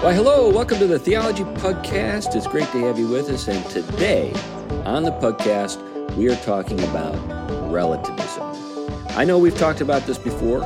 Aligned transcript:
Why, 0.00 0.12
hello, 0.12 0.48
welcome 0.48 0.78
to 0.78 0.86
the 0.86 1.00
Theology 1.00 1.42
Podcast. 1.42 2.36
It's 2.36 2.46
great 2.46 2.68
to 2.70 2.78
have 2.86 3.00
you 3.00 3.08
with 3.08 3.28
us. 3.30 3.48
And 3.48 3.68
today 3.68 4.32
on 4.84 5.02
the 5.02 5.10
podcast, 5.10 5.82
we 6.14 6.28
are 6.28 6.36
talking 6.36 6.78
about 6.84 7.16
relativism. 7.72 8.44
I 9.18 9.24
know 9.24 9.40
we've 9.40 9.58
talked 9.58 9.80
about 9.80 10.02
this 10.02 10.16
before, 10.16 10.60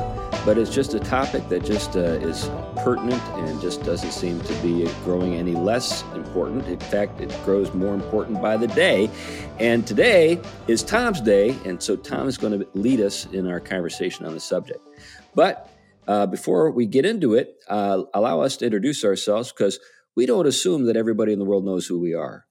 but 0.45 0.59
it's 0.59 0.69
just 0.69 0.93
a 0.93 0.99
topic 0.99 1.49
that 1.49 1.65
just 1.65 1.95
uh, 1.95 2.01
is 2.21 2.47
pertinent 2.83 3.23
and 3.39 3.59
just 3.59 3.81
doesn't 3.81 4.11
seem 4.11 4.39
to 4.41 4.53
be 4.61 4.87
growing 5.03 5.33
any 5.33 5.55
less 5.55 6.03
important. 6.13 6.67
In 6.67 6.79
fact, 6.79 7.19
it 7.19 7.35
grows 7.43 7.73
more 7.73 7.95
important 7.95 8.39
by 8.39 8.55
the 8.55 8.67
day. 8.67 9.09
And 9.57 9.87
today 9.87 10.39
is 10.67 10.83
Tom's 10.83 11.21
day, 11.21 11.57
and 11.65 11.81
so 11.81 11.95
Tom 11.95 12.27
is 12.27 12.37
going 12.37 12.59
to 12.59 12.67
lead 12.75 13.01
us 13.01 13.25
in 13.33 13.49
our 13.49 13.59
conversation 13.59 14.27
on 14.27 14.35
the 14.35 14.39
subject. 14.39 14.87
But 15.33 15.72
uh, 16.07 16.25
before 16.25 16.71
we 16.71 16.85
get 16.85 17.05
into 17.05 17.33
it, 17.35 17.55
uh, 17.67 18.03
allow 18.13 18.41
us 18.41 18.57
to 18.57 18.65
introduce 18.65 19.03
ourselves 19.03 19.51
because 19.51 19.79
we 20.15 20.25
don't 20.25 20.47
assume 20.47 20.85
that 20.85 20.97
everybody 20.97 21.33
in 21.33 21.39
the 21.39 21.45
world 21.45 21.65
knows 21.65 21.87
who 21.87 21.99
we 21.99 22.13
are. 22.13 22.45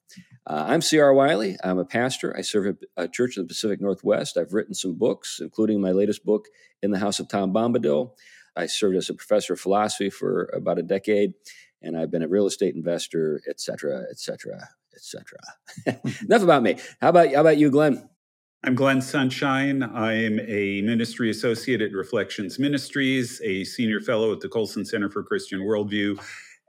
Uh, 0.47 0.65
I'm 0.69 0.83
C.R. 0.83 1.15
Wiley. 1.15 1.56
I'm 1.62 1.78
a 1.78 1.84
pastor. 1.84 2.34
I 2.37 2.41
serve 2.41 2.77
a, 2.97 3.05
a, 3.05 3.09
church 3.09 3.37
in 3.37 3.45
the 3.45 3.48
Pacific 3.48 3.80
Northwest. 3.80 4.37
I've 4.37 4.52
written 4.52 4.75
some 4.75 4.95
books, 4.95 5.38
including 5.41 5.80
my 5.80 5.92
latest 5.92 6.25
book, 6.25 6.47
In 6.83 6.91
the 6.91 6.98
House 6.98 7.20
of 7.20 7.28
Tom 7.28 7.52
Bombadil. 7.52 8.12
I 8.56 8.66
served 8.66 8.97
as 8.97 9.09
a 9.09 9.15
professor 9.15 9.53
of 9.53 9.61
philosophy 9.61 10.11
for 10.11 10.50
about 10.53 10.78
a 10.78 10.83
decade, 10.83 11.34
and 11.80 11.97
I've 11.97 12.11
been 12.11 12.23
a 12.23 12.28
real 12.28 12.47
estate 12.47 12.75
investor, 12.75 13.41
et 13.48 13.61
cetera, 13.61 14.05
et 14.11 14.19
cetera, 14.19 14.69
et 14.95 15.00
cetera. 15.00 15.39
Enough 16.27 16.42
about 16.42 16.62
me. 16.64 16.77
How 17.00 17.11
about, 17.11 17.33
how 17.33 17.41
about 17.41 17.56
you, 17.56 17.70
Glenn? 17.70 18.09
I'm 18.65 18.77
Glenn 18.77 19.02
Sunshine. 19.02 19.83
I'm 19.83 20.39
a 20.39 20.83
ministry 20.83 21.30
associate 21.30 21.83
at 21.83 21.91
Reflections 21.91 22.61
Ministries, 22.61 23.41
a 23.43 23.65
senior 23.65 23.98
fellow 23.98 24.33
at 24.33 24.39
the 24.39 24.48
Colson 24.48 24.84
Center 24.84 25.11
for 25.11 25.25
Christian 25.25 25.62
Worldview, 25.62 26.23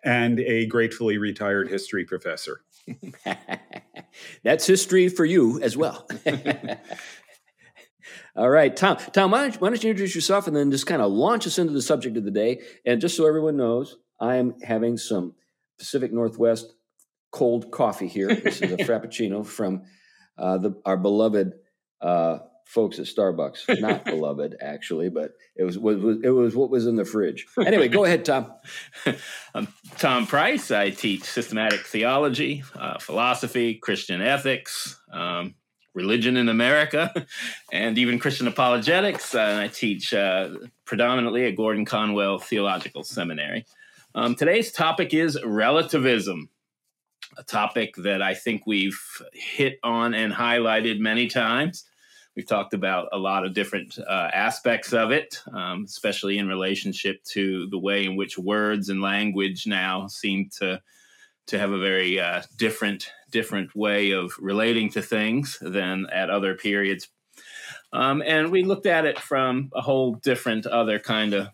and 0.03 0.39
a 0.39 0.65
gratefully 0.65 1.19
retired 1.19 1.67
history 1.67 2.03
professor. 2.03 2.61
That's 4.43 4.65
history 4.65 5.07
for 5.07 5.23
you 5.23 5.61
as 5.61 5.77
well. 5.77 6.07
All 8.35 8.49
right, 8.49 8.75
Tom. 8.75 8.97
Tom, 9.11 9.29
why 9.29 9.41
don't, 9.41 9.53
you, 9.53 9.59
why 9.59 9.69
don't 9.69 9.83
you 9.83 9.91
introduce 9.91 10.15
yourself 10.15 10.47
and 10.47 10.55
then 10.55 10.71
just 10.71 10.87
kind 10.87 11.03
of 11.03 11.11
launch 11.11 11.45
us 11.45 11.59
into 11.59 11.73
the 11.73 11.81
subject 11.81 12.17
of 12.17 12.23
the 12.23 12.31
day? 12.31 12.61
And 12.87 13.01
just 13.01 13.15
so 13.15 13.27
everyone 13.27 13.55
knows, 13.55 13.97
I 14.19 14.37
am 14.37 14.55
having 14.63 14.97
some 14.97 15.35
Pacific 15.77 16.11
Northwest 16.11 16.73
cold 17.31 17.69
coffee 17.69 18.07
here. 18.07 18.33
This 18.33 18.63
is 18.63 18.71
a 18.71 18.77
Frappuccino 18.77 19.45
from 19.45 19.83
uh, 20.39 20.57
the, 20.57 20.81
our 20.85 20.97
beloved 20.97 21.53
uh, 22.03 22.39
folks 22.65 22.99
at 22.99 23.05
Starbucks. 23.05 23.79
Not 23.81 24.05
beloved, 24.05 24.57
actually, 24.61 25.09
but 25.09 25.31
it 25.55 25.63
was, 25.63 25.77
was, 25.77 26.17
it 26.23 26.29
was 26.29 26.55
what 26.55 26.69
was 26.69 26.85
in 26.85 26.95
the 26.95 27.05
fridge. 27.05 27.45
Anyway, 27.65 27.87
go 27.87 28.05
ahead, 28.05 28.25
Tom. 28.25 28.53
I'm 29.55 29.67
Tom 29.97 30.27
Price. 30.27 30.69
I 30.71 30.89
teach 30.89 31.23
systematic 31.23 31.81
theology, 31.85 32.63
uh, 32.75 32.99
philosophy, 32.99 33.75
Christian 33.75 34.21
ethics, 34.21 34.99
um, 35.11 35.55
religion 35.93 36.37
in 36.37 36.49
America, 36.49 37.13
and 37.71 37.97
even 37.97 38.19
Christian 38.19 38.47
apologetics. 38.47 39.33
Uh, 39.33 39.61
I 39.63 39.67
teach 39.69 40.13
uh, 40.13 40.49
predominantly 40.85 41.45
at 41.45 41.55
Gordon 41.55 41.85
Conwell 41.85 42.39
Theological 42.39 43.03
Seminary. 43.03 43.65
Um, 44.15 44.35
today's 44.35 44.71
topic 44.71 45.13
is 45.13 45.39
relativism 45.43 46.49
a 47.37 47.43
topic 47.43 47.95
that 47.97 48.21
I 48.21 48.35
think 48.35 48.67
we've 48.67 48.99
hit 49.33 49.79
on 49.83 50.13
and 50.13 50.31
highlighted 50.31 50.99
many 50.99 51.27
times. 51.27 51.85
We've 52.35 52.47
talked 52.47 52.73
about 52.73 53.09
a 53.11 53.17
lot 53.17 53.45
of 53.45 53.53
different 53.53 53.97
uh, 53.99 54.29
aspects 54.33 54.91
of 54.91 55.11
it, 55.11 55.39
um, 55.53 55.85
especially 55.85 56.39
in 56.39 56.47
relationship 56.47 57.23
to 57.25 57.67
the 57.67 57.77
way 57.77 58.05
in 58.05 58.15
which 58.15 58.39
words 58.39 58.89
and 58.89 59.01
language 59.01 59.67
now 59.67 60.07
seem 60.07 60.49
to 60.59 60.81
to 61.45 61.59
have 61.59 61.71
a 61.71 61.79
very 61.79 62.19
uh, 62.19 62.41
different 62.57 63.11
different 63.29 63.75
way 63.75 64.11
of 64.11 64.33
relating 64.39 64.89
to 64.89 65.01
things 65.01 65.57
than 65.61 66.07
at 66.11 66.29
other 66.29 66.55
periods. 66.55 67.09
Um, 67.91 68.23
and 68.25 68.51
we 68.51 68.63
looked 68.63 68.87
at 68.87 69.05
it 69.05 69.19
from 69.19 69.69
a 69.75 69.81
whole 69.81 70.15
different 70.15 70.65
other 70.65 70.99
kind 70.99 71.33
of 71.33 71.49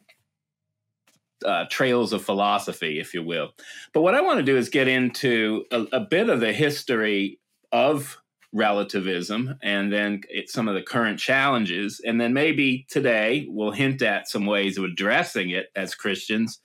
uh, 1.45 1.65
trails 1.69 2.13
of 2.13 2.23
philosophy, 2.23 2.99
if 2.99 3.13
you 3.13 3.23
will. 3.23 3.51
But 3.93 4.01
what 4.01 4.15
I 4.15 4.21
want 4.21 4.39
to 4.39 4.43
do 4.43 4.57
is 4.57 4.69
get 4.69 4.87
into 4.87 5.65
a, 5.71 5.81
a 5.93 5.99
bit 5.99 6.29
of 6.29 6.39
the 6.39 6.53
history 6.53 7.39
of 7.71 8.18
relativism 8.51 9.55
and 9.61 9.91
then 9.91 10.21
some 10.47 10.67
of 10.67 10.75
the 10.75 10.81
current 10.81 11.19
challenges. 11.19 12.01
And 12.03 12.19
then 12.19 12.33
maybe 12.33 12.85
today 12.89 13.45
we'll 13.49 13.71
hint 13.71 14.01
at 14.01 14.27
some 14.27 14.45
ways 14.45 14.77
of 14.77 14.83
addressing 14.83 15.49
it 15.51 15.67
as 15.75 15.95
Christians. 15.95 16.59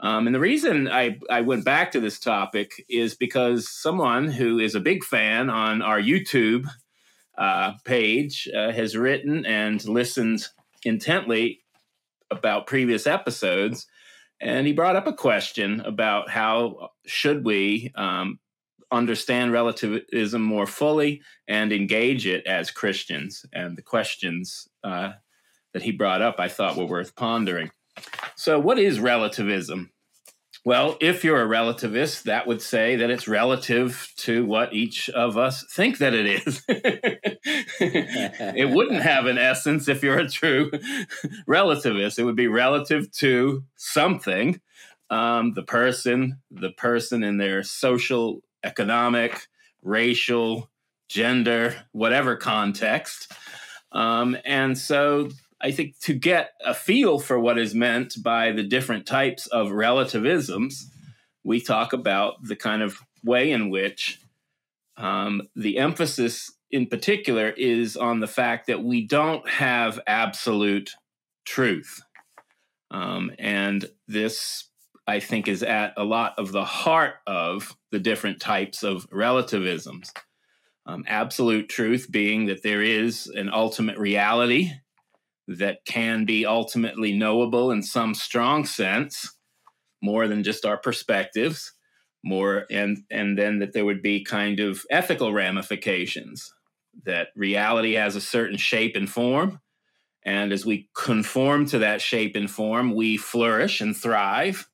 Um, 0.00 0.26
and 0.26 0.34
the 0.34 0.40
reason 0.40 0.88
I, 0.88 1.18
I 1.28 1.42
went 1.42 1.64
back 1.64 1.92
to 1.92 2.00
this 2.00 2.18
topic 2.18 2.84
is 2.88 3.14
because 3.14 3.68
someone 3.68 4.30
who 4.30 4.58
is 4.58 4.74
a 4.74 4.80
big 4.80 5.04
fan 5.04 5.50
on 5.50 5.82
our 5.82 6.00
YouTube 6.00 6.66
uh, 7.36 7.72
page 7.84 8.48
uh, 8.56 8.72
has 8.72 8.96
written 8.96 9.44
and 9.44 9.84
listened 9.86 10.46
intently 10.84 11.60
about 12.30 12.66
previous 12.66 13.06
episodes 13.06 13.86
and 14.40 14.66
he 14.66 14.72
brought 14.72 14.96
up 14.96 15.06
a 15.06 15.12
question 15.12 15.80
about 15.80 16.30
how 16.30 16.90
should 17.04 17.44
we 17.44 17.92
um, 17.94 18.38
understand 18.92 19.52
relativism 19.52 20.42
more 20.42 20.66
fully 20.66 21.22
and 21.48 21.72
engage 21.72 22.26
it 22.26 22.46
as 22.46 22.70
Christians. 22.70 23.44
And 23.52 23.76
the 23.76 23.82
questions 23.82 24.68
uh, 24.82 25.12
that 25.72 25.82
he 25.82 25.92
brought 25.92 26.22
up, 26.22 26.36
I 26.38 26.48
thought 26.48 26.76
were 26.76 26.84
worth 26.84 27.14
pondering. 27.14 27.70
So, 28.36 28.58
what 28.58 28.78
is 28.78 29.00
relativism? 29.00 29.90
Well, 30.62 30.98
if 31.00 31.24
you're 31.24 31.40
a 31.40 31.48
relativist, 31.48 32.24
that 32.24 32.46
would 32.46 32.60
say 32.60 32.96
that 32.96 33.08
it's 33.08 33.26
relative 33.26 34.12
to 34.18 34.44
what 34.44 34.74
each 34.74 35.08
of 35.08 35.38
us 35.38 35.64
think 35.72 35.96
that 35.98 36.12
it 36.12 36.26
is. 36.26 36.62
it 36.68 38.68
wouldn't 38.68 39.00
have 39.00 39.24
an 39.24 39.38
essence 39.38 39.88
if 39.88 40.02
you're 40.02 40.18
a 40.18 40.28
true 40.28 40.70
relativist. 41.48 42.18
It 42.18 42.24
would 42.24 42.36
be 42.36 42.46
relative 42.46 43.10
to 43.12 43.64
something, 43.76 44.60
um, 45.08 45.54
the 45.54 45.62
person, 45.62 46.40
the 46.50 46.72
person 46.72 47.24
in 47.24 47.38
their 47.38 47.62
social, 47.62 48.42
economic, 48.64 49.46
racial, 49.82 50.70
gender, 51.08 51.74
whatever 51.92 52.36
context. 52.36 53.32
Um, 53.92 54.36
and 54.44 54.78
so 54.78 55.30
I 55.60 55.72
think 55.72 55.98
to 56.00 56.14
get 56.14 56.52
a 56.64 56.74
feel 56.74 57.18
for 57.18 57.38
what 57.38 57.58
is 57.58 57.74
meant 57.74 58.22
by 58.22 58.52
the 58.52 58.62
different 58.62 59.06
types 59.06 59.46
of 59.46 59.68
relativisms, 59.68 60.84
we 61.44 61.60
talk 61.60 61.92
about 61.92 62.42
the 62.42 62.56
kind 62.56 62.82
of 62.82 62.98
way 63.24 63.50
in 63.50 63.70
which 63.70 64.20
um, 64.96 65.42
the 65.56 65.78
emphasis 65.78 66.52
in 66.70 66.86
particular 66.86 67.50
is 67.50 67.96
on 67.96 68.20
the 68.20 68.28
fact 68.28 68.66
that 68.68 68.82
we 68.82 69.06
don't 69.06 69.48
have 69.48 69.98
absolute 70.06 70.92
truth. 71.44 72.00
Um, 72.90 73.32
and 73.38 73.86
this, 74.06 74.69
I 75.10 75.20
think, 75.20 75.48
is 75.48 75.62
at 75.62 75.92
a 75.96 76.04
lot 76.04 76.34
of 76.38 76.52
the 76.52 76.64
heart 76.64 77.16
of 77.26 77.76
the 77.90 77.98
different 77.98 78.40
types 78.40 78.82
of 78.82 79.08
relativisms. 79.10 80.10
Um, 80.86 81.04
absolute 81.06 81.68
truth 81.68 82.06
being 82.10 82.46
that 82.46 82.62
there 82.62 82.82
is 82.82 83.26
an 83.26 83.50
ultimate 83.52 83.98
reality 83.98 84.70
that 85.48 85.84
can 85.84 86.24
be 86.24 86.46
ultimately 86.46 87.12
knowable 87.12 87.70
in 87.72 87.82
some 87.82 88.14
strong 88.14 88.64
sense, 88.64 89.36
more 90.00 90.28
than 90.28 90.44
just 90.44 90.64
our 90.64 90.78
perspectives, 90.78 91.72
more 92.24 92.66
and 92.70 92.98
and 93.10 93.38
then 93.38 93.58
that 93.58 93.72
there 93.72 93.84
would 93.84 94.02
be 94.02 94.24
kind 94.24 94.60
of 94.60 94.82
ethical 94.90 95.32
ramifications 95.32 96.52
that 97.04 97.28
reality 97.34 97.94
has 97.94 98.14
a 98.14 98.20
certain 98.20 98.58
shape 98.58 98.94
and 98.94 99.08
form 99.08 99.60
and 100.24 100.52
as 100.52 100.66
we 100.66 100.90
conform 100.94 101.64
to 101.64 101.78
that 101.78 102.00
shape 102.00 102.36
and 102.36 102.50
form 102.50 102.94
we 102.94 103.16
flourish 103.16 103.80
and 103.80 103.96
thrive 103.96 104.69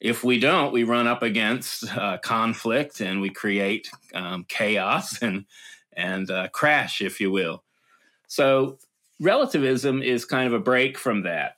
if 0.00 0.22
we 0.22 0.38
don't 0.38 0.72
we 0.72 0.84
run 0.84 1.06
up 1.06 1.22
against 1.22 1.84
uh, 1.96 2.18
conflict 2.18 3.00
and 3.00 3.20
we 3.20 3.30
create 3.30 3.90
um, 4.14 4.44
chaos 4.48 5.18
and 5.22 5.44
and 5.96 6.30
uh, 6.30 6.48
crash 6.48 7.00
if 7.00 7.20
you 7.20 7.30
will 7.30 7.62
so 8.28 8.78
relativism 9.20 10.02
is 10.02 10.24
kind 10.24 10.46
of 10.46 10.52
a 10.52 10.62
break 10.62 10.96
from 10.98 11.22
that. 11.22 11.54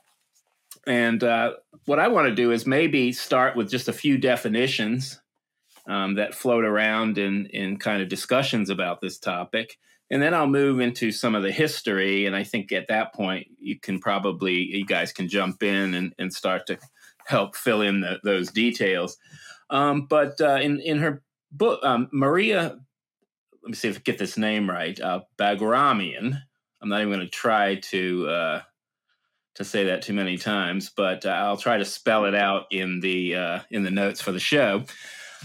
And 0.87 1.23
uh, 1.23 1.55
what 1.87 1.99
I 1.99 2.09
want 2.09 2.29
to 2.29 2.35
do 2.35 2.53
is 2.53 2.67
maybe 2.67 3.13
start 3.13 3.57
with 3.57 3.71
just 3.71 3.89
a 3.89 3.93
few 3.93 4.17
definitions 4.17 5.21
um, 5.87 6.15
that 6.15 6.35
float 6.35 6.65
around 6.65 7.19
in, 7.19 7.47
in 7.47 7.77
kind 7.77 8.01
of 8.01 8.09
discussions 8.09 8.71
about 8.71 9.01
this 9.01 9.19
topic. 9.19 9.77
And 10.11 10.23
then 10.23 10.35
I'll 10.35 10.47
move 10.47 10.81
into 10.81 11.13
some 11.13 11.35
of 11.35 11.43
the 11.43 11.53
history. 11.53 12.27
And 12.27 12.35
I 12.35 12.45
think 12.45 12.73
at 12.73 12.89
that 12.89 13.15
point, 13.15 13.49
you 13.59 13.79
can 13.79 14.01
probably, 14.01 14.55
you 14.55 14.87
guys 14.87 15.13
can 15.13 15.29
jump 15.29 15.63
in 15.63 15.95
and, 15.95 16.15
and 16.19 16.33
start 16.33 16.67
to 16.67 16.79
help 17.31 17.56
fill 17.56 17.82
in 17.82 18.00
the, 18.00 18.19
those 18.25 18.50
details. 18.50 19.17
Um, 19.71 20.06
but 20.06 20.41
uh, 20.41 20.59
in, 20.61 20.81
in 20.81 20.99
her 20.99 21.23
book, 21.53 21.81
um, 21.85 22.09
Maria, 22.12 22.77
let 23.62 23.71
me 23.71 23.75
see 23.75 23.88
if 23.88 23.97
I 23.97 24.00
get 24.00 24.19
this 24.19 24.37
name 24.37 24.69
right, 24.69 24.99
uh, 25.00 25.21
Baghramian, 25.38 26.43
I'm 26.82 26.88
not 26.88 27.00
even 27.00 27.12
going 27.12 27.21
to 27.21 27.29
try 27.29 27.77
to 27.77 28.29
uh, 28.29 28.62
to 29.55 29.65
say 29.65 29.85
that 29.85 30.03
too 30.03 30.15
many 30.15 30.38
times, 30.38 30.91
but 30.91 31.27
uh, 31.27 31.31
I'll 31.31 31.56
try 31.56 31.77
to 31.77 31.85
spell 31.85 32.25
it 32.25 32.35
out 32.35 32.67
in 32.71 33.00
the 33.00 33.37
uh, 33.37 33.61
in 33.71 33.83
the 33.83 33.91
notes 33.91 34.21
for 34.21 34.33
the 34.33 34.41
show. 34.41 34.85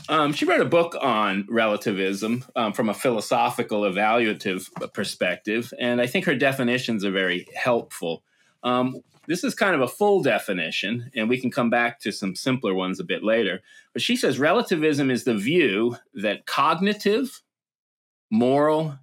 Um, 0.10 0.34
she 0.34 0.46
wrote 0.46 0.62
a 0.62 0.66
book 0.66 0.96
on 1.02 1.46
relativism 1.50 2.44
um, 2.56 2.74
from 2.74 2.90
a 2.90 2.94
philosophical, 2.94 3.82
evaluative 3.82 4.70
perspective, 4.94 5.74
and 5.80 6.02
I 6.02 6.08
think 6.08 6.26
her 6.26 6.36
definitions 6.36 7.04
are 7.04 7.12
very 7.12 7.48
helpful. 7.56 8.24
Um, 8.64 9.02
this 9.28 9.44
is 9.44 9.56
kind 9.56 9.76
of 9.76 9.82
a 9.82 9.88
full 9.88 10.22
definition, 10.22 11.12
and 11.16 11.30
we 11.30 11.40
can 11.40 11.52
come 11.52 11.70
back 11.70 12.00
to 12.02 12.12
some 12.12 12.36
simpler 12.36 12.74
ones 12.74 13.00
a 13.00 13.04
bit 13.04 13.24
later. 13.24 13.62
But 13.94 14.02
she 14.02 14.16
says 14.16 14.40
relativism 14.40 15.10
is 15.10 15.24
the 15.24 15.38
view 15.38 15.98
that 16.14 16.46
cognitive, 16.46 17.42
moral, 18.32 18.98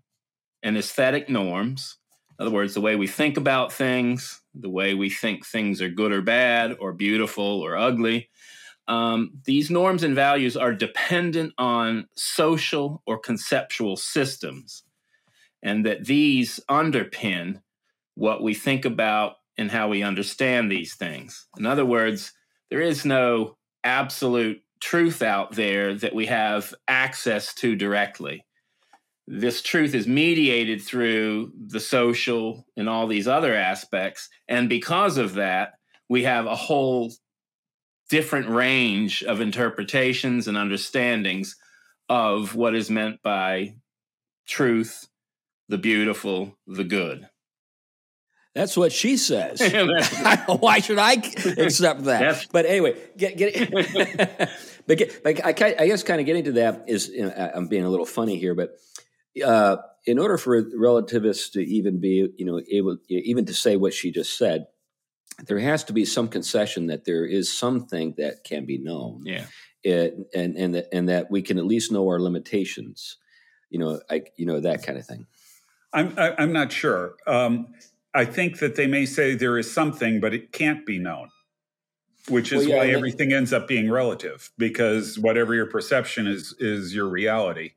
and 0.62 0.76
aesthetic 0.76 1.28
norms, 1.28 1.98
in 2.38 2.46
other 2.46 2.54
words, 2.54 2.74
the 2.74 2.80
way 2.80 2.96
we 2.96 3.06
think 3.06 3.36
about 3.36 3.72
things, 3.72 4.42
the 4.54 4.70
way 4.70 4.94
we 4.94 5.10
think 5.10 5.46
things 5.46 5.80
are 5.80 5.88
good 5.88 6.12
or 6.12 6.22
bad, 6.22 6.76
or 6.80 6.92
beautiful 6.92 7.60
or 7.60 7.76
ugly, 7.76 8.30
um, 8.88 9.32
these 9.44 9.70
norms 9.70 10.02
and 10.02 10.14
values 10.14 10.56
are 10.56 10.74
dependent 10.74 11.52
on 11.56 12.08
social 12.16 13.02
or 13.06 13.18
conceptual 13.18 13.96
systems, 13.96 14.82
and 15.62 15.86
that 15.86 16.04
these 16.04 16.58
underpin 16.68 17.62
what 18.14 18.42
we 18.42 18.54
think 18.54 18.84
about 18.84 19.36
and 19.62 19.70
how 19.70 19.88
we 19.88 20.02
understand 20.02 20.70
these 20.70 20.96
things. 20.96 21.46
In 21.56 21.66
other 21.66 21.86
words, 21.86 22.32
there 22.68 22.80
is 22.80 23.04
no 23.04 23.56
absolute 23.84 24.60
truth 24.80 25.22
out 25.22 25.52
there 25.52 25.94
that 25.94 26.14
we 26.14 26.26
have 26.26 26.74
access 26.88 27.54
to 27.54 27.76
directly. 27.76 28.44
This 29.28 29.62
truth 29.62 29.94
is 29.94 30.08
mediated 30.08 30.82
through 30.82 31.52
the 31.68 31.78
social 31.78 32.66
and 32.76 32.88
all 32.88 33.06
these 33.06 33.28
other 33.28 33.54
aspects. 33.54 34.28
And 34.48 34.68
because 34.68 35.16
of 35.16 35.34
that, 35.34 35.74
we 36.08 36.24
have 36.24 36.46
a 36.46 36.56
whole 36.56 37.12
different 38.10 38.48
range 38.48 39.22
of 39.22 39.40
interpretations 39.40 40.48
and 40.48 40.56
understandings 40.56 41.54
of 42.08 42.56
what 42.56 42.74
is 42.74 42.90
meant 42.90 43.22
by 43.22 43.76
truth, 44.44 45.06
the 45.68 45.78
beautiful, 45.78 46.58
the 46.66 46.84
good. 46.84 47.28
That's 48.54 48.76
what 48.76 48.92
she 48.92 49.16
says. 49.16 49.60
Why 50.46 50.80
should 50.80 50.98
I 50.98 51.14
accept 51.14 52.04
that? 52.04 52.20
That's, 52.20 52.46
but 52.52 52.66
anyway, 52.66 52.96
get 53.16 53.36
get. 53.36 53.70
but, 54.86 54.98
get, 54.98 55.22
but 55.22 55.44
I, 55.44 55.74
I 55.78 55.86
guess 55.86 56.02
kind 56.02 56.20
of 56.20 56.26
getting 56.26 56.44
to 56.44 56.52
that 56.52 56.84
is 56.86 57.08
you 57.08 57.22
know, 57.22 57.50
I'm 57.54 57.68
being 57.68 57.84
a 57.84 57.88
little 57.88 58.06
funny 58.06 58.38
here, 58.38 58.54
but 58.54 58.76
uh, 59.44 59.76
in 60.04 60.18
order 60.18 60.36
for 60.36 60.62
relativists 60.74 61.50
to 61.50 61.60
even 61.60 62.00
be 62.00 62.28
you 62.36 62.44
know 62.44 62.60
able 62.70 62.98
even 63.08 63.46
to 63.46 63.54
say 63.54 63.76
what 63.76 63.94
she 63.94 64.10
just 64.10 64.36
said, 64.36 64.66
there 65.46 65.58
has 65.58 65.84
to 65.84 65.94
be 65.94 66.04
some 66.04 66.28
concession 66.28 66.88
that 66.88 67.04
there 67.04 67.24
is 67.24 67.56
something 67.56 68.14
that 68.18 68.44
can 68.44 68.66
be 68.66 68.78
known. 68.78 69.22
Yeah. 69.24 69.46
It, 69.84 70.14
and 70.34 70.56
and 70.56 70.74
that, 70.76 70.88
and 70.92 71.08
that 71.08 71.30
we 71.30 71.42
can 71.42 71.58
at 71.58 71.64
least 71.64 71.90
know 71.90 72.06
our 72.06 72.20
limitations. 72.20 73.16
You 73.70 73.80
know, 73.80 74.00
I 74.10 74.22
you 74.36 74.46
know 74.46 74.60
that 74.60 74.84
kind 74.84 74.98
of 74.98 75.06
thing. 75.06 75.26
I'm 75.92 76.14
I, 76.16 76.28
am 76.28 76.34
i 76.38 76.42
am 76.42 76.52
not 76.52 76.70
sure. 76.70 77.16
Um, 77.26 77.68
I 78.14 78.24
think 78.24 78.58
that 78.58 78.76
they 78.76 78.86
may 78.86 79.06
say 79.06 79.34
there 79.34 79.58
is 79.58 79.72
something, 79.72 80.20
but 80.20 80.34
it 80.34 80.52
can't 80.52 80.84
be 80.84 80.98
known, 80.98 81.28
which 82.28 82.52
is 82.52 82.66
well, 82.66 82.68
yeah, 82.68 82.76
why 82.78 82.86
everything 82.90 83.32
ends 83.32 83.52
up 83.52 83.66
being 83.66 83.90
relative 83.90 84.50
because 84.58 85.18
whatever 85.18 85.54
your 85.54 85.66
perception 85.66 86.26
is 86.26 86.54
is 86.58 86.94
your 86.94 87.08
reality. 87.08 87.72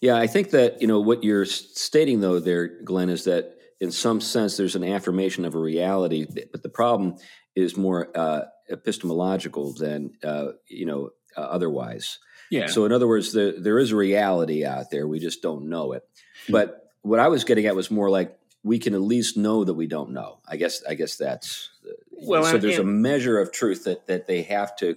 Yeah, 0.00 0.16
I 0.16 0.26
think 0.26 0.50
that 0.50 0.80
you 0.80 0.86
know 0.86 1.00
what 1.00 1.24
you're 1.24 1.44
stating 1.44 2.20
though 2.20 2.38
there, 2.38 2.82
Glenn, 2.82 3.08
is 3.08 3.24
that 3.24 3.56
in 3.80 3.90
some 3.90 4.20
sense 4.20 4.56
there's 4.56 4.76
an 4.76 4.84
affirmation 4.84 5.44
of 5.44 5.54
a 5.54 5.58
reality, 5.58 6.26
but 6.52 6.62
the 6.62 6.68
problem 6.68 7.16
is 7.54 7.76
more 7.76 8.16
uh, 8.16 8.42
epistemological 8.70 9.72
than 9.72 10.12
uh, 10.22 10.48
you 10.68 10.86
know 10.86 11.10
uh, 11.36 11.40
otherwise. 11.40 12.18
Yeah. 12.50 12.68
So 12.68 12.84
in 12.84 12.92
other 12.92 13.08
words, 13.08 13.32
the, 13.32 13.56
there 13.58 13.78
is 13.78 13.90
a 13.90 13.96
reality 13.96 14.64
out 14.64 14.90
there. 14.90 15.08
We 15.08 15.18
just 15.18 15.42
don't 15.42 15.68
know 15.68 15.92
it. 15.92 16.04
Hmm. 16.46 16.52
But 16.52 16.90
what 17.02 17.18
I 17.18 17.28
was 17.28 17.44
getting 17.44 17.66
at 17.66 17.74
was 17.74 17.90
more 17.90 18.10
like 18.10 18.36
we 18.66 18.80
can 18.80 18.94
at 18.94 19.00
least 19.00 19.36
know 19.36 19.62
that 19.62 19.74
we 19.74 19.86
don't 19.86 20.10
know. 20.10 20.40
I 20.46 20.56
guess 20.56 20.82
I 20.84 20.94
guess 20.94 21.16
that's 21.16 21.70
well. 22.10 22.44
So 22.44 22.58
there's 22.58 22.78
a 22.78 22.84
measure 22.84 23.38
of 23.38 23.52
truth 23.52 23.84
that 23.84 24.08
that 24.08 24.26
they 24.26 24.42
have 24.42 24.76
to 24.78 24.96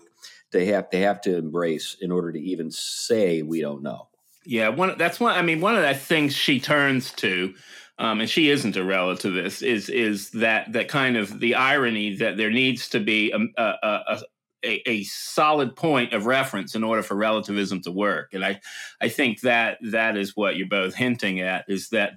they 0.52 0.66
have 0.66 0.90
they 0.92 1.02
have 1.02 1.22
to 1.22 1.38
embrace 1.38 1.96
in 2.02 2.12
order 2.12 2.32
to 2.32 2.40
even 2.40 2.72
say 2.72 3.44
we 3.44 3.62
don't 3.62 3.84
know. 3.84 4.08
Yeah, 4.44 4.70
one 4.70 4.98
that's 4.98 5.20
one. 5.20 5.36
I 5.36 5.44
mean, 5.44 5.62
one 5.62 5.76
of 5.76 5.84
the 5.84 5.94
things 5.94 6.36
she 6.36 6.60
turns 6.60 7.12
to, 7.14 7.54
um, 8.00 8.22
and 8.22 8.30
she 8.30 8.50
isn't 8.50 8.76
a 8.76 8.80
relativist, 8.80 9.62
is 9.62 9.90
is 9.90 10.32
that 10.32 10.74
that 10.74 10.88
kind 10.88 11.16
of 11.16 11.40
the 11.40 11.54
irony 11.54 12.16
that 12.16 12.38
there 12.38 12.50
needs 12.50 12.90
to 12.90 13.00
be 13.00 13.32
a, 13.32 13.62
a, 13.62 14.22
a, 14.66 14.82
a, 14.90 15.04
solid 15.04 15.76
point 15.76 16.14
of 16.14 16.26
reference 16.26 16.74
in 16.74 16.84
order 16.84 17.04
for 17.04 17.16
relativism 17.16 17.82
to 17.82 17.92
work. 17.92 18.34
And 18.34 18.44
I, 18.44 18.60
I 19.00 19.10
think 19.10 19.42
that 19.42 19.78
that 19.92 20.18
is 20.18 20.36
what 20.36 20.56
you're 20.58 20.68
both 20.68 20.96
hinting 20.96 21.40
at 21.40 21.66
is 21.68 21.90
that 21.90 22.14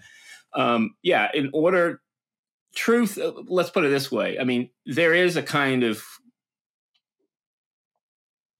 um, 0.54 0.94
yeah, 1.02 1.28
in 1.34 1.50
order, 1.52 2.00
truth, 2.75 3.19
uh, 3.19 3.32
let's 3.46 3.70
put 3.70 3.84
it 3.84 3.88
this 3.88 4.10
way. 4.10 4.38
I 4.38 4.44
mean, 4.44 4.70
there 4.87 5.14
is 5.14 5.37
a 5.37 5.43
kind 5.43 5.84
of 5.84 6.02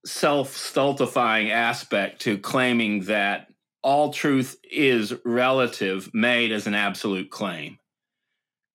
self 0.04 0.56
stultifying 0.56 1.50
aspect 1.50 2.22
to 2.22 2.38
claiming 2.38 3.04
that 3.04 3.48
all 3.82 4.12
truth 4.12 4.56
is 4.70 5.14
relative, 5.24 6.10
made 6.14 6.52
as 6.52 6.66
an 6.66 6.74
absolute 6.74 7.30
claim, 7.30 7.78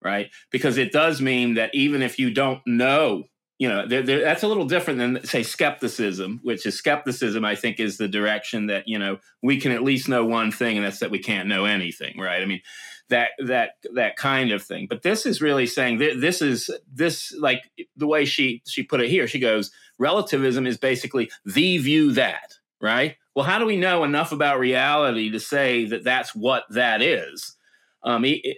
right? 0.03 0.29
Because 0.51 0.77
it 0.77 0.91
does 0.91 1.21
mean 1.21 1.55
that 1.55 1.73
even 1.73 2.01
if 2.01 2.19
you 2.19 2.31
don't 2.31 2.61
know 2.65 3.25
you 3.59 3.67
know 3.67 3.87
they're, 3.87 4.03
they're, 4.03 4.21
that's 4.21 4.43
a 4.43 4.47
little 4.47 4.65
different 4.65 4.99
than 4.99 5.25
say 5.25 5.43
skepticism 5.43 6.39
which 6.43 6.65
is 6.65 6.77
skepticism 6.77 7.43
i 7.43 7.55
think 7.55 7.79
is 7.79 7.97
the 7.97 8.07
direction 8.07 8.67
that 8.67 8.87
you 8.87 8.99
know 8.99 9.17
we 9.41 9.59
can 9.59 9.71
at 9.71 9.83
least 9.83 10.07
know 10.07 10.25
one 10.25 10.51
thing 10.51 10.77
and 10.77 10.85
that's 10.85 10.99
that 10.99 11.11
we 11.11 11.19
can't 11.19 11.49
know 11.49 11.65
anything 11.65 12.19
right 12.19 12.41
i 12.41 12.45
mean 12.45 12.61
that 13.09 13.31
that 13.39 13.71
that 13.93 14.15
kind 14.15 14.51
of 14.51 14.63
thing. 14.63 14.87
But 14.89 15.03
this 15.03 15.25
is 15.25 15.41
really 15.41 15.65
saying 15.65 15.99
that 15.99 16.19
this 16.19 16.41
is 16.41 16.69
this 16.91 17.33
like 17.39 17.63
the 17.95 18.07
way 18.07 18.25
she 18.25 18.61
she 18.67 18.83
put 18.83 19.01
it 19.01 19.09
here 19.09 19.27
she 19.27 19.39
goes 19.39 19.71
relativism 19.99 20.67
is 20.67 20.77
basically 20.77 21.31
the 21.45 21.77
view 21.77 22.11
that 22.13 22.53
right? 22.81 23.15
Well 23.35 23.45
how 23.45 23.59
do 23.59 23.65
we 23.65 23.77
know 23.77 24.03
enough 24.03 24.31
about 24.31 24.59
reality 24.59 25.31
to 25.31 25.39
say 25.39 25.85
that 25.85 26.03
that's 26.03 26.35
what 26.35 26.63
that 26.69 27.01
is? 27.01 27.55
Um, 28.03 28.25
it, 28.25 28.57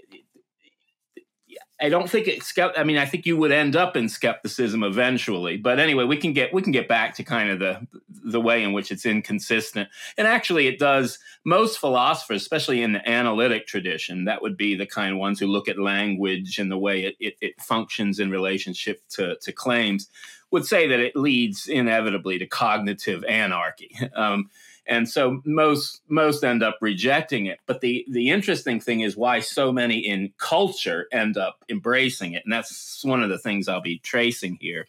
I 1.82 1.90
don't 1.90 2.10
think 2.10 2.28
it's. 2.28 2.54
I 2.58 2.84
mean, 2.84 2.98
I 2.98 3.06
think 3.06 3.26
you 3.26 3.38
would 3.38 3.52
end 3.52 3.76
up 3.76 3.96
in 3.96 4.10
skepticism 4.10 4.84
eventually. 4.84 5.56
But 5.58 5.80
anyway, 5.80 6.04
we 6.04 6.18
can 6.18 6.34
get 6.34 6.54
we 6.54 6.62
can 6.62 6.72
get 6.72 6.88
back 6.88 7.16
to 7.16 7.24
kind 7.24 7.50
of 7.50 7.60
the 7.60 7.88
the 8.10 8.42
way 8.42 8.64
in 8.64 8.74
which 8.74 8.92
it's 8.92 9.06
inconsistent. 9.06 9.90
And 10.18 10.28
actually, 10.28 10.68
it 10.68 10.80
does. 10.80 11.20
Most 11.46 11.80
philosophers, 11.80 12.42
especially 12.42 12.82
in 12.82 12.92
the 12.92 13.10
analytic 13.10 13.66
tradition, 13.66 14.26
that 14.26 14.42
would 14.42 14.58
be 14.58 14.76
the 14.76 14.86
kind 14.86 15.14
of 15.14 15.20
ones 15.20 15.40
who 15.40 15.48
look 15.48 15.70
at 15.70 15.80
language 15.80 16.60
and 16.60 16.70
the 16.70 16.78
way 16.78 17.06
it 17.06 17.16
it, 17.20 17.36
it 17.40 17.62
functions 17.62 18.20
in 18.20 18.30
relationship 18.30 19.02
to 19.12 19.38
to 19.42 19.52
claims, 19.54 20.10
would 20.52 20.66
say 20.66 20.88
that 20.88 21.00
it 21.00 21.16
leads 21.16 21.68
inevitably 21.68 22.40
to 22.40 22.46
cognitive 22.46 23.24
anarchy. 23.26 23.98
Um, 24.16 24.50
and 24.90 25.08
so 25.08 25.42
most 25.46 26.02
most 26.10 26.44
end 26.44 26.64
up 26.64 26.78
rejecting 26.82 27.46
it. 27.46 27.60
But 27.68 27.82
the 27.82 28.06
the 28.10 28.30
interesting 28.30 28.80
thing 28.80 29.02
is 29.02 29.16
why 29.16 29.40
so 29.40 29.72
many 29.72 30.00
in 30.00 30.34
culture 30.38 31.08
end 31.12 31.38
up 31.38 31.64
embracing 31.70 32.34
it. 32.34 32.44
And 32.44 32.52
that's 32.52 33.04
one 33.06 33.24
of 33.24 33.30
the 33.30 33.38
things 33.38 33.68
i'll 33.68 33.82
be 33.82 34.00
tracing 34.00 34.58
here. 34.60 34.88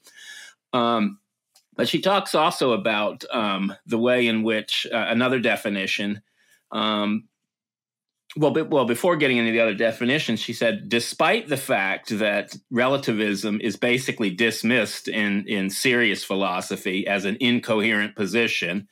Um, 0.73 1.19
but 1.77 1.89
she 1.89 2.01
talks 2.01 2.35
also 2.35 2.73
about 2.73 3.25
um, 3.31 3.75
the 3.87 3.99
way 3.99 4.27
in 4.27 4.43
which 4.43 4.87
uh, 4.93 5.07
another 5.09 5.39
definition 5.39 6.23
um, 6.73 7.29
well, 8.37 8.53
well, 8.53 8.85
before 8.85 9.17
getting 9.17 9.39
into 9.39 9.51
the 9.51 9.59
other 9.59 9.75
definitions, 9.75 10.39
she 10.39 10.53
said, 10.53 10.89
despite 10.89 11.49
the 11.49 11.57
fact 11.57 12.11
that 12.19 12.57
relativism 12.71 13.61
is 13.61 13.77
basically 13.77 14.31
dismissed 14.31 15.09
in, 15.09 15.45
in 15.49 15.69
serious 15.69 16.23
philosophy 16.23 17.09
as 17.09 17.25
an 17.25 17.37
incoherent 17.41 18.15
position, 18.15 18.87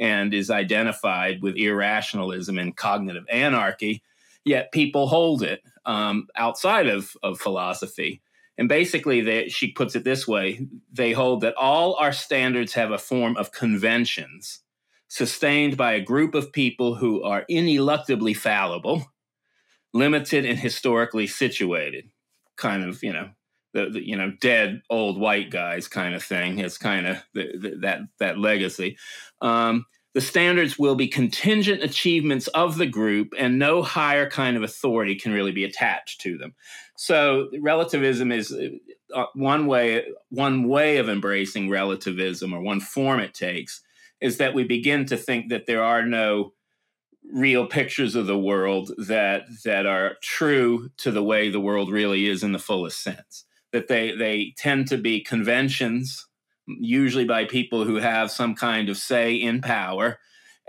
and 0.00 0.32
is 0.32 0.50
identified 0.50 1.42
with 1.42 1.56
irrationalism 1.56 2.58
and 2.58 2.76
cognitive 2.76 3.26
anarchy, 3.30 4.02
yet 4.44 4.72
people 4.72 5.06
hold 5.06 5.42
it 5.42 5.62
um, 5.84 6.26
outside 6.34 6.88
of, 6.88 7.12
of 7.22 7.38
philosophy. 7.38 8.22
And 8.58 8.68
basically, 8.68 9.20
they, 9.20 9.48
she 9.48 9.72
puts 9.72 9.94
it 9.94 10.04
this 10.04 10.26
way 10.26 10.66
they 10.92 11.12
hold 11.12 11.42
that 11.42 11.54
all 11.56 11.94
our 11.94 12.12
standards 12.12 12.72
have 12.74 12.90
a 12.90 12.98
form 12.98 13.36
of 13.36 13.52
conventions 13.52 14.60
sustained 15.08 15.76
by 15.76 15.92
a 15.92 16.00
group 16.00 16.34
of 16.34 16.52
people 16.52 16.94
who 16.94 17.22
are 17.22 17.44
ineluctably 17.50 18.36
fallible, 18.36 19.04
limited, 19.92 20.44
and 20.44 20.58
historically 20.58 21.26
situated. 21.26 22.10
Kind 22.56 22.84
of, 22.84 23.02
you 23.02 23.12
know, 23.12 23.30
the, 23.72 23.90
the, 23.90 24.06
you 24.06 24.16
know 24.16 24.32
dead 24.40 24.82
old 24.90 25.18
white 25.18 25.50
guys 25.50 25.88
kind 25.88 26.14
of 26.14 26.22
thing. 26.22 26.58
It's 26.58 26.78
kind 26.78 27.06
of 27.06 27.22
the, 27.34 27.52
the, 27.56 27.76
that 27.80 28.00
that 28.18 28.38
legacy. 28.38 28.98
Um, 29.40 29.86
the 30.12 30.20
standards 30.20 30.78
will 30.78 30.96
be 30.96 31.06
contingent 31.06 31.82
achievements 31.82 32.48
of 32.48 32.78
the 32.78 32.86
group, 32.86 33.32
and 33.38 33.58
no 33.58 33.82
higher 33.82 34.28
kind 34.28 34.56
of 34.56 34.62
authority 34.62 35.14
can 35.14 35.32
really 35.32 35.52
be 35.52 35.64
attached 35.64 36.20
to 36.22 36.36
them. 36.36 36.54
So 36.96 37.48
relativism 37.60 38.32
is 38.32 38.52
uh, 39.14 39.24
one 39.34 39.66
way 39.66 40.04
one 40.30 40.68
way 40.68 40.96
of 40.96 41.08
embracing 41.08 41.70
relativism 41.70 42.52
or 42.52 42.60
one 42.60 42.80
form 42.80 43.20
it 43.20 43.34
takes 43.34 43.82
is 44.20 44.36
that 44.38 44.54
we 44.54 44.64
begin 44.64 45.06
to 45.06 45.16
think 45.16 45.48
that 45.48 45.66
there 45.66 45.82
are 45.82 46.04
no 46.04 46.52
real 47.32 47.66
pictures 47.66 48.14
of 48.14 48.26
the 48.26 48.38
world 48.38 48.92
that 48.98 49.44
that 49.64 49.86
are 49.86 50.16
true 50.22 50.90
to 50.96 51.10
the 51.10 51.22
way 51.22 51.48
the 51.48 51.60
world 51.60 51.90
really 51.90 52.26
is 52.26 52.42
in 52.42 52.52
the 52.52 52.58
fullest 52.58 53.02
sense 53.02 53.44
that 53.72 53.88
they 53.88 54.12
they 54.12 54.52
tend 54.56 54.88
to 54.88 54.96
be 54.96 55.22
conventions 55.22 56.26
usually 56.78 57.24
by 57.24 57.44
people 57.44 57.84
who 57.84 57.96
have 57.96 58.30
some 58.30 58.54
kind 58.54 58.88
of 58.88 58.96
say 58.96 59.34
in 59.34 59.60
power 59.60 60.18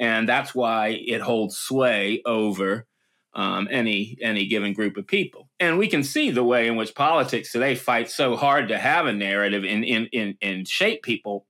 and 0.01 0.27
that's 0.27 0.55
why 0.55 0.99
it 1.05 1.21
holds 1.21 1.55
sway 1.57 2.23
over 2.25 2.87
um, 3.33 3.67
any 3.71 4.17
any 4.21 4.47
given 4.47 4.73
group 4.73 4.97
of 4.97 5.07
people. 5.07 5.47
And 5.59 5.77
we 5.77 5.87
can 5.87 6.03
see 6.03 6.31
the 6.31 6.43
way 6.43 6.67
in 6.67 6.75
which 6.75 6.95
politics 6.95 7.51
today 7.51 7.75
fight 7.75 8.09
so 8.09 8.35
hard 8.35 8.67
to 8.69 8.79
have 8.79 9.05
a 9.05 9.13
narrative 9.13 9.63
and 9.63 9.85
in, 9.85 10.07
in, 10.07 10.37
in 10.41 10.65
shape 10.65 11.03
people. 11.03 11.45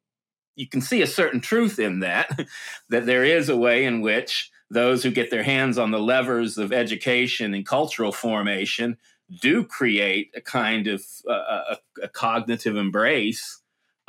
You 0.55 0.67
can 0.67 0.81
see 0.81 1.01
a 1.01 1.07
certain 1.07 1.39
truth 1.39 1.79
in 1.79 2.01
that, 2.01 2.39
that 2.89 3.05
there 3.05 3.23
is 3.23 3.47
a 3.47 3.57
way 3.57 3.85
in 3.85 4.01
which 4.01 4.51
those 4.69 5.01
who 5.01 5.11
get 5.11 5.31
their 5.31 5.43
hands 5.43 5.77
on 5.77 5.91
the 5.91 5.99
levers 5.99 6.57
of 6.57 6.73
education 6.73 7.53
and 7.53 7.65
cultural 7.65 8.11
formation 8.11 8.97
do 9.41 9.63
create 9.63 10.29
a 10.35 10.41
kind 10.41 10.87
of 10.87 11.03
uh, 11.27 11.33
a, 11.71 11.77
a, 12.03 12.09
cognitive 12.09 12.75
embrace 12.75 13.60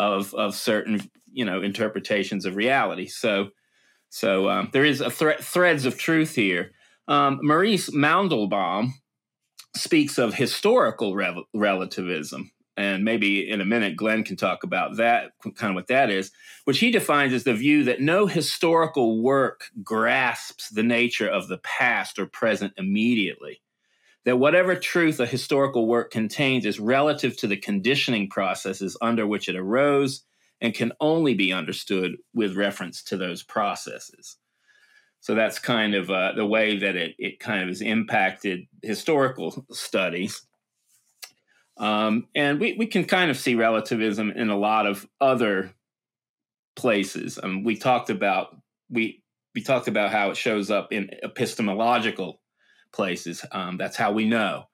of 0.02 0.34
of 0.34 0.54
certain 0.54 1.00
you 1.32 1.44
know 1.44 1.62
interpretations 1.62 2.44
of 2.44 2.56
reality. 2.56 3.06
So 3.06 3.50
so 4.10 4.50
um, 4.50 4.68
there 4.72 4.84
is 4.84 5.00
a 5.00 5.10
thre- 5.10 5.40
threads 5.40 5.86
of 5.86 5.96
truth 5.96 6.34
here. 6.34 6.72
Um, 7.08 7.38
Maurice 7.42 7.90
Mandelbaum 7.90 8.90
speaks 9.74 10.18
of 10.18 10.34
historical 10.34 11.14
re- 11.14 11.44
relativism, 11.54 12.50
and 12.76 13.04
maybe 13.04 13.48
in 13.48 13.60
a 13.60 13.64
minute 13.64 13.96
Glenn 13.96 14.22
can 14.22 14.36
talk 14.36 14.64
about 14.64 14.98
that, 14.98 15.30
kind 15.56 15.70
of 15.70 15.74
what 15.74 15.86
that 15.86 16.10
is, 16.10 16.30
which 16.64 16.80
he 16.80 16.90
defines 16.90 17.32
as 17.32 17.44
the 17.44 17.54
view 17.54 17.84
that 17.84 18.02
no 18.02 18.26
historical 18.26 19.22
work 19.22 19.64
grasps 19.82 20.68
the 20.68 20.82
nature 20.82 21.28
of 21.28 21.48
the 21.48 21.58
past 21.58 22.18
or 22.18 22.26
present 22.26 22.74
immediately. 22.76 23.61
That 24.24 24.38
whatever 24.38 24.76
truth 24.76 25.18
a 25.18 25.26
historical 25.26 25.86
work 25.86 26.12
contains 26.12 26.64
is 26.64 26.78
relative 26.78 27.36
to 27.38 27.46
the 27.46 27.56
conditioning 27.56 28.28
processes 28.28 28.96
under 29.00 29.26
which 29.26 29.48
it 29.48 29.56
arose 29.56 30.24
and 30.60 30.74
can 30.74 30.92
only 31.00 31.34
be 31.34 31.52
understood 31.52 32.16
with 32.32 32.56
reference 32.56 33.02
to 33.04 33.16
those 33.16 33.42
processes. 33.42 34.36
So 35.22 35.34
that's 35.36 35.58
kind 35.58 35.94
of 35.94 36.10
uh, 36.10 36.32
the 36.34 36.46
way 36.46 36.78
that 36.78 36.96
it, 36.96 37.14
it 37.16 37.40
kind 37.40 37.62
of 37.62 37.68
has 37.68 37.80
impacted 37.80 38.66
historical 38.82 39.64
studies. 39.70 40.42
Um, 41.76 42.26
and 42.34 42.60
we, 42.60 42.74
we 42.74 42.86
can 42.86 43.04
kind 43.04 43.30
of 43.30 43.38
see 43.38 43.54
relativism 43.54 44.32
in 44.32 44.50
a 44.50 44.58
lot 44.58 44.86
of 44.86 45.08
other 45.20 45.74
places. 46.74 47.38
Um, 47.42 47.62
we 47.62 47.76
talked 47.76 48.10
about 48.10 48.56
we 48.90 49.22
we 49.54 49.62
talked 49.62 49.88
about 49.88 50.10
how 50.10 50.30
it 50.30 50.36
shows 50.36 50.70
up 50.70 50.92
in 50.92 51.10
epistemological 51.22 52.41
places. 52.92 53.44
Um, 53.52 53.76
that's 53.76 53.96
how 53.96 54.12
we 54.12 54.26
know. 54.26 54.64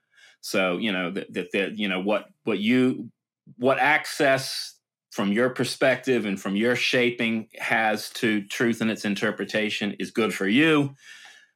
So 0.40 0.78
you 0.78 0.92
know 0.92 1.10
that, 1.10 1.32
that 1.34 1.48
that 1.52 1.78
you 1.78 1.88
know 1.88 2.00
what 2.00 2.26
what 2.44 2.58
you 2.58 3.10
what 3.56 3.78
access 3.78 4.74
from 5.10 5.32
your 5.32 5.50
perspective 5.50 6.26
and 6.26 6.40
from 6.40 6.54
your 6.54 6.76
shaping 6.76 7.48
has 7.58 8.10
to 8.10 8.42
truth 8.44 8.80
and 8.80 8.90
its 8.90 9.04
interpretation 9.04 9.96
is 9.98 10.10
good 10.10 10.34
for 10.34 10.46
you, 10.46 10.94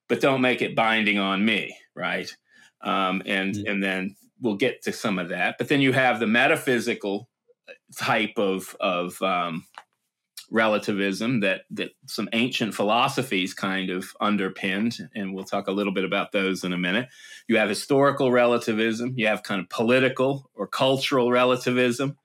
but 0.09 0.21
don't 0.21 0.41
make 0.41 0.63
it 0.63 0.75
binding 0.75 1.19
on 1.19 1.45
me, 1.45 1.77
right? 1.95 2.35
Um, 2.81 3.23
and 3.27 3.55
mm-hmm. 3.55 3.71
and 3.71 3.83
then 3.83 4.17
we'll 4.41 4.57
get 4.57 4.83
to 4.83 4.93
some 4.93 5.19
of 5.19 5.29
that. 5.29 5.57
But 5.59 5.69
then 5.69 5.81
you 5.81 5.93
have 5.93 6.19
the 6.19 6.27
metaphysical 6.27 7.29
type 7.97 8.35
of 8.37 8.75
of 8.81 9.21
um, 9.23 9.65
relativism 10.53 11.41
that 11.41 11.63
that 11.71 11.91
some 12.07 12.29
ancient 12.33 12.75
philosophies 12.75 13.55
kind 13.55 13.91
of 13.91 14.13
underpinned, 14.21 14.99
and 15.15 15.35
we'll 15.35 15.45
talk 15.45 15.67
a 15.67 15.73
little 15.73 15.93
bit 15.93 16.05
about 16.05 16.31
those 16.31 16.63
in 16.63 16.73
a 16.73 16.79
minute. 16.79 17.09
You 17.49 17.57
have 17.57 17.69
historical 17.69 18.31
relativism. 18.31 19.15
You 19.17 19.27
have 19.27 19.43
kind 19.43 19.61
of 19.61 19.69
political 19.69 20.51
or 20.55 20.67
cultural 20.67 21.31
relativism 21.31 22.17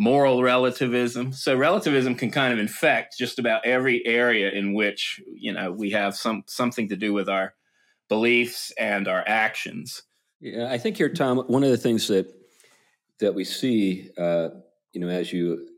moral 0.00 0.42
relativism. 0.42 1.30
So 1.30 1.54
relativism 1.54 2.14
can 2.14 2.30
kind 2.30 2.54
of 2.54 2.58
infect 2.58 3.18
just 3.18 3.38
about 3.38 3.66
every 3.66 4.04
area 4.06 4.50
in 4.50 4.72
which 4.72 5.20
you 5.30 5.52
know 5.52 5.70
we 5.70 5.90
have 5.90 6.16
some 6.16 6.44
something 6.46 6.88
to 6.88 6.96
do 6.96 7.12
with 7.12 7.28
our 7.28 7.54
beliefs 8.08 8.72
and 8.78 9.06
our 9.06 9.22
actions. 9.26 10.02
Yeah, 10.40 10.72
I 10.72 10.78
think 10.78 10.96
here, 10.96 11.10
Tom, 11.10 11.38
one 11.48 11.62
of 11.62 11.70
the 11.70 11.76
things 11.76 12.08
that 12.08 12.32
that 13.18 13.34
we 13.34 13.44
see, 13.44 14.08
uh, 14.16 14.48
you 14.94 15.02
know, 15.02 15.08
as 15.08 15.30
you 15.34 15.68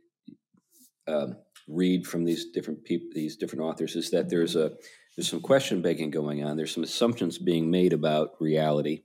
um, 1.09 1.37
read 1.73 2.07
from 2.07 2.25
these 2.25 2.51
different 2.53 2.85
people, 2.85 3.09
these 3.15 3.37
different 3.37 3.65
authors, 3.65 3.97
is 3.97 4.11
that 4.11 4.29
there's 4.29 4.57
a 4.57 4.73
there's 5.17 5.29
some 5.29 5.41
question 5.41 5.83
begging 5.83 6.11
going 6.11 6.45
on. 6.45 6.57
There's 6.57 6.73
some 6.73 6.85
assumptions 6.85 7.39
being 7.39 7.71
made 7.71 7.93
about 7.93 8.31
reality 8.41 9.03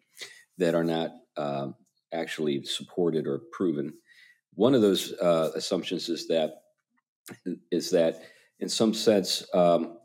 that 0.58 0.74
are 0.74 0.84
not 0.84 1.12
um, 1.36 1.76
actually 2.14 2.64
supported 2.64 3.28
or 3.28 3.42
proven. 3.52 3.94
One 4.54 4.74
of 4.74 4.82
those 4.82 5.14
uh, 5.14 5.52
assumptions 5.56 6.10
is 6.10 6.28
that 6.28 6.62
is 7.72 7.92
that 7.92 8.22
in 8.60 8.70
some 8.70 8.94
sense 8.94 9.46
um, 9.54 9.98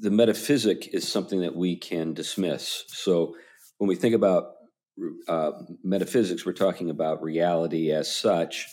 the 0.00 0.10
metaphysic 0.10 0.88
is 0.92 1.06
something 1.06 1.40
that 1.40 1.54
we 1.54 1.76
can 1.76 2.12
dismiss. 2.12 2.84
So 2.88 3.36
when 3.78 3.88
we 3.88 3.94
think 3.94 4.14
about 4.14 4.54
uh, 5.28 5.52
metaphysics, 5.82 6.44
we're 6.44 6.52
talking 6.52 6.90
about 6.90 7.22
reality 7.22 7.92
as 7.92 8.14
such, 8.14 8.66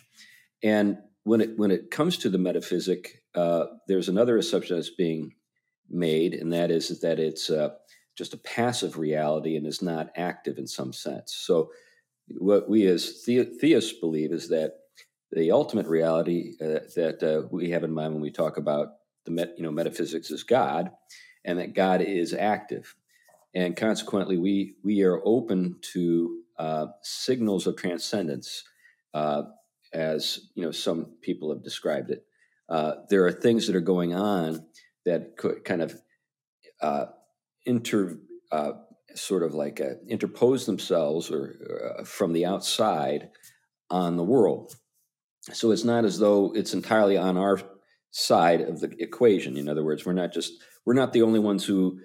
and 0.63 0.98
when 1.24 1.42
it 1.42 1.58
when 1.58 1.72
it 1.72 1.92
comes 1.92 2.18
to 2.18 2.30
the 2.30 2.38
metaphysic, 2.38 3.24
uh, 3.36 3.65
there's 3.88 4.10
another 4.10 4.38
assumption 4.38 4.75
that's 4.75 4.89
being 4.89 5.34
made, 5.89 6.34
and 6.34 6.51
that 6.53 6.72
is 6.72 7.00
that 7.01 7.20
it's 7.20 7.50
uh, 7.50 7.70
just 8.18 8.34
a 8.34 8.38
passive 8.38 8.98
reality 8.98 9.56
and 9.56 9.65
is 9.65 9.82
not 9.82 10.12
active 10.15 10.58
in 10.58 10.68
some 10.68 10.94
sense. 10.94 11.34
So 11.36 11.72
what 12.27 12.70
we 12.70 12.86
as 12.88 13.24
the- 13.25 13.44
theists 13.44 13.94
believe 13.94 14.32
is 14.32 14.50
that 14.50 14.74
the 15.32 15.51
ultimate 15.51 15.88
reality 15.88 16.53
uh, 16.62 16.80
that 16.96 17.24
uh, 17.24 17.48
we 17.51 17.72
have 17.72 17.84
in 17.84 17.92
mind 17.92 18.13
when 18.13 18.22
we 18.22 18.32
talk 18.32 18.58
about 18.58 18.89
the 19.25 19.32
met, 19.32 19.53
you 19.58 19.63
know 19.63 19.72
metaphysics 19.72 20.30
is 20.32 20.44
God, 20.44 20.92
and 21.46 21.60
that 21.60 21.74
God 21.74 22.01
is 22.01 22.34
active, 22.34 22.96
and 23.56 23.75
consequently 23.75 24.38
we 24.38 24.75
we 24.84 25.03
are 25.03 25.22
open 25.25 25.77
to 25.94 26.39
uh, 26.60 26.88
signals 27.01 27.65
of 27.65 27.77
transcendence, 27.77 28.63
uh, 29.13 29.44
as 29.93 30.39
you 30.55 30.63
know 30.63 30.71
some 30.71 31.15
people 31.21 31.53
have 31.53 31.63
described 31.63 32.09
it. 32.09 32.25
Uh, 32.69 32.93
there 33.09 33.25
are 33.25 33.31
things 33.31 33.67
that 33.67 33.75
are 33.75 33.81
going 33.81 34.13
on 34.13 34.65
that 35.05 35.38
could 35.38 35.63
kind 35.63 35.81
of 35.81 35.95
uh, 36.81 37.05
inter 37.65 38.17
sort 39.15 39.43
of 39.43 39.53
like 39.53 39.79
uh, 39.81 39.95
interpose 40.07 40.65
themselves 40.65 41.31
or 41.31 41.95
uh, 42.00 42.03
from 42.03 42.33
the 42.33 42.45
outside 42.45 43.29
on 43.89 44.17
the 44.17 44.23
world. 44.23 44.75
So 45.51 45.71
it's 45.71 45.83
not 45.83 46.05
as 46.05 46.19
though 46.19 46.53
it's 46.55 46.73
entirely 46.73 47.17
on 47.17 47.38
our 47.38 47.59
side 48.12 48.62
of 48.62 48.79
the 48.79 48.95
equation. 49.00 49.57
In 49.57 49.67
other 49.67 49.83
words, 49.83 50.05
we're 50.05 50.13
not 50.13 50.33
just 50.33 50.53
we're 50.85 50.93
not 50.93 51.13
the 51.13 51.21
only 51.21 51.39
ones 51.39 51.65
who 51.65 52.00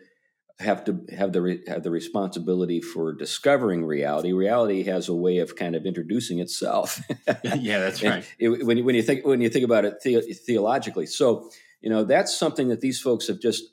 have 0.61 0.85
to 0.85 1.05
have 1.17 1.33
the 1.33 1.41
re, 1.41 1.61
have 1.69 1.83
the 1.83 1.91
responsibility 1.91 2.81
for 2.81 3.12
discovering 3.12 3.85
reality. 3.85 4.33
Reality 4.33 4.83
has 4.85 5.09
a 5.09 5.15
way 5.15 5.38
of 5.38 5.55
kind 5.55 5.77
of 5.77 5.87
introducing 5.87 6.41
itself. 6.41 7.00
yeah, 7.45 7.79
that's 7.79 8.03
right. 8.03 8.25
It, 8.38 8.67
when, 8.67 8.85
when 8.85 8.95
you 8.95 9.03
think 9.03 9.25
when 9.25 9.41
you 9.41 9.49
think 9.49 9.65
about 9.65 9.85
it 9.85 10.00
the, 10.03 10.21
theologically, 10.21 11.07
so 11.07 11.50
you 11.81 11.91
know 11.91 12.05
that's 12.05 12.37
something 12.37 12.69
that 12.69 12.81
these 12.81 13.00
folks 13.00 13.29
have 13.29 13.41
just 13.41 13.65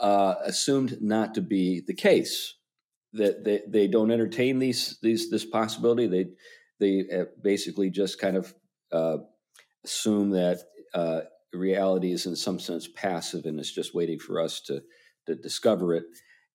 uh, 0.00 0.34
assumed 0.44 0.98
not 1.00 1.34
to 1.34 1.40
be 1.40 1.82
the 1.86 1.94
case. 1.94 2.54
That 3.12 3.44
they, 3.44 3.62
they 3.66 3.86
don't 3.86 4.10
entertain 4.10 4.58
these 4.58 4.98
these 5.02 5.30
this 5.30 5.44
possibility. 5.44 6.08
They 6.08 6.26
they 6.80 7.20
uh, 7.20 7.24
basically 7.40 7.90
just 7.90 8.20
kind 8.20 8.36
of 8.36 8.52
uh, 8.92 9.18
assume 9.84 10.30
that 10.30 10.58
uh, 10.92 11.20
reality 11.52 12.12
is 12.12 12.26
in 12.26 12.36
some 12.36 12.58
sense 12.58 12.88
passive 12.88 13.46
and 13.46 13.58
it's 13.58 13.72
just 13.72 13.94
waiting 13.94 14.18
for 14.18 14.40
us 14.40 14.60
to 14.60 14.82
to 15.26 15.34
discover 15.34 15.94
it. 15.94 16.04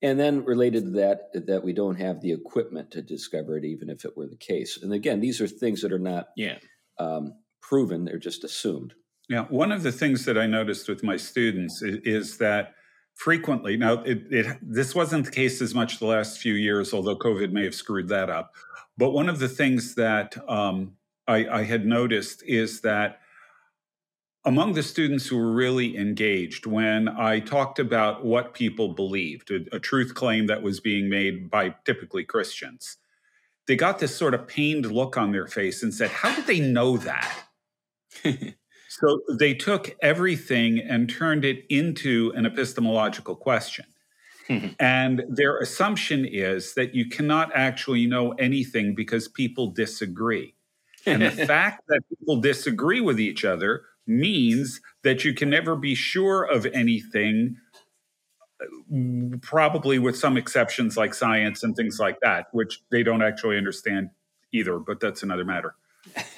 And 0.04 0.20
then 0.20 0.44
related 0.46 0.86
to 0.86 0.92
that, 0.92 1.30
that 1.48 1.64
we 1.64 1.74
don't 1.74 2.00
have 2.00 2.22
the 2.22 2.32
equipment 2.32 2.90
to 2.92 3.02
discover 3.02 3.58
it, 3.58 3.66
even 3.66 3.90
if 3.90 4.04
it 4.04 4.18
were 4.18 4.28
the 4.28 4.36
case. 4.36 4.80
And 4.82 4.92
again, 4.94 5.20
these 5.20 5.40
are 5.40 5.48
things 5.48 5.82
that 5.82 5.92
are 5.92 6.00
not 6.00 6.30
yeah. 6.36 6.58
um, 6.98 7.36
proven; 7.62 8.06
they're 8.06 8.18
just 8.18 8.44
assumed. 8.44 8.96
Yeah, 9.30 9.46
one 9.46 9.72
of 9.72 9.84
the 9.84 9.92
things 9.92 10.26
that 10.26 10.38
I 10.38 10.48
noticed 10.48 10.90
with 10.90 11.04
my 11.04 11.18
students 11.18 11.82
is, 11.84 12.00
is 12.04 12.38
that 12.40 12.74
frequently. 13.14 13.78
Now, 13.78 14.02
it, 14.04 14.24
it, 14.32 14.58
this 14.62 14.96
wasn't 14.96 15.26
the 15.26 15.32
case 15.32 15.62
as 15.62 15.76
much 15.76 16.00
the 16.00 16.08
last 16.08 16.40
few 16.40 16.54
years, 16.54 16.94
although 16.94 17.16
COVID 17.16 17.52
may 17.52 17.64
have 17.64 17.76
screwed 17.76 18.08
that 18.10 18.30
up. 18.30 18.56
But 18.98 19.12
one 19.12 19.30
of 19.30 19.40
the 19.40 19.48
things 19.48 19.96
that 19.96 20.36
um, 20.50 20.94
I, 21.28 21.48
I 21.48 21.64
had 21.64 21.86
noticed 21.86 22.44
is 22.46 22.82
that 22.82 23.21
among 24.44 24.74
the 24.74 24.84
students 24.84 25.28
who 25.28 25.38
were 25.38 25.52
really 25.52 25.98
engaged 25.98 26.66
when 26.66 27.08
I 27.08 27.40
talked 27.40 27.80
about 27.80 28.26
what 28.26 28.54
people 28.54 28.90
believed, 28.90 29.52
a, 29.52 29.76
a, 29.76 29.80
truth 29.80 30.16
claim 30.16 30.48
that 30.48 30.64
was 30.64 30.80
being 30.80 31.10
made 31.10 31.50
by 31.50 31.76
typically 31.86 32.24
Christians. 32.24 32.98
They 33.68 33.76
got 33.76 34.00
this 34.00 34.16
sort 34.16 34.34
of 34.34 34.48
pained 34.48 34.92
look 34.92 35.16
on 35.16 35.32
their 35.32 35.48
face 35.48 35.84
and 35.84 35.94
said, 35.94 36.10
How 36.10 36.34
did 36.36 36.48
they 36.48 36.60
know 36.60 36.98
that? 36.98 37.44
so 38.90 39.22
they 39.38 39.54
took 39.54 39.96
everything 40.02 40.80
and 40.80 41.10
turned 41.10 41.46
it 41.46 41.66
into 41.70 42.34
an 42.36 42.46
epistemological 42.46 43.36
question. 43.36 43.86
and 44.80 45.24
their 45.30 45.60
assumption 45.60 46.26
is 46.26 46.74
that 46.74 46.96
you 46.96 47.08
cannot 47.08 47.52
actually 47.54 48.08
know 48.08 48.32
anything 48.34 48.96
because 48.96 49.28
people 49.28 49.68
disagree. 49.68 50.56
And 51.06 51.22
the 51.22 51.32
fact 51.46 51.84
that 51.88 52.02
people 52.10 52.38
disagree 52.38 53.02
with 53.02 53.20
each 53.20 53.46
other 53.46 53.84
means 54.08 54.82
that 55.04 55.24
you 55.24 55.34
can 55.34 55.50
never 55.50 55.76
be 55.76 55.96
sure 55.96 56.44
of 56.44 56.66
anything, 56.68 57.58
probably 59.42 60.00
with 60.00 60.18
some 60.18 60.38
exceptions 60.38 60.98
like 60.98 61.14
science 61.14 61.64
and 61.64 61.76
things 61.76 62.00
like 62.00 62.20
that, 62.22 62.48
which 62.52 62.82
they 62.92 63.04
don't 63.04 63.22
actually 63.22 63.58
understand 63.58 64.10
either, 64.52 64.80
but 64.80 65.00
that's 65.00 65.24
another 65.24 65.46
matter. 65.46 65.76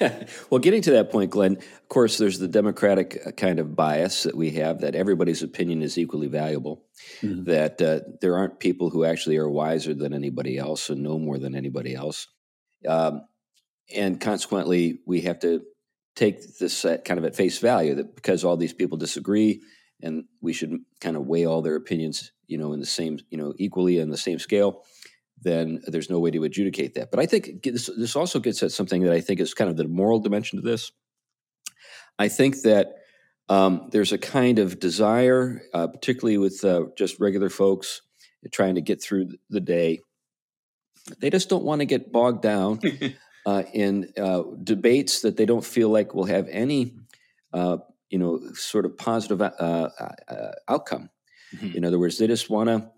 well, 0.50 0.58
getting 0.60 0.82
to 0.82 0.90
that 0.92 1.10
point, 1.10 1.30
Glenn, 1.30 1.56
of 1.56 1.88
course, 1.88 2.18
there's 2.18 2.38
the 2.38 2.48
democratic 2.48 3.20
uh, 3.26 3.30
kind 3.32 3.58
of 3.58 3.74
bias 3.74 4.24
that 4.24 4.36
we 4.36 4.50
have 4.50 4.80
that 4.80 4.94
everybody's 4.94 5.42
opinion 5.42 5.82
is 5.82 5.96
equally 5.96 6.28
valuable, 6.28 6.84
mm-hmm. 7.22 7.44
that 7.44 7.80
uh, 7.80 8.00
there 8.20 8.36
aren't 8.36 8.60
people 8.60 8.90
who 8.90 9.04
actually 9.04 9.38
are 9.38 9.48
wiser 9.48 9.94
than 9.94 10.12
anybody 10.12 10.58
else 10.58 10.90
and 10.90 11.02
know 11.02 11.18
more 11.18 11.38
than 11.38 11.54
anybody 11.54 11.94
else. 11.94 12.28
Um, 12.86 13.22
and 13.94 14.20
consequently, 14.20 15.00
we 15.06 15.22
have 15.22 15.38
to 15.40 15.62
take 16.14 16.58
this 16.58 16.84
at 16.84 17.04
kind 17.04 17.18
of 17.18 17.24
at 17.24 17.36
face 17.36 17.58
value 17.58 17.94
that 17.94 18.14
because 18.14 18.44
all 18.44 18.56
these 18.56 18.72
people 18.72 18.96
disagree 18.96 19.60
and 20.02 20.24
we 20.40 20.52
should 20.52 20.78
kind 21.00 21.16
of 21.16 21.26
weigh 21.26 21.44
all 21.44 21.62
their 21.62 21.76
opinions 21.76 22.32
you 22.46 22.58
know 22.58 22.72
in 22.72 22.80
the 22.80 22.86
same 22.86 23.18
you 23.30 23.38
know 23.38 23.52
equally 23.58 23.98
in 23.98 24.10
the 24.10 24.16
same 24.16 24.38
scale 24.38 24.82
then 25.42 25.80
there's 25.86 26.08
no 26.08 26.20
way 26.20 26.30
to 26.30 26.44
adjudicate 26.44 26.94
that. 26.94 27.10
But 27.10 27.20
i 27.20 27.26
think 27.26 27.62
this, 27.62 27.90
this 27.96 28.16
also 28.16 28.40
gets 28.40 28.62
at 28.62 28.72
something 28.72 29.02
that 29.02 29.12
i 29.12 29.20
think 29.20 29.40
is 29.40 29.54
kind 29.54 29.70
of 29.70 29.76
the 29.76 29.88
moral 29.88 30.20
dimension 30.20 30.60
to 30.60 30.68
this. 30.68 30.92
I 32.18 32.28
think 32.28 32.62
that 32.62 32.94
um, 33.48 33.88
there's 33.90 34.12
a 34.12 34.18
kind 34.18 34.58
of 34.58 34.78
desire 34.78 35.62
uh, 35.74 35.88
particularly 35.88 36.38
with 36.38 36.64
uh, 36.64 36.84
just 36.96 37.20
regular 37.20 37.50
folks 37.50 38.02
trying 38.52 38.76
to 38.76 38.80
get 38.80 39.02
through 39.02 39.30
the 39.50 39.60
day. 39.60 40.00
They 41.20 41.30
just 41.30 41.48
don't 41.48 41.64
want 41.64 41.80
to 41.80 41.86
get 41.86 42.12
bogged 42.12 42.42
down 42.42 42.80
uh, 43.46 43.62
in 43.72 44.12
uh, 44.16 44.42
debates 44.62 45.20
that 45.20 45.36
they 45.36 45.46
don't 45.46 45.64
feel 45.64 45.88
like 45.90 46.14
will 46.14 46.24
have 46.24 46.48
any, 46.48 46.94
uh, 47.52 47.78
you 48.08 48.18
know, 48.18 48.40
sort 48.54 48.86
of 48.86 48.96
positive 48.96 49.42
uh, 49.42 49.90
uh, 50.28 50.52
outcome. 50.68 51.10
Mm-hmm. 51.54 51.76
In 51.76 51.84
other 51.84 51.98
words, 51.98 52.18
they 52.18 52.26
just 52.26 52.48
want 52.48 52.68
to 52.68 52.90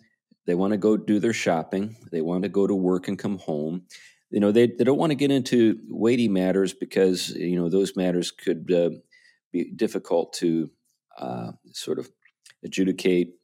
they 0.47 0.55
want 0.55 0.73
to 0.73 0.76
go 0.76 0.97
do 0.97 1.19
their 1.19 1.33
shopping. 1.33 1.97
They 2.12 2.21
want 2.21 2.45
to 2.45 2.49
go 2.49 2.69
to 2.69 2.75
work 2.75 3.09
and 3.09 3.19
come 3.19 3.38
home. 3.38 3.83
You 4.31 4.38
know, 4.38 4.53
they, 4.53 4.69
they 4.69 4.85
don't 4.85 4.99
want 4.99 5.11
to 5.11 5.17
get 5.17 5.33
into 5.33 5.81
weighty 5.88 6.29
matters 6.29 6.73
because 6.73 7.31
you 7.31 7.57
know 7.57 7.69
those 7.69 7.97
matters 7.97 8.31
could 8.31 8.71
uh, 8.73 8.91
be 9.53 9.73
difficult 9.73 10.33
to 10.35 10.71
sort 11.73 11.99
of 11.99 12.09
adjudicate, 12.65 13.35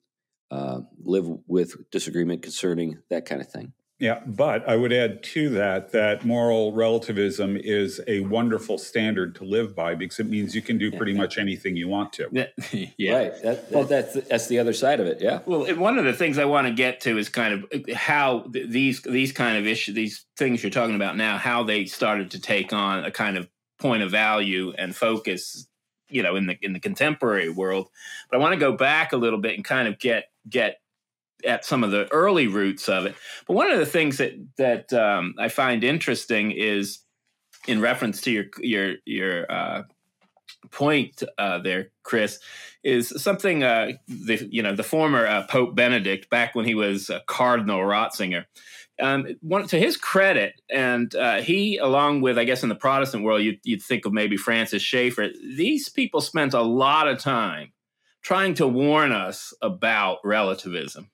live 0.51 1.27
with 1.49 1.91
disagreement 1.91 2.43
concerning 2.43 2.99
that 3.11 3.25
kind 3.25 3.41
of 3.41 3.49
thing. 3.51 3.73
Yeah, 4.03 4.19
but 4.27 4.69
I 4.69 4.75
would 4.75 4.93
add 4.93 5.23
to 5.23 5.49
that 5.51 5.93
that 5.93 6.25
moral 6.25 6.73
relativism 6.73 7.57
is 7.57 8.01
a 8.09 8.23
wonderful 8.23 8.77
standard 8.77 9.37
to 9.37 9.45
live 9.45 9.77
by 9.77 9.95
because 9.95 10.19
it 10.19 10.27
means 10.27 10.57
you 10.57 10.61
can 10.61 10.77
do 10.77 10.91
pretty 10.91 11.15
much 11.15 11.39
anything 11.39 11.77
you 11.77 11.87
want 11.87 12.13
to. 12.15 12.29
yeah, 12.97 13.15
right. 13.15 13.43
That, 13.45 13.71
that, 13.71 13.89
that's 13.89 14.15
that's 14.15 14.49
the 14.49 14.59
other 14.59 14.73
side 14.73 14.99
of 14.99 15.07
it. 15.07 15.21
Yeah. 15.21 15.39
Well, 15.47 15.73
one 15.77 15.99
of 15.99 16.05
the 16.05 16.15
things 16.15 16.37
I 16.39 16.47
want 16.47 16.67
to 16.67 16.73
get 16.73 17.01
to 17.03 17.17
is 17.17 17.29
kind 17.29 17.55
of 17.55 17.65
uh, 17.73 17.95
how 17.95 18.45
these 18.51 19.03
these 19.03 19.31
kind 19.31 19.57
of 19.57 19.69
issues, 19.69 19.95
these 19.95 20.27
things 20.37 20.65
you're 20.65 20.71
talking 20.71 20.97
about 20.97 21.17
now, 21.17 21.39
how 21.39 21.63
they 21.63 21.85
started 21.85 22.33
to 22.33 22.41
take 22.41 22.73
on 22.73 23.05
a 23.05 23.13
kind 23.13 23.37
of 23.37 23.49
point 23.79 24.03
of 24.03 24.11
value 24.11 24.73
and 24.77 24.97
focus, 24.97 25.69
you 26.11 26.25
know, 26.25 26.35
in 26.35 26.49
the 26.49 26.59
in 26.61 26.73
the 26.73 26.81
contemporary 26.81 27.51
world. 27.51 27.87
But 28.29 28.39
I 28.39 28.41
want 28.41 28.55
to 28.55 28.59
go 28.59 28.73
back 28.73 29.13
a 29.13 29.17
little 29.17 29.39
bit 29.39 29.55
and 29.55 29.65
kind 29.65 29.87
of 29.87 30.01
get 30.01 30.25
get 30.49 30.79
at 31.45 31.65
some 31.65 31.85
of 31.85 31.91
the 31.91 32.11
early 32.13 32.47
roots 32.47 32.89
of 32.89 33.07
it. 33.07 33.15
But 33.47 33.55
one 33.55 33.71
of 33.71 33.79
the 33.79 33.87
things 33.87 34.19
that 34.19 34.33
that 34.57 34.93
um, 34.93 35.35
I 35.39 35.49
find 35.49 35.85
interesting 35.85 36.53
is 36.53 37.01
in 37.67 37.81
reference 37.81 38.21
to 38.23 38.31
your 38.31 38.45
your 38.59 38.95
your 39.05 39.51
uh, 39.51 39.83
point 40.71 41.23
uh, 41.39 41.59
there, 41.59 41.91
Chris, 42.03 42.39
is 42.83 43.13
something 43.23 43.63
uh, 43.63 43.93
the 44.09 44.49
you 44.51 44.63
know 44.63 44.75
the 44.75 44.83
former 44.83 45.27
uh, 45.27 45.47
Pope 45.47 45.75
Benedict 45.75 46.31
back 46.31 46.55
when 46.55 46.65
he 46.65 46.75
was 46.75 47.11
Cardinal 47.27 47.81
Ratzinger. 47.81 48.45
Um, 49.01 49.27
one, 49.41 49.67
to 49.69 49.79
his 49.79 49.97
credit, 49.97 50.61
and 50.71 51.13
uh, 51.15 51.41
he, 51.41 51.79
along 51.79 52.21
with, 52.21 52.39
I 52.39 52.45
guess, 52.45 52.63
in 52.63 52.69
the 52.69 52.75
Protestant 52.75 53.25
world, 53.25 53.43
you'd, 53.43 53.59
you'd 53.65 53.83
think 53.83 54.05
of 54.05 54.13
maybe 54.13 54.37
Francis 54.37 54.83
Schaeffer. 54.83 55.29
These 55.57 55.89
people 55.89 56.21
spent 56.21 56.53
a 56.53 56.61
lot 56.61 57.09
of 57.09 57.19
time 57.19 57.73
trying 58.21 58.55
to 58.55 58.69
warn 58.69 59.11
us 59.11 59.55
about 59.63 60.19
relativism 60.25 61.11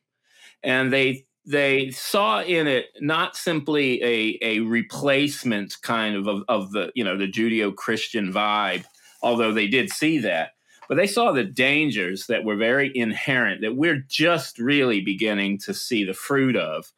and 0.62 0.92
they 0.92 1.24
they 1.46 1.90
saw 1.90 2.42
in 2.42 2.66
it 2.66 2.86
not 3.00 3.34
simply 3.36 4.02
a, 4.02 4.38
a 4.42 4.60
replacement 4.60 5.76
kind 5.82 6.14
of, 6.14 6.28
of, 6.28 6.42
of 6.48 6.72
the 6.72 6.92
you 6.94 7.04
know 7.04 7.16
the 7.16 7.30
judeo-christian 7.30 8.32
vibe 8.32 8.84
although 9.22 9.52
they 9.52 9.66
did 9.66 9.90
see 9.90 10.18
that 10.18 10.50
but 10.88 10.96
they 10.96 11.06
saw 11.06 11.32
the 11.32 11.44
dangers 11.44 12.26
that 12.26 12.44
were 12.44 12.56
very 12.56 12.90
inherent 12.94 13.60
that 13.60 13.76
we're 13.76 14.04
just 14.08 14.58
really 14.58 15.00
beginning 15.00 15.58
to 15.58 15.72
see 15.72 16.04
the 16.04 16.14
fruit 16.14 16.56
of 16.56 16.92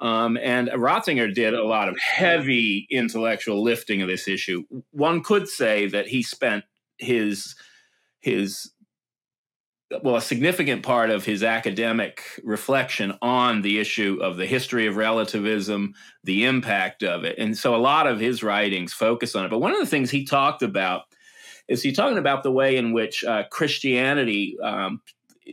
um, 0.00 0.38
and 0.38 0.68
Ratzinger 0.68 1.32
did 1.34 1.52
a 1.52 1.64
lot 1.66 1.88
of 1.90 1.98
heavy 1.98 2.86
intellectual 2.90 3.62
lifting 3.62 4.00
of 4.00 4.08
this 4.08 4.26
issue. 4.26 4.64
One 4.92 5.22
could 5.22 5.46
say 5.46 5.88
that 5.88 6.08
he 6.08 6.22
spent 6.22 6.64
his 6.96 7.54
his 8.20 8.70
well, 10.02 10.16
a 10.16 10.20
significant 10.20 10.82
part 10.82 11.10
of 11.10 11.24
his 11.24 11.42
academic 11.42 12.22
reflection 12.44 13.18
on 13.20 13.62
the 13.62 13.78
issue 13.78 14.18
of 14.22 14.36
the 14.36 14.46
history 14.46 14.86
of 14.86 14.96
relativism, 14.96 15.94
the 16.22 16.44
impact 16.44 17.02
of 17.02 17.24
it. 17.24 17.36
And 17.38 17.56
so 17.56 17.74
a 17.74 17.78
lot 17.78 18.06
of 18.06 18.20
his 18.20 18.42
writings 18.42 18.92
focus 18.92 19.34
on 19.34 19.44
it. 19.44 19.50
But 19.50 19.58
one 19.58 19.72
of 19.72 19.80
the 19.80 19.86
things 19.86 20.10
he 20.10 20.24
talked 20.24 20.62
about 20.62 21.02
is 21.66 21.82
he 21.82 21.92
talking 21.92 22.18
about 22.18 22.42
the 22.42 22.52
way 22.52 22.76
in 22.76 22.92
which 22.92 23.24
uh, 23.24 23.44
Christianity 23.50 24.56
um, 24.62 25.00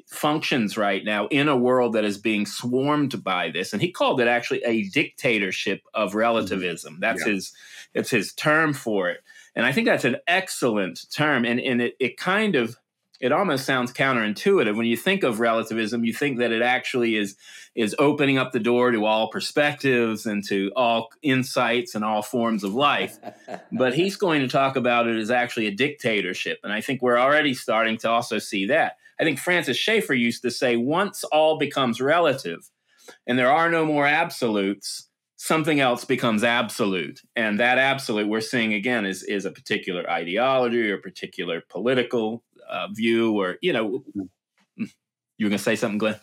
functions 0.08 0.78
right 0.78 1.04
now 1.04 1.28
in 1.28 1.48
a 1.48 1.58
world 1.58 1.94
that 1.94 2.06
is 2.06 2.20
being 2.20 2.46
swarmed 2.46 3.24
by 3.24 3.50
this. 3.50 3.74
And 3.74 3.82
he 3.82 3.92
called 3.92 4.22
it 4.22 4.28
actually 4.28 4.64
a 4.64 4.84
dictatorship 4.90 5.82
of 5.96 6.14
relativism. 6.14 6.94
Mm-hmm. 6.94 7.02
That's 7.02 7.26
yeah. 7.26 7.34
his, 7.34 7.54
it's 7.96 8.10
his 8.12 8.34
term 8.34 8.74
for 8.74 9.10
it. 9.10 9.22
And 9.56 9.66
I 9.66 9.72
think 9.72 9.88
that's 9.88 10.06
an 10.06 10.18
excellent 10.28 11.08
term. 11.12 11.44
And, 11.44 11.60
and 11.60 11.82
it, 11.82 11.96
it 12.00 12.18
kind 12.18 12.56
of, 12.56 12.78
it 13.20 13.32
almost 13.32 13.66
sounds 13.66 13.92
counterintuitive. 13.92 14.76
When 14.76 14.86
you 14.86 14.98
think 14.98 15.24
of 15.24 15.40
relativism 15.40 16.06
you 16.06 16.14
think 16.14 16.40
that 16.40 16.52
it 16.52 16.62
actually 16.62 17.16
is 17.16 17.36
is 17.76 17.96
opening 18.00 18.38
up 18.38 18.52
the 18.52 18.60
door 18.60 18.92
to 18.92 19.06
all 19.06 19.30
perspectives 19.30 20.26
and 20.26 20.44
to 20.48 20.72
all 20.76 21.10
insights 21.22 21.96
and 21.96 22.04
all 22.04 22.22
forms 22.22 22.64
of 22.64 22.74
life. 22.74 23.18
But 23.72 23.94
he's 23.94 24.16
going 24.16 24.42
to 24.42 24.48
talk 24.48 24.76
about 24.76 25.08
it 25.08 25.18
as 25.18 25.30
actually 25.30 25.68
a 25.68 25.72
dictatorship 25.72 26.60
and 26.64 26.72
i 26.72 26.82
think 26.82 27.02
we're 27.02 27.20
already 27.20 27.54
starting 27.54 27.98
to 28.00 28.10
also 28.10 28.40
see 28.40 28.68
that. 28.68 28.98
I 29.20 29.24
think 29.24 29.40
francis 29.40 29.78
schaeffer 29.78 30.14
used 30.14 30.42
to 30.44 30.52
say 30.52 30.76
once 30.76 31.24
all 31.26 31.58
becomes 31.58 32.02
relative 32.02 32.70
and 33.26 33.38
there 33.38 33.52
are 33.52 33.70
no 33.70 33.86
more 33.86 34.06
absolutes 34.06 35.08
something 35.38 35.80
else 35.80 36.04
becomes 36.04 36.44
absolute. 36.44 37.22
And 37.36 37.60
that 37.60 37.78
absolute 37.78 38.28
we're 38.28 38.42
seeing 38.42 38.74
again 38.74 39.06
is 39.06 39.24
is 39.24 39.46
a 39.46 39.52
particular 39.52 40.10
ideology 40.10 40.92
or 40.92 40.96
a 40.96 41.02
particular 41.02 41.62
political 41.70 42.44
uh, 42.70 42.88
view 42.92 43.40
or 43.40 43.58
you 43.62 43.74
know 43.74 44.04
you 44.76 45.46
were 45.46 45.50
going 45.50 45.52
to 45.52 45.58
say 45.58 45.76
something 45.76 45.98
glenn? 45.98 46.16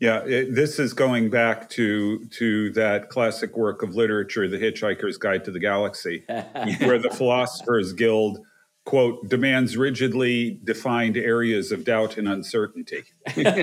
Yeah 0.00 0.24
it, 0.24 0.54
this 0.54 0.78
is 0.78 0.92
going 0.92 1.30
back 1.30 1.68
to 1.70 2.24
to 2.26 2.70
that 2.72 3.08
classic 3.08 3.56
work 3.56 3.82
of 3.82 3.94
literature 3.94 4.48
the 4.48 4.58
hitchhiker's 4.58 5.16
guide 5.16 5.44
to 5.44 5.50
the 5.50 5.60
galaxy 5.60 6.24
where 6.28 6.98
the 6.98 7.10
philosophers 7.10 7.92
guild 7.92 8.40
quote 8.84 9.28
demands 9.28 9.76
rigidly 9.78 10.60
defined 10.62 11.16
areas 11.16 11.72
of 11.72 11.84
doubt 11.84 12.18
and 12.18 12.28
uncertainty. 12.28 13.02
That's 13.34 13.56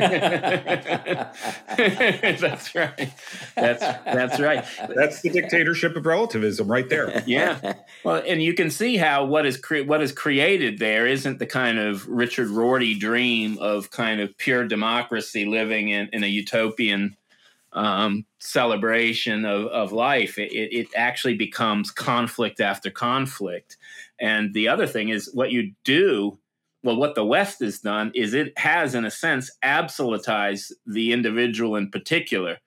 right. 2.73 3.13
That's 3.55 3.81
that's 3.81 4.39
right. 4.39 4.65
That's 4.95 5.21
the 5.21 5.29
dictatorship 5.29 5.95
of 5.95 6.07
relativism 6.07 6.67
right 6.67 6.89
there. 6.89 7.23
Yeah. 7.27 7.75
Well 8.03 8.23
and 8.25 8.41
you 8.41 8.55
can 8.55 8.71
see 8.71 8.97
how 8.97 9.25
what 9.25 9.45
is 9.45 9.57
cre- 9.57 9.83
what 9.83 10.01
is 10.01 10.11
created 10.11 10.79
there 10.79 11.05
isn't 11.05 11.37
the 11.37 11.45
kind 11.45 11.77
of 11.77 12.07
richard 12.07 12.47
rorty 12.47 12.97
dream 12.97 13.59
of 13.59 13.91
kind 13.91 14.21
of 14.21 14.35
pure 14.37 14.67
democracy 14.67 15.45
living 15.45 15.89
in, 15.89 16.09
in 16.13 16.23
a 16.23 16.27
utopian 16.27 17.15
um, 17.73 18.25
celebration 18.39 19.45
of, 19.45 19.67
of 19.67 19.91
life. 19.91 20.37
It, 20.37 20.51
it 20.51 20.87
actually 20.95 21.35
becomes 21.35 21.91
conflict 21.91 22.59
after 22.59 22.89
conflict. 22.89 23.77
And 24.19 24.53
the 24.53 24.67
other 24.67 24.87
thing 24.87 25.09
is 25.09 25.31
what 25.33 25.51
you 25.51 25.73
do, 25.83 26.37
well, 26.83 26.97
what 26.97 27.15
the 27.15 27.25
West 27.25 27.59
has 27.61 27.79
done 27.79 28.11
is 28.13 28.33
it 28.33 28.57
has, 28.57 28.95
in 28.95 29.05
a 29.05 29.11
sense, 29.11 29.51
absolutized 29.63 30.71
the 30.85 31.13
individual 31.13 31.75
in 31.75 31.89
particular. 31.89 32.57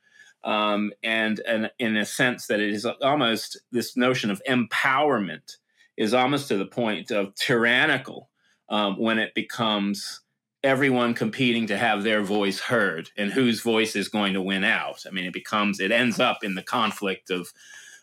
Um, 0.43 0.93
and, 1.03 1.40
and 1.49 1.71
in 1.79 1.97
a 1.97 2.05
sense 2.05 2.49
that 2.49 2.61
it 2.61 2.71
is 2.71 2.85
almost 2.85 3.59
this 3.73 3.97
notion 3.97 4.31
of 4.31 4.43
empowerment 4.49 5.57
is 5.97 6.12
almost 6.12 6.49
to 6.49 6.59
the 6.59 6.67
point 6.67 7.11
of 7.11 7.35
tyrannical 7.35 8.29
um, 8.69 8.99
when 8.99 9.19
it 9.19 9.35
becomes 9.35 10.21
everyone 10.64 11.14
competing 11.14 11.66
to 11.66 11.77
have 11.77 12.03
their 12.03 12.22
voice 12.22 12.59
heard 12.59 13.11
and 13.16 13.31
whose 13.31 13.61
voice 13.61 13.94
is 13.94 14.09
going 14.09 14.33
to 14.33 14.42
win 14.42 14.64
out. 14.64 15.05
I 15.07 15.11
mean, 15.11 15.27
it 15.27 15.33
becomes 15.33 15.79
it 15.79 15.92
ends 15.92 16.18
up 16.18 16.42
in 16.42 16.55
the 16.55 16.62
conflict 16.62 17.31
of 17.31 17.53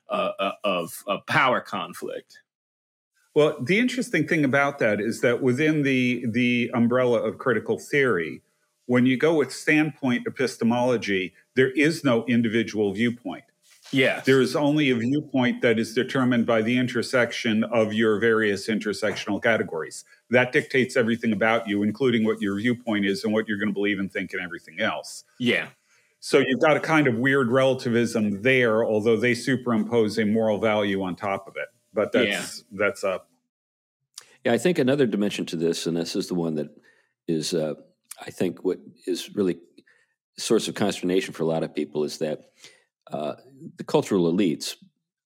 uh, 0.09 0.31
uh 0.39 0.51
of, 0.63 1.03
of 1.07 1.25
power 1.25 1.59
conflict. 1.59 2.39
Well, 3.33 3.57
the 3.61 3.79
interesting 3.79 4.27
thing 4.27 4.45
about 4.45 4.79
that 4.79 5.01
is 5.01 5.21
that 5.21 5.41
within 5.41 5.83
the 5.83 6.25
the 6.29 6.71
umbrella 6.73 7.19
of 7.19 7.37
critical 7.37 7.79
theory, 7.79 8.41
when 8.85 9.05
you 9.05 9.17
go 9.17 9.33
with 9.33 9.51
standpoint 9.51 10.27
epistemology, 10.27 11.33
there 11.55 11.71
is 11.71 12.03
no 12.03 12.25
individual 12.25 12.93
viewpoint. 12.93 13.43
Yes. 13.91 14.25
There 14.25 14.39
is 14.39 14.55
only 14.55 14.89
a 14.89 14.95
viewpoint 14.95 15.61
that 15.61 15.77
is 15.77 15.93
determined 15.93 16.45
by 16.45 16.61
the 16.61 16.77
intersection 16.77 17.63
of 17.65 17.93
your 17.93 18.19
various 18.19 18.67
intersectional 18.67 19.41
categories. 19.41 20.05
That 20.31 20.51
dictates 20.51 20.97
everything 20.97 21.33
about 21.33 21.67
you, 21.67 21.83
including 21.83 22.25
what 22.25 22.41
your 22.41 22.55
viewpoint 22.55 23.05
is 23.05 23.23
and 23.23 23.33
what 23.33 23.47
you're 23.47 23.57
going 23.57 23.69
to 23.69 23.73
believe 23.73 23.99
and 23.99 24.11
think 24.11 24.33
and 24.33 24.41
everything 24.41 24.79
else. 24.79 25.23
Yeah. 25.39 25.67
So 26.19 26.39
you've 26.39 26.61
got 26.61 26.77
a 26.77 26.79
kind 26.79 27.07
of 27.07 27.15
weird 27.15 27.51
relativism 27.51 28.41
there, 28.41 28.85
although 28.85 29.17
they 29.17 29.33
superimpose 29.33 30.17
a 30.19 30.25
moral 30.25 30.59
value 30.59 31.01
on 31.03 31.15
top 31.15 31.47
of 31.47 31.55
it. 31.57 31.67
But 31.93 32.11
that's 32.11 32.63
yeah. 32.71 32.77
that's 32.79 33.03
a 33.03 33.21
yeah. 34.45 34.53
I 34.53 34.57
think 34.57 34.79
another 34.79 35.05
dimension 35.05 35.45
to 35.47 35.55
this, 35.55 35.85
and 35.85 35.97
this 35.97 36.15
is 36.15 36.27
the 36.27 36.35
one 36.35 36.55
that 36.55 36.69
is, 37.27 37.53
uh, 37.53 37.73
I 38.21 38.29
think, 38.29 38.63
what 38.63 38.79
is 39.05 39.35
really 39.35 39.57
source 40.37 40.67
of 40.67 40.75
consternation 40.75 41.33
for 41.33 41.43
a 41.43 41.47
lot 41.47 41.63
of 41.63 41.75
people 41.75 42.03
is 42.03 42.19
that 42.19 42.39
uh, 43.11 43.33
the 43.77 43.83
cultural 43.83 44.31
elites 44.31 44.75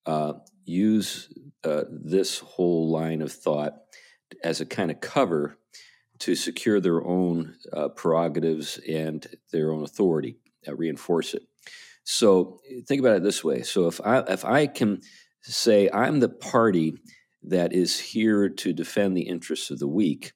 uh, 0.06 0.34
use 0.65 1.30
uh, 1.63 1.84
this 1.89 2.39
whole 2.39 2.89
line 2.89 3.22
of 3.22 3.32
thought 3.32 3.74
as 4.44 4.62
a 4.62 4.66
kind 4.66 4.92
of 4.92 5.02
cover 5.02 5.58
to 6.20 6.36
secure 6.36 6.80
their 6.80 7.06
own 7.06 7.56
uh, 7.74 7.90
prerogatives 7.90 8.80
and 8.90 9.28
their 9.52 9.72
own 9.72 9.84
authority, 9.84 10.38
uh, 10.68 10.76
reinforce 10.76 11.34
it. 11.34 11.44
So 12.04 12.60
think 12.88 13.00
about 13.00 13.18
it 13.18 13.24
this 13.24 13.44
way: 13.44 13.64
so 13.64 13.88
if 13.88 14.00
I 14.02 14.20
if 14.20 14.46
I 14.46 14.68
can 14.68 15.02
say 15.42 15.90
I'm 15.92 16.20
the 16.20 16.30
party 16.30 16.96
that 17.44 17.74
is 17.74 18.00
here 18.00 18.50
to 18.50 18.74
defend 18.74 19.16
the 19.16 19.28
interests 19.28 19.72
of 19.72 19.80
the 19.80 19.88
weak, 19.88 20.34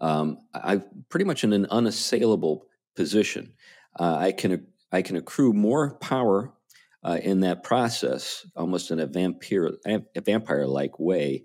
um, 0.00 0.38
I'm 0.54 0.84
pretty 1.08 1.24
much 1.24 1.44
in 1.44 1.52
an 1.52 1.66
unassailable 1.66 2.66
position. 2.94 3.52
Uh, 3.98 4.16
I 4.18 4.32
can 4.32 4.66
I 4.92 5.02
can 5.02 5.16
accrue 5.16 5.52
more 5.52 5.96
power 5.98 6.52
uh, 7.04 7.18
in 7.22 7.40
that 7.40 7.62
process, 7.62 8.46
almost 8.56 8.90
in 8.90 8.98
a 8.98 9.06
vampire 9.06 9.72
a 9.86 10.20
vampire 10.20 10.66
like 10.66 10.98
way. 10.98 11.42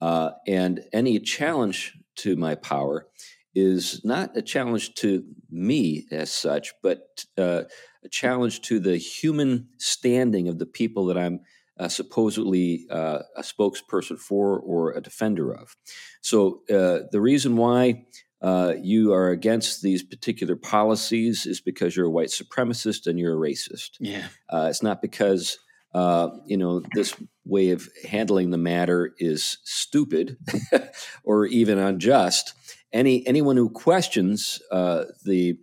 Uh, 0.00 0.30
and 0.46 0.80
any 0.92 1.18
challenge 1.18 1.96
to 2.16 2.36
my 2.36 2.54
power 2.54 3.06
is 3.54 4.02
not 4.04 4.36
a 4.36 4.42
challenge 4.42 4.94
to 4.94 5.24
me 5.50 6.06
as 6.10 6.30
such, 6.30 6.74
but 6.82 7.24
uh, 7.38 7.62
a 8.04 8.08
challenge 8.10 8.60
to 8.62 8.78
the 8.78 8.96
human 8.96 9.68
standing 9.78 10.48
of 10.48 10.58
the 10.58 10.66
people 10.66 11.06
that 11.06 11.16
I'm 11.16 11.40
uh, 11.78 11.88
supposedly 11.88 12.86
uh, 12.90 13.20
a 13.36 13.42
spokesperson 13.42 14.18
for 14.18 14.58
or 14.58 14.92
a 14.92 15.00
defender 15.00 15.52
of. 15.54 15.76
So 16.20 16.62
uh, 16.70 17.06
the 17.12 17.20
reason 17.20 17.56
why 17.56 18.04
uh, 18.42 18.74
you 18.82 19.12
are 19.12 19.30
against 19.30 19.82
these 19.82 20.02
particular 20.02 20.56
policies 20.56 21.46
is 21.46 21.60
because 21.60 21.96
you're 21.96 22.06
a 22.06 22.10
white 22.10 22.28
supremacist 22.28 23.06
and 23.06 23.18
you're 23.18 23.34
a 23.34 23.50
racist. 23.50 23.96
Yeah, 24.00 24.28
uh, 24.50 24.66
it's 24.70 24.82
not 24.82 25.00
because 25.00 25.58
uh, 25.96 26.28
you 26.44 26.58
know 26.58 26.82
this 26.92 27.16
way 27.46 27.70
of 27.70 27.88
handling 28.06 28.50
the 28.50 28.58
matter 28.58 29.14
is 29.18 29.56
stupid 29.64 30.36
or 31.24 31.46
even 31.46 31.78
unjust. 31.78 32.52
Any 32.92 33.26
anyone 33.26 33.56
who 33.56 33.70
questions 33.70 34.60
uh, 34.70 35.04
the 35.24 35.56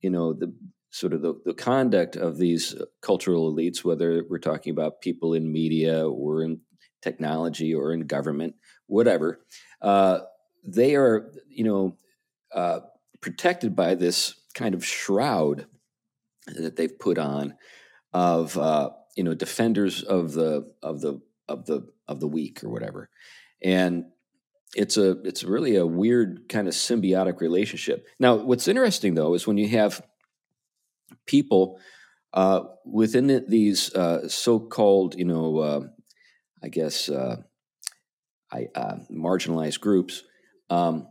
you 0.00 0.10
know 0.10 0.34
the 0.34 0.54
sort 0.90 1.12
of 1.12 1.22
the, 1.22 1.34
the 1.44 1.54
conduct 1.54 2.14
of 2.14 2.36
these 2.36 2.76
cultural 3.00 3.52
elites, 3.52 3.82
whether 3.82 4.24
we're 4.30 4.38
talking 4.38 4.70
about 4.70 5.00
people 5.00 5.34
in 5.34 5.52
media 5.52 6.08
or 6.08 6.44
in 6.44 6.60
technology 7.00 7.74
or 7.74 7.92
in 7.92 8.06
government, 8.06 8.54
whatever, 8.86 9.40
uh, 9.80 10.20
they 10.62 10.94
are 10.94 11.32
you 11.48 11.64
know 11.64 11.96
uh, 12.54 12.78
protected 13.20 13.74
by 13.74 13.96
this 13.96 14.34
kind 14.54 14.76
of 14.76 14.86
shroud 14.86 15.66
that 16.46 16.76
they've 16.76 17.00
put 17.00 17.18
on 17.18 17.56
of 18.12 18.56
uh, 18.56 18.90
you 19.16 19.24
know 19.24 19.34
defenders 19.34 20.02
of 20.02 20.32
the 20.32 20.72
of 20.82 21.00
the 21.00 21.20
of 21.48 21.66
the 21.66 21.86
of 22.08 22.20
the 22.20 22.28
weak 22.28 22.62
or 22.64 22.68
whatever, 22.70 23.08
and 23.62 24.06
it's 24.74 24.96
a 24.96 25.20
it's 25.22 25.44
really 25.44 25.76
a 25.76 25.86
weird 25.86 26.48
kind 26.48 26.68
of 26.68 26.74
symbiotic 26.74 27.40
relationship. 27.40 28.06
Now, 28.18 28.36
what's 28.36 28.68
interesting 28.68 29.14
though 29.14 29.34
is 29.34 29.46
when 29.46 29.58
you 29.58 29.68
have 29.68 30.02
people 31.26 31.78
uh, 32.32 32.62
within 32.84 33.26
the, 33.26 33.44
these 33.46 33.94
uh, 33.94 34.28
so-called 34.28 35.14
you 35.16 35.24
know 35.24 35.58
uh, 35.58 35.80
I 36.62 36.68
guess 36.68 37.08
uh, 37.08 37.36
I, 38.50 38.68
marginalized 39.10 39.80
groups. 39.80 40.22
Um, 40.70 41.08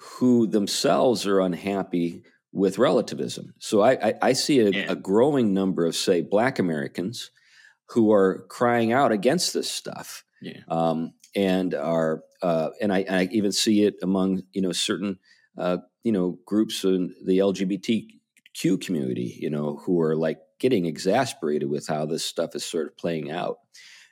who 0.00 0.46
themselves 0.46 1.26
are 1.26 1.40
unhappy 1.40 2.22
with 2.52 2.78
relativism. 2.78 3.54
So 3.58 3.82
I, 3.82 4.08
I, 4.08 4.14
I 4.22 4.32
see 4.32 4.60
a, 4.60 4.70
yeah. 4.70 4.84
a, 4.88 4.96
growing 4.96 5.52
number 5.52 5.84
of, 5.84 5.94
say, 5.94 6.22
Black 6.22 6.58
Americans 6.58 7.30
who 7.92 8.12
are 8.12 8.46
crying 8.48 8.92
out 8.92 9.12
against 9.12 9.52
this 9.52 9.70
stuff, 9.70 10.24
yeah. 10.40 10.60
um, 10.68 11.12
and 11.34 11.74
are 11.74 12.22
uh, 12.42 12.70
and 12.80 12.92
I, 12.92 13.04
I, 13.08 13.28
even 13.32 13.52
see 13.52 13.84
it 13.84 13.96
among 14.02 14.42
you 14.52 14.62
know 14.62 14.72
certain 14.72 15.18
uh, 15.58 15.78
you 16.02 16.12
know 16.12 16.38
groups 16.46 16.84
in 16.84 17.14
the 17.24 17.38
LGBTQ 17.38 18.80
community, 18.80 19.36
you 19.40 19.50
know, 19.50 19.80
who 19.84 20.00
are 20.00 20.16
like 20.16 20.38
getting 20.58 20.86
exasperated 20.86 21.68
with 21.68 21.86
how 21.86 22.06
this 22.06 22.24
stuff 22.24 22.54
is 22.54 22.64
sort 22.64 22.86
of 22.86 22.96
playing 22.96 23.30
out, 23.30 23.58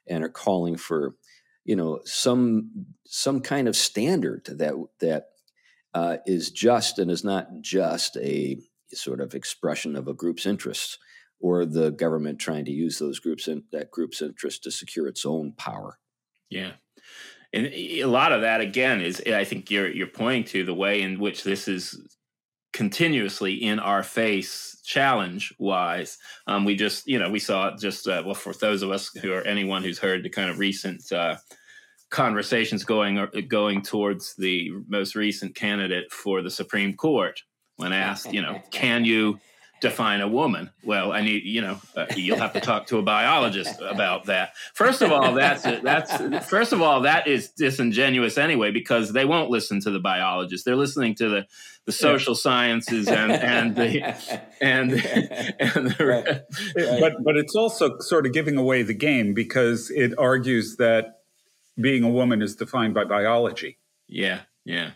and 0.06 0.24
are 0.24 0.28
calling 0.28 0.76
for 0.76 1.14
you 1.64 1.76
know 1.76 2.00
some 2.04 2.86
some 3.06 3.40
kind 3.40 3.68
of 3.68 3.76
standard 3.76 4.44
that 4.46 4.74
that 5.00 5.26
uh, 5.94 6.16
is 6.26 6.50
just 6.50 6.98
and 6.98 7.10
is 7.10 7.24
not 7.24 7.48
just 7.60 8.16
a 8.16 8.58
sort 8.92 9.20
of 9.20 9.34
expression 9.34 9.94
of 9.94 10.08
a 10.08 10.14
group's 10.14 10.46
interests 10.46 10.98
or 11.40 11.64
the 11.64 11.90
government 11.90 12.38
trying 12.38 12.64
to 12.64 12.72
use 12.72 12.98
those 12.98 13.18
groups 13.18 13.48
in 13.48 13.64
that 13.72 13.90
group's 13.90 14.22
interest 14.22 14.64
to 14.64 14.70
secure 14.70 15.06
its 15.06 15.24
own 15.24 15.52
power. 15.52 15.98
Yeah. 16.50 16.72
And 17.52 17.66
a 17.66 18.04
lot 18.04 18.32
of 18.32 18.42
that 18.42 18.60
again 18.60 19.00
is 19.00 19.22
I 19.26 19.44
think 19.44 19.70
you're 19.70 19.90
you're 19.90 20.06
pointing 20.06 20.44
to 20.44 20.64
the 20.64 20.74
way 20.74 21.00
in 21.00 21.18
which 21.18 21.44
this 21.44 21.66
is 21.68 21.98
continuously 22.74 23.54
in 23.54 23.78
our 23.78 24.02
face 24.02 24.80
challenge 24.84 25.54
wise 25.58 26.18
um, 26.46 26.66
we 26.66 26.76
just 26.76 27.06
you 27.06 27.18
know 27.18 27.30
we 27.30 27.38
saw 27.38 27.68
it 27.68 27.80
just 27.80 28.06
uh, 28.06 28.22
well 28.24 28.34
for 28.34 28.52
those 28.52 28.82
of 28.82 28.90
us 28.90 29.08
who 29.22 29.32
are 29.32 29.42
anyone 29.42 29.82
who's 29.82 29.98
heard 29.98 30.22
the 30.22 30.28
kind 30.28 30.50
of 30.50 30.58
recent 30.58 31.10
uh, 31.10 31.36
conversations 32.10 32.84
going 32.84 33.26
going 33.48 33.82
towards 33.82 34.34
the 34.36 34.70
most 34.86 35.14
recent 35.14 35.54
candidate 35.54 36.10
for 36.10 36.42
the 36.42 36.50
Supreme 36.50 36.94
Court 36.94 37.42
when 37.76 37.92
asked, 37.92 38.32
you 38.32 38.42
know, 38.42 38.60
can 38.70 39.04
you 39.04 39.38
define 39.80 40.20
a 40.20 40.28
woman? 40.28 40.70
Well, 40.82 41.12
I 41.12 41.22
need, 41.22 41.44
you 41.44 41.60
know, 41.60 41.80
uh, 41.96 42.06
you'll 42.16 42.38
have 42.38 42.52
to 42.54 42.60
talk 42.60 42.86
to 42.88 42.98
a 42.98 43.02
biologist 43.02 43.80
about 43.80 44.26
that. 44.26 44.56
First 44.74 45.02
of 45.02 45.12
all, 45.12 45.34
that's 45.34 45.62
that's 45.62 46.48
first 46.48 46.72
of 46.72 46.82
all 46.82 47.02
that 47.02 47.26
is 47.26 47.50
disingenuous 47.50 48.38
anyway 48.38 48.70
because 48.70 49.12
they 49.12 49.24
won't 49.24 49.50
listen 49.50 49.80
to 49.80 49.90
the 49.90 50.00
biologist. 50.00 50.64
They're 50.64 50.76
listening 50.76 51.14
to 51.16 51.28
the 51.28 51.46
the 51.84 51.92
social 51.92 52.34
sciences 52.34 53.08
and 53.08 53.32
and 53.32 53.74
the 53.74 54.02
and 54.60 54.92
and 54.92 55.90
the, 55.90 56.06
right. 56.06 57.00
but 57.00 57.24
but 57.24 57.36
it's 57.36 57.56
also 57.56 57.98
sort 58.00 58.26
of 58.26 58.32
giving 58.32 58.56
away 58.56 58.82
the 58.82 58.94
game 58.94 59.32
because 59.32 59.90
it 59.90 60.12
argues 60.18 60.76
that 60.76 61.20
being 61.80 62.04
a 62.04 62.10
woman 62.10 62.42
is 62.42 62.56
defined 62.56 62.94
by 62.94 63.04
biology. 63.04 63.78
Yeah, 64.06 64.40
yeah. 64.64 64.90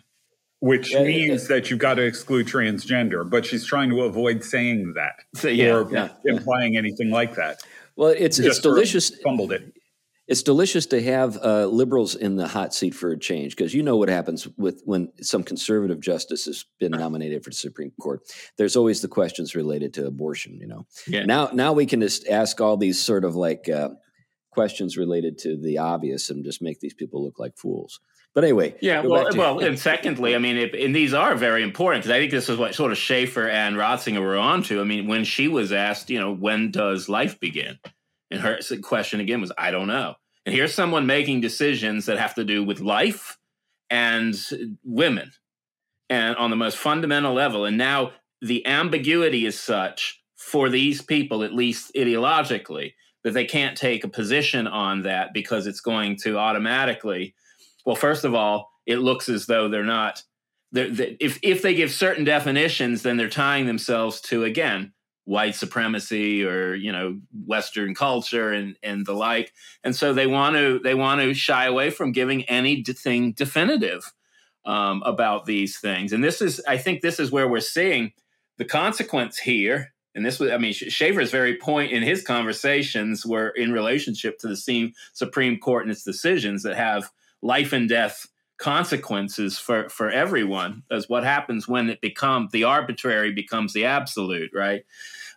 Which 0.63 0.93
yeah, 0.93 1.03
means 1.03 1.41
yeah. 1.41 1.55
that 1.57 1.69
you've 1.69 1.79
got 1.79 1.95
to 1.95 2.03
exclude 2.03 2.47
transgender, 2.47 3.29
but 3.29 3.45
she's 3.45 3.65
trying 3.65 3.89
to 3.89 4.03
avoid 4.03 4.45
saying 4.45 4.93
that 4.93 5.15
so, 5.35 5.49
yeah, 5.49 5.73
or 5.73 6.09
implying 6.23 6.77
anything 6.77 7.11
like 7.11 7.35
that. 7.35 7.61
Well, 7.97 8.15
it's 8.17 8.37
Just 8.37 8.47
it's 8.47 8.59
delicious. 8.59 9.11
Fumbled 9.25 9.51
it. 9.51 9.73
it's 10.25 10.41
delicious 10.41 10.85
to 10.85 11.03
have 11.03 11.37
uh, 11.43 11.65
liberals 11.65 12.15
in 12.15 12.37
the 12.37 12.47
hot 12.47 12.73
seat 12.73 12.95
for 12.95 13.11
a 13.11 13.19
change 13.19 13.57
because 13.57 13.73
you 13.73 13.83
know 13.83 13.97
what 13.97 14.07
happens 14.07 14.47
with 14.55 14.81
when 14.85 15.11
some 15.21 15.43
conservative 15.43 15.99
justice 15.99 16.45
has 16.45 16.63
been 16.79 16.93
nominated 16.93 17.43
for 17.43 17.49
the 17.49 17.57
Supreme 17.57 17.91
Court. 17.99 18.21
There's 18.57 18.77
always 18.77 19.01
the 19.01 19.09
questions 19.09 19.55
related 19.55 19.93
to 19.95 20.07
abortion. 20.07 20.57
You 20.61 20.67
know, 20.67 20.87
yeah. 21.05 21.25
now 21.25 21.49
now 21.51 21.73
we 21.73 21.85
can 21.85 21.99
just 21.99 22.25
ask 22.29 22.61
all 22.61 22.77
these 22.77 23.01
sort 23.01 23.25
of 23.25 23.35
like 23.35 23.67
uh, 23.67 23.89
questions 24.49 24.95
related 24.95 25.39
to 25.39 25.57
the 25.57 25.79
obvious 25.79 26.29
and 26.29 26.45
just 26.45 26.61
make 26.61 26.79
these 26.79 26.93
people 26.93 27.21
look 27.21 27.37
like 27.37 27.57
fools. 27.57 27.99
But 28.33 28.43
anyway, 28.43 28.75
yeah. 28.81 29.01
Well, 29.01 29.31
to, 29.31 29.37
well, 29.37 29.59
and 29.59 29.77
secondly, 29.91 30.35
I 30.35 30.39
mean, 30.39 30.57
if, 30.57 30.73
and 30.73 30.95
these 30.95 31.13
are 31.13 31.35
very 31.35 31.61
important 31.63 32.03
because 32.03 32.15
I 32.15 32.19
think 32.19 32.31
this 32.31 32.49
is 32.49 32.57
what 32.57 32.73
sort 32.73 32.91
of 32.91 32.97
Schaeffer 32.97 33.47
and 33.47 33.75
Ratzinger 33.75 34.21
were 34.21 34.37
onto. 34.37 34.81
I 34.81 34.83
mean, 34.83 35.07
when 35.07 35.23
she 35.23 35.47
was 35.47 35.71
asked, 35.71 36.09
you 36.09 36.19
know, 36.19 36.33
when 36.33 36.71
does 36.71 37.07
life 37.07 37.39
begin? 37.39 37.77
And 38.31 38.41
her 38.41 38.57
question 38.81 39.19
again 39.19 39.41
was, 39.41 39.51
I 39.57 39.69
don't 39.69 39.87
know. 39.87 40.15
And 40.45 40.55
here's 40.55 40.73
someone 40.73 41.05
making 41.05 41.41
decisions 41.41 42.07
that 42.07 42.17
have 42.17 42.35
to 42.35 42.43
do 42.43 42.63
with 42.63 42.79
life 42.79 43.37
and 43.89 44.35
women 44.83 45.31
and 46.09 46.35
on 46.35 46.49
the 46.49 46.55
most 46.55 46.77
fundamental 46.77 47.33
level. 47.33 47.65
And 47.65 47.77
now 47.77 48.11
the 48.41 48.65
ambiguity 48.65 49.45
is 49.45 49.59
such 49.59 50.21
for 50.35 50.69
these 50.69 51.01
people, 51.01 51.43
at 51.43 51.53
least 51.53 51.91
ideologically, 51.95 52.93
that 53.23 53.33
they 53.33 53.45
can't 53.45 53.77
take 53.77 54.03
a 54.03 54.09
position 54.09 54.67
on 54.67 55.03
that 55.03 55.33
because 55.33 55.65
it's 55.65 55.79
going 55.79 56.17
to 56.17 56.37
automatically, 56.37 57.33
well, 57.85 57.95
first 57.95 58.25
of 58.25 58.33
all, 58.33 58.71
it 58.85 58.97
looks 58.97 59.29
as 59.29 59.45
though 59.45 59.69
they're 59.69 59.83
not. 59.83 60.23
They're, 60.71 60.89
they, 60.89 61.17
if 61.19 61.39
if 61.43 61.61
they 61.61 61.75
give 61.75 61.91
certain 61.91 62.23
definitions, 62.23 63.03
then 63.03 63.17
they're 63.17 63.29
tying 63.29 63.65
themselves 63.65 64.21
to 64.21 64.43
again 64.43 64.93
white 65.25 65.55
supremacy 65.55 66.43
or 66.43 66.75
you 66.75 66.91
know 66.91 67.19
western 67.45 67.95
culture 67.95 68.51
and 68.51 68.75
and 68.83 69.05
the 69.05 69.13
like 69.13 69.53
and 69.83 69.95
so 69.95 70.13
they 70.13 70.27
want 70.27 70.55
to 70.55 70.79
they 70.83 70.95
want 70.95 71.21
to 71.21 71.33
shy 71.33 71.65
away 71.65 71.89
from 71.89 72.11
giving 72.11 72.43
anything 72.45 73.31
definitive 73.31 74.11
um, 74.65 75.01
about 75.05 75.45
these 75.45 75.79
things 75.79 76.11
and 76.11 76.23
this 76.23 76.41
is 76.41 76.61
i 76.67 76.77
think 76.77 77.01
this 77.01 77.19
is 77.19 77.31
where 77.31 77.47
we're 77.47 77.61
seeing 77.61 78.11
the 78.57 78.65
consequence 78.65 79.37
here 79.37 79.93
and 80.13 80.25
this 80.25 80.39
was 80.39 80.51
i 80.51 80.57
mean 80.57 80.73
Schaeffer's 80.73 81.31
very 81.31 81.57
point 81.57 81.93
in 81.93 82.03
his 82.03 82.21
conversations 82.21 83.25
were 83.25 83.49
in 83.49 83.71
relationship 83.71 84.37
to 84.39 84.49
the 84.49 84.57
same 84.57 84.91
supreme 85.13 85.57
court 85.57 85.83
and 85.83 85.91
its 85.91 86.03
decisions 86.03 86.63
that 86.63 86.75
have 86.75 87.09
life 87.43 87.73
and 87.73 87.87
death 87.89 88.27
consequences 88.57 89.59
for 89.59 89.89
for 89.89 90.09
everyone 90.09 90.83
as 90.89 91.09
what 91.09 91.23
happens 91.23 91.67
when 91.67 91.89
it 91.89 91.99
becomes 91.99 92.51
the 92.51 92.63
arbitrary 92.63 93.31
becomes 93.31 93.73
the 93.73 93.85
absolute 93.85 94.51
right? 94.53 94.85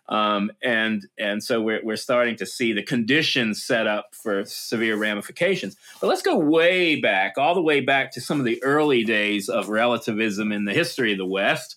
Um, 0.07 0.51
and 0.63 1.05
and 1.19 1.43
so 1.43 1.61
we're, 1.61 1.81
we're 1.83 1.97
starting 1.97 2.37
to 2.37 2.45
see 2.45 2.71
the 2.71 2.83
conditions 2.83 3.61
set 3.61 3.87
up 3.87 4.15
for 4.15 4.45
severe 4.45 4.95
ramifications. 4.95 5.75
But 5.99 6.07
let's 6.07 6.21
go 6.21 6.37
way 6.37 7.01
back 7.01 7.33
all 7.37 7.53
the 7.53 7.61
way 7.61 7.81
back 7.81 8.13
to 8.13 8.21
some 8.21 8.39
of 8.39 8.45
the 8.45 8.63
early 8.63 9.03
days 9.03 9.49
of 9.49 9.67
relativism 9.67 10.53
in 10.53 10.63
the 10.63 10.73
history 10.73 11.11
of 11.11 11.17
the 11.17 11.25
west. 11.25 11.75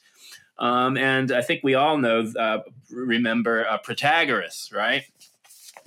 Um, 0.58 0.98
and 0.98 1.32
i 1.32 1.40
think 1.40 1.62
we 1.64 1.74
all 1.74 1.96
know 1.96 2.30
uh, 2.38 2.58
remember 2.90 3.66
uh, 3.66 3.78
protagoras 3.78 4.72
right 4.74 5.04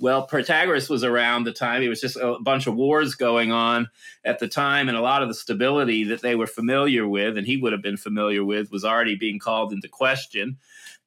well, 0.04 0.28
Protagoras 0.28 0.90
was 0.90 1.02
around 1.02 1.44
the 1.44 1.52
time. 1.52 1.82
It 1.82 1.88
was 1.88 2.02
just 2.02 2.16
a 2.16 2.36
bunch 2.38 2.66
of 2.66 2.74
wars 2.74 3.14
going 3.14 3.52
on 3.52 3.88
at 4.22 4.38
the 4.38 4.46
time, 4.46 4.86
and 4.86 4.98
a 4.98 5.00
lot 5.00 5.22
of 5.22 5.28
the 5.28 5.34
stability 5.34 6.04
that 6.04 6.20
they 6.20 6.34
were 6.34 6.46
familiar 6.46 7.08
with, 7.08 7.38
and 7.38 7.46
he 7.46 7.56
would 7.56 7.72
have 7.72 7.80
been 7.80 7.96
familiar 7.96 8.44
with, 8.44 8.70
was 8.70 8.84
already 8.84 9.14
being 9.16 9.38
called 9.38 9.72
into 9.72 9.88
question. 9.88 10.58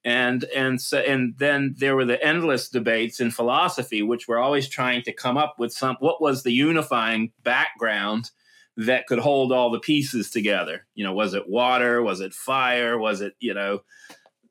And 0.03 0.45
and 0.45 0.81
so 0.81 0.97
and 0.97 1.35
then 1.37 1.75
there 1.77 1.95
were 1.95 2.05
the 2.05 2.19
endless 2.25 2.69
debates 2.69 3.19
in 3.19 3.29
philosophy, 3.29 4.01
which 4.01 4.27
were 4.27 4.39
always 4.39 4.67
trying 4.67 5.03
to 5.03 5.13
come 5.13 5.37
up 5.37 5.59
with 5.59 5.71
some 5.71 5.97
what 5.99 6.19
was 6.19 6.41
the 6.41 6.51
unifying 6.51 7.33
background 7.43 8.31
that 8.77 9.05
could 9.05 9.19
hold 9.19 9.51
all 9.51 9.69
the 9.69 9.79
pieces 9.79 10.31
together. 10.31 10.87
You 10.95 11.03
know, 11.03 11.13
was 11.13 11.35
it 11.35 11.47
water? 11.47 12.01
Was 12.01 12.19
it 12.19 12.33
fire? 12.33 12.97
Was 12.97 13.21
it 13.21 13.35
you 13.39 13.53
know 13.53 13.81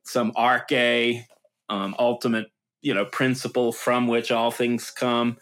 some 0.04 0.30
arche, 0.34 1.24
um, 1.68 1.96
ultimate 1.98 2.46
you 2.86 2.94
know 2.94 3.04
principle 3.04 3.72
from 3.72 4.06
which 4.06 4.30
all 4.30 4.52
things 4.52 4.92
come. 4.92 5.36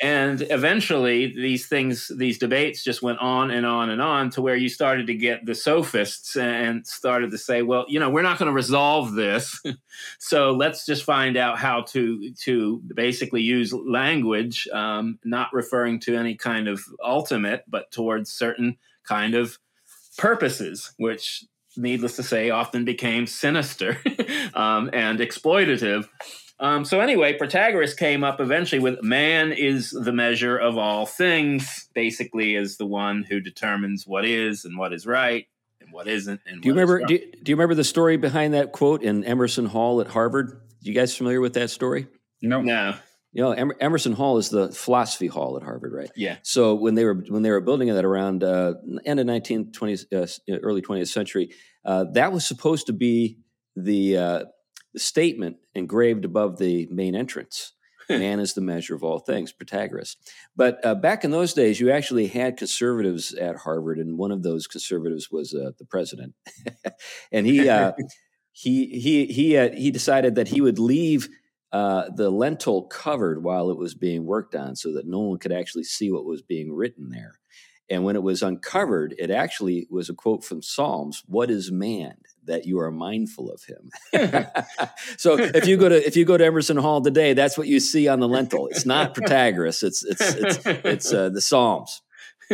And 0.00 0.46
eventually 0.50 1.34
these 1.34 1.66
things 1.66 2.12
these 2.16 2.38
debates 2.38 2.84
just 2.84 3.02
went 3.02 3.18
on 3.18 3.50
and 3.50 3.66
on 3.66 3.90
and 3.90 4.00
on 4.00 4.30
to 4.30 4.42
where 4.42 4.54
you 4.54 4.68
started 4.68 5.06
to 5.08 5.14
get 5.14 5.46
the 5.46 5.54
sophists 5.54 6.36
and 6.36 6.86
started 6.86 7.30
to 7.30 7.38
say 7.38 7.62
well 7.62 7.86
you 7.88 7.98
know 7.98 8.10
we're 8.10 8.22
not 8.22 8.38
going 8.38 8.46
to 8.46 8.54
resolve 8.54 9.12
this. 9.12 9.60
So 10.18 10.52
let's 10.52 10.84
just 10.84 11.04
find 11.04 11.38
out 11.38 11.58
how 11.58 11.80
to 11.92 12.32
to 12.44 12.82
basically 12.94 13.40
use 13.40 13.72
language 13.72 14.68
um, 14.72 15.18
not 15.24 15.48
referring 15.54 16.00
to 16.00 16.16
any 16.16 16.36
kind 16.36 16.68
of 16.68 16.84
ultimate 17.02 17.64
but 17.66 17.90
towards 17.90 18.30
certain 18.30 18.76
kind 19.08 19.34
of 19.34 19.58
purposes 20.18 20.92
which 20.98 21.44
needless 21.78 22.16
to 22.16 22.22
say 22.22 22.50
often 22.50 22.84
became 22.84 23.26
sinister 23.26 23.98
um, 24.54 24.90
and 24.92 25.20
exploitative 25.20 26.06
um, 26.58 26.84
so 26.84 27.00
anyway, 27.00 27.36
Protagoras 27.36 27.96
came 27.96 28.24
up 28.24 28.40
eventually 28.40 28.78
with 28.78 29.02
man 29.02 29.52
is 29.52 29.90
the 29.90 30.12
measure 30.12 30.56
of 30.56 30.78
all 30.78 31.04
things, 31.04 31.88
basically 31.94 32.56
as 32.56 32.78
the 32.78 32.86
one 32.86 33.24
who 33.28 33.40
determines 33.40 34.06
what 34.06 34.24
is 34.24 34.64
and 34.64 34.78
what 34.78 34.92
is 34.92 35.06
right 35.06 35.46
and 35.80 35.92
what 35.92 36.08
isn't. 36.08 36.40
And 36.46 36.62
do 36.62 36.68
you 36.68 36.72
remember? 36.72 37.04
Do 37.04 37.14
you, 37.14 37.32
do 37.42 37.52
you, 37.52 37.56
remember 37.56 37.74
the 37.74 37.84
story 37.84 38.16
behind 38.16 38.54
that 38.54 38.72
quote 38.72 39.02
in 39.02 39.22
Emerson 39.24 39.66
Hall 39.66 40.00
at 40.00 40.06
Harvard? 40.06 40.62
You 40.80 40.94
guys 40.94 41.14
familiar 41.14 41.40
with 41.40 41.54
that 41.54 41.68
story? 41.68 42.06
No, 42.40 42.62
no. 42.62 42.94
You 43.32 43.42
know, 43.42 43.50
Emerson 43.52 44.14
Hall 44.14 44.38
is 44.38 44.48
the 44.48 44.72
philosophy 44.72 45.26
hall 45.26 45.58
at 45.58 45.62
Harvard, 45.62 45.92
right? 45.92 46.10
Yeah. 46.16 46.36
So 46.42 46.74
when 46.74 46.94
they 46.94 47.04
were 47.04 47.22
when 47.28 47.42
they 47.42 47.50
were 47.50 47.60
building 47.60 47.92
that 47.92 48.04
around 48.04 48.42
uh, 48.42 48.74
end 49.04 49.20
of 49.20 49.26
19th, 49.26 49.72
20th, 49.72 50.50
uh, 50.50 50.58
early 50.62 50.80
20th 50.80 51.08
century, 51.08 51.50
uh, 51.84 52.06
that 52.14 52.32
was 52.32 52.46
supposed 52.46 52.86
to 52.86 52.94
be 52.94 53.40
the 53.74 54.16
uh, 54.16 54.44
the 54.96 55.00
statement 55.00 55.56
engraved 55.74 56.24
above 56.24 56.56
the 56.56 56.88
main 56.90 57.14
entrance 57.14 57.72
man 58.08 58.40
is 58.40 58.54
the 58.54 58.60
measure 58.60 58.94
of 58.94 59.04
all 59.04 59.18
things 59.18 59.52
protagoras 59.52 60.16
but 60.56 60.78
uh, 60.84 60.94
back 60.94 61.24
in 61.24 61.30
those 61.30 61.52
days 61.52 61.80
you 61.80 61.90
actually 61.90 62.28
had 62.28 62.56
conservatives 62.56 63.34
at 63.34 63.56
harvard 63.56 63.98
and 63.98 64.16
one 64.16 64.32
of 64.32 64.42
those 64.42 64.66
conservatives 64.66 65.30
was 65.30 65.54
uh, 65.54 65.70
the 65.78 65.84
president. 65.84 66.34
And 67.32 67.46
he 67.46 67.68
uh, 67.68 67.92
he 68.52 68.86
he 68.86 69.26
he 69.26 69.56
uh, 69.56 69.70
he 69.72 69.90
decided 69.90 70.34
that 70.36 70.48
he 70.48 70.60
would 70.60 70.78
leave 70.78 71.28
uh, 71.72 72.04
the 72.14 72.30
lintel 72.30 72.84
covered 72.84 73.42
while 73.42 73.70
it 73.70 73.76
was 73.76 73.94
being 73.94 74.24
worked 74.24 74.54
on 74.54 74.76
so 74.76 74.92
that 74.94 75.06
no 75.06 75.20
one 75.20 75.38
could 75.38 75.52
actually 75.52 75.84
see 75.84 76.10
what 76.10 76.24
was 76.24 76.42
being 76.42 76.72
written 76.72 77.10
there. 77.10 77.38
And 77.90 78.04
when 78.04 78.16
it 78.16 78.22
was 78.22 78.42
uncovered 78.42 79.14
it 79.18 79.30
actually 79.30 79.86
was 79.90 80.08
a 80.08 80.14
quote 80.14 80.44
from 80.44 80.62
psalms 80.62 81.22
what 81.26 81.50
is 81.50 81.70
man 81.70 82.16
that 82.46 82.66
you 82.66 82.80
are 82.80 82.90
mindful 82.90 83.50
of 83.50 83.62
him. 83.64 83.90
so 85.16 85.38
if 85.38 85.66
you 85.66 85.76
go 85.76 85.88
to 85.88 86.06
if 86.06 86.16
you 86.16 86.24
go 86.24 86.36
to 86.36 86.44
Emerson 86.44 86.76
Hall 86.76 87.00
today, 87.00 87.34
that's 87.34 87.56
what 87.58 87.68
you 87.68 87.80
see 87.80 88.08
on 88.08 88.20
the 88.20 88.28
lintel. 88.28 88.68
It's 88.68 88.86
not 88.86 89.14
Protagoras. 89.14 89.82
It's 89.82 90.04
it's 90.04 90.34
it's 90.34 90.66
it's 90.66 91.12
uh, 91.12 91.28
the 91.30 91.40
Psalms. 91.40 92.02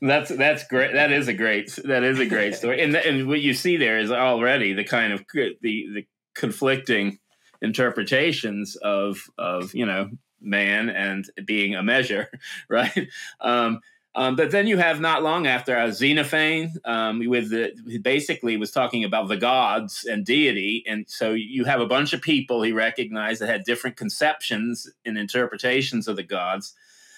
that's 0.00 0.30
that's 0.30 0.66
great. 0.68 0.94
That 0.94 1.12
is 1.12 1.28
a 1.28 1.34
great 1.34 1.70
that 1.84 2.04
is 2.04 2.18
a 2.18 2.26
great 2.26 2.54
story. 2.54 2.82
And 2.82 2.94
and 2.94 3.28
what 3.28 3.40
you 3.40 3.54
see 3.54 3.76
there 3.76 3.98
is 3.98 4.10
already 4.10 4.72
the 4.72 4.84
kind 4.84 5.12
of 5.12 5.24
the 5.32 5.56
the 5.62 6.06
conflicting 6.34 7.18
interpretations 7.60 8.76
of 8.76 9.18
of 9.36 9.74
you 9.74 9.86
know 9.86 10.10
man 10.40 10.88
and 10.88 11.28
being 11.44 11.74
a 11.74 11.82
measure, 11.82 12.28
right? 12.68 13.08
Um, 13.40 13.80
um, 14.14 14.36
but 14.36 14.50
then 14.50 14.66
you 14.66 14.78
have 14.78 15.00
not 15.00 15.22
long 15.22 15.46
after 15.46 15.76
uh, 15.76 15.90
Xenophon, 15.90 16.72
um, 16.84 17.20
with 17.26 17.50
the 17.50 17.98
basically 17.98 18.56
was 18.56 18.70
talking 18.70 19.04
about 19.04 19.28
the 19.28 19.36
gods 19.36 20.04
and 20.04 20.24
deity, 20.24 20.82
and 20.86 21.04
so 21.08 21.32
you 21.32 21.64
have 21.64 21.80
a 21.80 21.86
bunch 21.86 22.12
of 22.12 22.22
people 22.22 22.62
he 22.62 22.72
recognized 22.72 23.40
that 23.40 23.48
had 23.48 23.64
different 23.64 23.96
conceptions 23.96 24.90
and 25.04 25.18
interpretations 25.18 26.08
of 26.08 26.16
the 26.16 26.22
gods. 26.22 26.74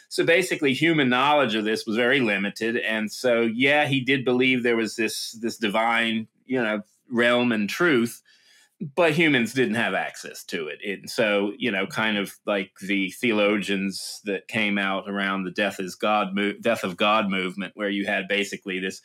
So 0.09 0.25
basically, 0.25 0.75
human 0.75 1.09
knowledge 1.09 1.55
of 1.55 1.65
this 1.65 1.87
was 1.87 1.97
very 1.97 2.21
limited, 2.21 2.77
and 2.77 3.11
so 3.11 3.43
yeah, 3.43 3.87
he 3.87 4.01
did 4.01 4.25
believe 4.25 4.63
there 4.63 4.77
was 4.77 4.97
this 4.97 5.33
this 5.41 5.57
divine, 5.57 6.27
you 6.45 6.61
know, 6.61 6.83
realm 7.09 7.53
and 7.53 7.71
truth, 7.71 8.21
but 8.81 9.13
humans 9.13 9.53
didn't 9.53 9.75
have 9.75 9.93
access 9.93 10.43
to 10.45 10.69
it. 10.69 10.79
And 10.83 11.11
so, 11.11 11.53
you 11.59 11.71
know, 11.71 11.87
kind 11.87 12.17
of 12.17 12.33
like 12.47 12.71
the 12.81 13.11
theologians 13.11 14.21
that 14.25 14.49
came 14.49 14.79
out 14.79 15.09
around 15.09 15.45
the 15.45 15.51
death 15.51 15.79
is 15.81 15.95
God 15.95 16.35
mo- 16.35 16.55
death 16.61 16.83
of 16.83 16.97
God 16.97 17.29
movement, 17.29 17.73
where 17.77 17.91
you 17.91 18.07
had 18.07 18.27
basically 18.27 18.79
this 18.81 19.03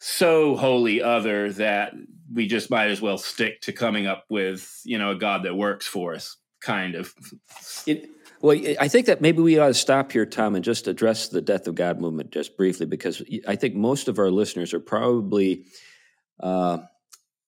so 0.00 0.56
wholly 0.56 1.02
other 1.02 1.52
that 1.52 1.92
we 2.32 2.46
just 2.46 2.70
might 2.70 2.90
as 2.90 3.02
well 3.02 3.18
stick 3.18 3.60
to 3.60 3.72
coming 3.72 4.06
up 4.06 4.24
with, 4.30 4.80
you 4.84 4.98
know, 4.98 5.10
a 5.10 5.14
God 5.14 5.42
that 5.42 5.54
works 5.54 5.86
for 5.86 6.14
us, 6.14 6.38
kind 6.62 6.94
of. 6.94 7.14
It, 7.86 8.08
well, 8.40 8.58
I 8.80 8.88
think 8.88 9.06
that 9.06 9.20
maybe 9.20 9.42
we 9.42 9.58
ought 9.58 9.68
to 9.68 9.74
stop 9.74 10.10
here, 10.12 10.24
Tom, 10.24 10.54
and 10.54 10.64
just 10.64 10.88
address 10.88 11.28
the 11.28 11.42
death 11.42 11.66
of 11.66 11.74
God 11.74 12.00
movement 12.00 12.30
just 12.30 12.56
briefly, 12.56 12.86
because 12.86 13.22
I 13.46 13.54
think 13.54 13.74
most 13.74 14.08
of 14.08 14.18
our 14.18 14.30
listeners 14.30 14.72
are 14.72 14.80
probably. 14.80 15.66
Uh, 16.40 16.78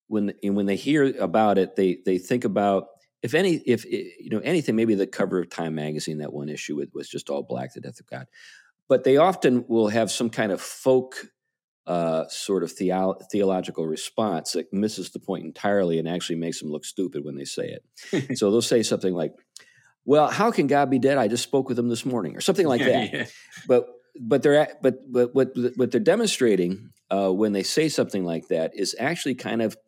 when 0.09 0.33
when 0.43 0.67
they 0.67 0.77
hear 0.77 1.15
about 1.19 1.59
it, 1.59 1.77
they 1.77 1.99
they 2.05 2.19
think 2.19 2.45
about 2.45 2.87
if 3.25 3.33
any, 3.33 3.55
if 3.65 3.87
you 3.87 4.29
know 4.31 4.41
anything, 4.41 4.77
maybe 4.77 4.95
the 4.95 5.07
cover 5.07 5.41
of 5.41 5.49
Time 5.49 5.75
magazine, 5.75 6.19
that 6.19 6.35
one 6.35 6.51
issue 6.51 6.81
it 6.81 6.91
was 6.93 7.09
just 7.09 7.31
all 7.31 7.43
black, 7.43 7.73
the 7.73 7.81
death 7.81 7.99
of 7.99 8.07
God. 8.07 8.27
But 8.87 9.05
they 9.05 9.17
often 9.17 9.65
will 9.67 9.89
have 9.89 10.11
some 10.11 10.29
kind 10.29 10.53
of 10.53 10.61
folk 10.61 11.17
uh, 11.87 12.29
sort 12.29 12.63
of 12.63 12.71
theo- 12.71 13.17
theological 13.33 13.87
response 13.87 14.53
that 14.53 14.71
misses 14.75 15.11
the 15.11 15.19
point 15.21 15.45
entirely 15.45 15.99
and 15.99 16.07
actually 16.07 16.37
makes 16.37 16.61
them 16.61 16.71
look 16.71 16.85
stupid 16.85 17.25
when 17.25 17.35
they 17.35 17.47
say 17.47 17.79
it. 18.13 18.37
so 18.39 18.51
they'll 18.51 18.61
say 18.61 18.83
something 18.83 19.15
like, 19.15 19.33
"Well, 20.05 20.29
how 20.29 20.51
can 20.51 20.67
God 20.67 20.91
be 20.91 20.99
dead? 20.99 21.17
I 21.17 21.29
just 21.29 21.45
spoke 21.45 21.71
with 21.71 21.79
him 21.79 21.89
this 21.89 22.05
morning," 22.05 22.37
or 22.37 22.43
something 22.43 22.67
like 22.67 22.83
that. 22.83 23.11
yeah. 23.13 23.27
But 23.67 23.87
but 24.21 24.43
they're 24.43 24.69
but 24.83 25.11
but 25.11 25.35
what 25.35 25.53
what 25.77 25.91
they're 25.91 26.01
demonstrating 26.01 26.91
uh, 27.11 27.31
when 27.31 27.53
they 27.53 27.63
say 27.63 27.89
something 27.89 28.23
like 28.25 28.49
that 28.49 28.73
is 28.75 28.95
actually 28.99 29.35
kind 29.35 29.63
of 29.63 29.79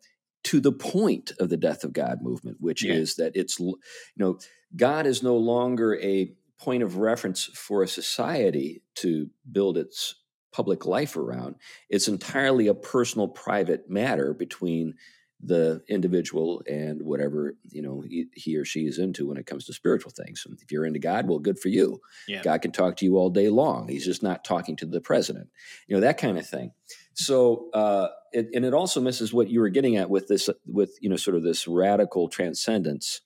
to 0.45 0.59
the 0.59 0.71
point 0.71 1.31
of 1.39 1.49
the 1.49 1.57
death 1.57 1.83
of 1.83 1.93
God 1.93 2.19
movement, 2.21 2.57
which 2.59 2.83
yeah. 2.83 2.93
is 2.93 3.15
that 3.15 3.33
it's 3.35 3.59
you 3.59 3.77
know 4.15 4.39
God 4.75 5.05
is 5.05 5.23
no 5.23 5.35
longer 5.35 5.99
a 6.01 6.33
point 6.59 6.83
of 6.83 6.97
reference 6.97 7.45
for 7.45 7.83
a 7.83 7.87
society 7.87 8.81
to 8.95 9.29
build 9.51 9.77
its 9.77 10.15
public 10.51 10.85
life 10.85 11.15
around. 11.15 11.55
It's 11.89 12.07
entirely 12.07 12.67
a 12.67 12.73
personal, 12.73 13.27
private 13.27 13.89
matter 13.89 14.33
between 14.33 14.95
the 15.43 15.81
individual 15.87 16.63
and 16.67 17.01
whatever 17.03 17.55
you 17.69 17.81
know 17.81 18.01
he, 18.01 18.25
he, 18.33 18.57
or 18.57 18.65
she 18.65 18.81
is 18.87 18.97
into 18.97 19.27
when 19.27 19.37
it 19.37 19.45
comes 19.45 19.65
to 19.65 19.73
spiritual 19.73 20.11
things. 20.11 20.43
And 20.45 20.59
if 20.61 20.71
you're 20.71 20.85
into 20.85 20.99
God, 20.99 21.27
well, 21.27 21.39
good 21.39 21.59
for 21.59 21.69
you. 21.69 22.01
Yeah. 22.27 22.41
God 22.41 22.61
can 22.61 22.71
talk 22.71 22.97
to 22.97 23.05
you 23.05 23.17
all 23.17 23.29
day 23.29 23.49
long. 23.49 23.87
He's 23.87 24.05
just 24.05 24.23
not 24.23 24.43
talking 24.43 24.75
to 24.77 24.85
the 24.85 25.01
president, 25.01 25.49
you 25.87 25.95
know 25.95 26.01
that 26.01 26.17
kind 26.17 26.37
of 26.37 26.47
thing. 26.47 26.71
So, 27.13 27.69
uh, 27.73 28.09
it, 28.31 28.49
and 28.53 28.63
it 28.63 28.75
also 28.75 29.01
misses 29.01 29.33
what 29.33 29.49
you 29.49 29.59
were 29.59 29.69
getting 29.69 29.97
at 29.97 30.09
with 30.09 30.27
this, 30.27 30.49
with 30.67 30.91
you 31.01 31.09
know, 31.09 31.15
sort 31.15 31.35
of 31.35 31.43
this 31.43 31.67
radical 31.67 32.29
transcendence, 32.29 33.21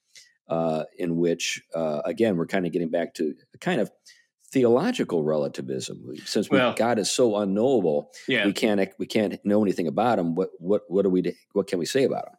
uh, 0.48 0.86
in 0.98 1.18
which, 1.18 1.62
uh, 1.76 2.02
again, 2.06 2.38
we're 2.38 2.48
kind 2.48 2.66
of 2.66 2.72
getting 2.72 2.90
back 2.90 3.14
to 3.16 3.36
kind 3.60 3.82
of 3.82 3.92
theological 4.52 5.24
relativism. 5.24 6.16
Since 6.26 6.50
we, 6.50 6.58
well, 6.58 6.74
God 6.74 7.00
is 7.00 7.10
so 7.10 7.38
unknowable, 7.38 8.12
yeah. 8.28 8.46
we 8.46 8.54
can't 8.54 8.90
we 8.98 9.06
can't 9.06 9.44
know 9.46 9.62
anything 9.62 9.88
about 9.88 10.20
him. 10.20 10.36
What 10.36 10.50
what 10.60 10.84
what 10.88 11.04
do 11.04 11.10
we 11.10 11.36
what 11.54 11.68
can 11.68 11.80
we 11.80 11.86
say 11.86 12.04
about 12.04 12.28
him? 12.28 12.34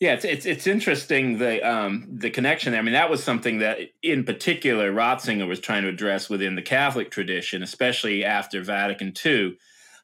Yeah, 0.00 0.14
it's 0.14 0.24
it's, 0.24 0.46
it's 0.46 0.66
interesting 0.66 1.38
the 1.38 1.62
um, 1.62 2.08
the 2.10 2.30
connection. 2.30 2.72
There. 2.72 2.80
I 2.80 2.84
mean, 2.84 2.94
that 2.94 3.10
was 3.10 3.22
something 3.22 3.58
that, 3.58 3.78
in 4.02 4.24
particular, 4.24 4.92
Ratzinger 4.92 5.46
was 5.46 5.60
trying 5.60 5.82
to 5.84 5.88
address 5.88 6.28
within 6.28 6.56
the 6.56 6.62
Catholic 6.62 7.10
tradition, 7.10 7.62
especially 7.62 8.24
after 8.24 8.62
Vatican 8.62 9.12
II. 9.24 9.56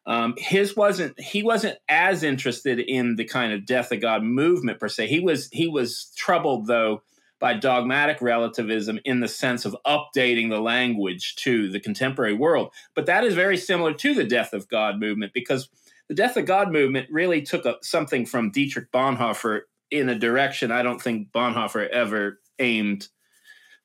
Um, 0.07 0.35
his 0.39 0.77
wasn't 0.77 1.21
he 1.21 1.43
wasn't 1.43 1.79
as 1.89 2.23
interested 2.23 2.79
in 2.79 3.17
the 3.17 3.25
kind 3.25 3.53
of 3.53 3.67
death 3.67 3.93
of 3.93 4.01
God 4.01 4.23
movement 4.23 4.81
per 4.81 4.89
se. 4.89 5.09
He 5.09 5.21
was 5.21 5.49
he 5.53 5.69
was 5.69 6.13
troubled 6.17 6.67
though 6.67 7.03
by 7.41 7.55
dogmatic 7.55 8.21
relativism 8.21 9.01
in 9.05 9.21
the 9.21 9.29
sense 9.29 9.65
of 9.65 9.77
updating 9.87 10.51
the 10.51 10.61
language 10.61 11.35
to 11.37 11.71
the 11.71 11.81
contemporary 11.81 12.35
world. 12.35 12.73
But 12.95 13.07
that 13.07 13.25
is 13.25 13.35
very 13.35 13.57
similar 13.57 13.95
to 13.95 14.15
the 14.15 14.25
death 14.25 14.53
of 14.53 14.69
God 14.69 15.01
movement 15.01 15.33
because 15.33 15.69
the 16.09 16.15
death 16.15 16.37
of 16.37 16.45
God 16.45 16.71
movement 16.71 17.09
really 17.11 17.43
took 17.43 17.65
a, 17.65 17.77
something 17.83 18.27
from 18.27 18.51
Dietrich 18.51 18.93
Bonhoeffer 18.93 19.63
in 19.91 20.09
a 20.09 20.19
direction 20.19 20.71
I 20.71 20.83
don't 20.83 21.01
think 21.01 21.33
Bonhoeffer 21.33 21.89
ever 21.89 22.41
aimed 22.59 23.09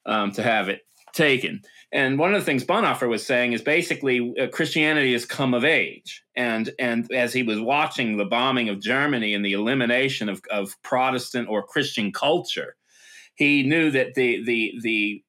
um, 0.05 0.31
to 0.33 0.43
have 0.43 0.69
it 0.69 0.81
taken. 1.13 1.61
And 1.91 2.19
one 2.19 2.33
of 2.33 2.41
the 2.41 2.45
things 2.45 2.65
Bonhoeffer 2.65 3.07
was 3.07 3.25
saying 3.25 3.53
is 3.53 3.61
basically 3.61 4.33
uh, 4.39 4.47
Christianity 4.47 5.13
has 5.13 5.25
come 5.25 5.53
of 5.53 5.63
age. 5.63 6.23
And, 6.35 6.71
and 6.77 7.09
as 7.13 7.31
he 7.31 7.41
was 7.41 7.59
watching 7.59 8.17
the 8.17 8.25
bombing 8.25 8.69
of 8.69 8.81
Germany 8.81 9.33
and 9.33 9.45
the 9.45 9.53
elimination 9.53 10.27
of, 10.27 10.41
of 10.51 10.75
Protestant 10.83 11.47
or 11.47 11.63
Christian 11.63 12.11
culture, 12.11 12.75
he 13.35 13.63
knew 13.63 13.91
that 13.91 14.15
the 14.15 14.43
the 14.43 14.73
the 14.81 15.23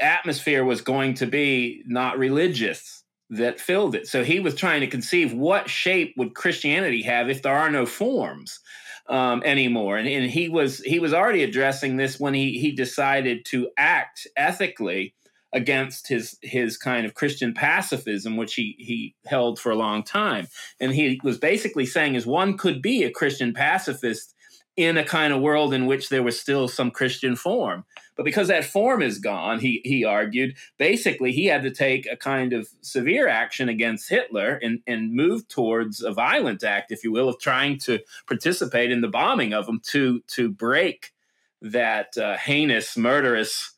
atmosphere 0.00 0.64
was 0.64 0.80
going 0.80 1.14
to 1.14 1.26
be 1.26 1.82
not 1.86 2.18
religious 2.18 3.04
that 3.30 3.60
filled 3.60 3.94
it. 3.94 4.08
So 4.08 4.24
he 4.24 4.40
was 4.40 4.54
trying 4.54 4.80
to 4.80 4.86
conceive 4.86 5.32
what 5.32 5.70
shape 5.70 6.14
would 6.16 6.34
Christianity 6.34 7.02
have 7.02 7.30
if 7.30 7.42
there 7.42 7.56
are 7.56 7.70
no 7.70 7.86
forms 7.86 8.60
um, 9.08 9.42
anymore. 9.44 9.98
And, 9.98 10.08
and 10.08 10.30
he 10.30 10.48
was 10.48 10.80
he 10.80 10.98
was 10.98 11.14
already 11.14 11.42
addressing 11.42 11.96
this 11.96 12.18
when 12.18 12.34
he 12.34 12.58
he 12.58 12.72
decided 12.72 13.44
to 13.46 13.70
act 13.76 14.26
ethically 14.36 15.14
against 15.52 16.08
his 16.08 16.38
his 16.42 16.76
kind 16.76 17.06
of 17.06 17.14
Christian 17.14 17.54
pacifism, 17.54 18.36
which 18.36 18.54
he 18.54 18.74
he 18.78 19.14
held 19.26 19.58
for 19.58 19.70
a 19.70 19.76
long 19.76 20.02
time. 20.02 20.48
And 20.80 20.92
he 20.92 21.20
was 21.22 21.38
basically 21.38 21.86
saying 21.86 22.14
is 22.14 22.26
one 22.26 22.56
could 22.56 22.82
be 22.82 23.04
a 23.04 23.10
Christian 23.10 23.52
pacifist 23.52 24.34
in 24.76 24.96
a 24.96 25.04
kind 25.04 25.32
of 25.32 25.40
world 25.40 25.74
in 25.74 25.86
which 25.86 26.08
there 26.08 26.22
was 26.22 26.40
still 26.40 26.68
some 26.68 26.90
Christian 26.90 27.36
form. 27.36 27.84
But 28.16 28.24
because 28.24 28.48
that 28.48 28.64
form 28.64 29.02
is 29.02 29.18
gone, 29.18 29.60
he, 29.60 29.80
he 29.84 30.04
argued, 30.04 30.56
basically 30.78 31.32
he 31.32 31.46
had 31.46 31.62
to 31.62 31.70
take 31.70 32.06
a 32.06 32.16
kind 32.16 32.52
of 32.52 32.68
severe 32.80 33.28
action 33.28 33.68
against 33.68 34.08
Hitler 34.08 34.58
and, 34.62 34.80
and 34.86 35.14
move 35.14 35.48
towards 35.48 36.02
a 36.02 36.12
violent 36.12 36.62
act, 36.62 36.92
if 36.92 37.02
you 37.02 37.12
will, 37.12 37.28
of 37.28 37.38
trying 37.40 37.78
to 37.80 38.00
participate 38.26 38.92
in 38.92 39.00
the 39.00 39.08
bombing 39.08 39.52
of 39.52 39.66
them 39.66 39.80
to, 39.88 40.20
to 40.28 40.48
break 40.48 41.12
that 41.62 42.16
uh, 42.16 42.36
heinous, 42.36 42.96
murderous 42.96 43.72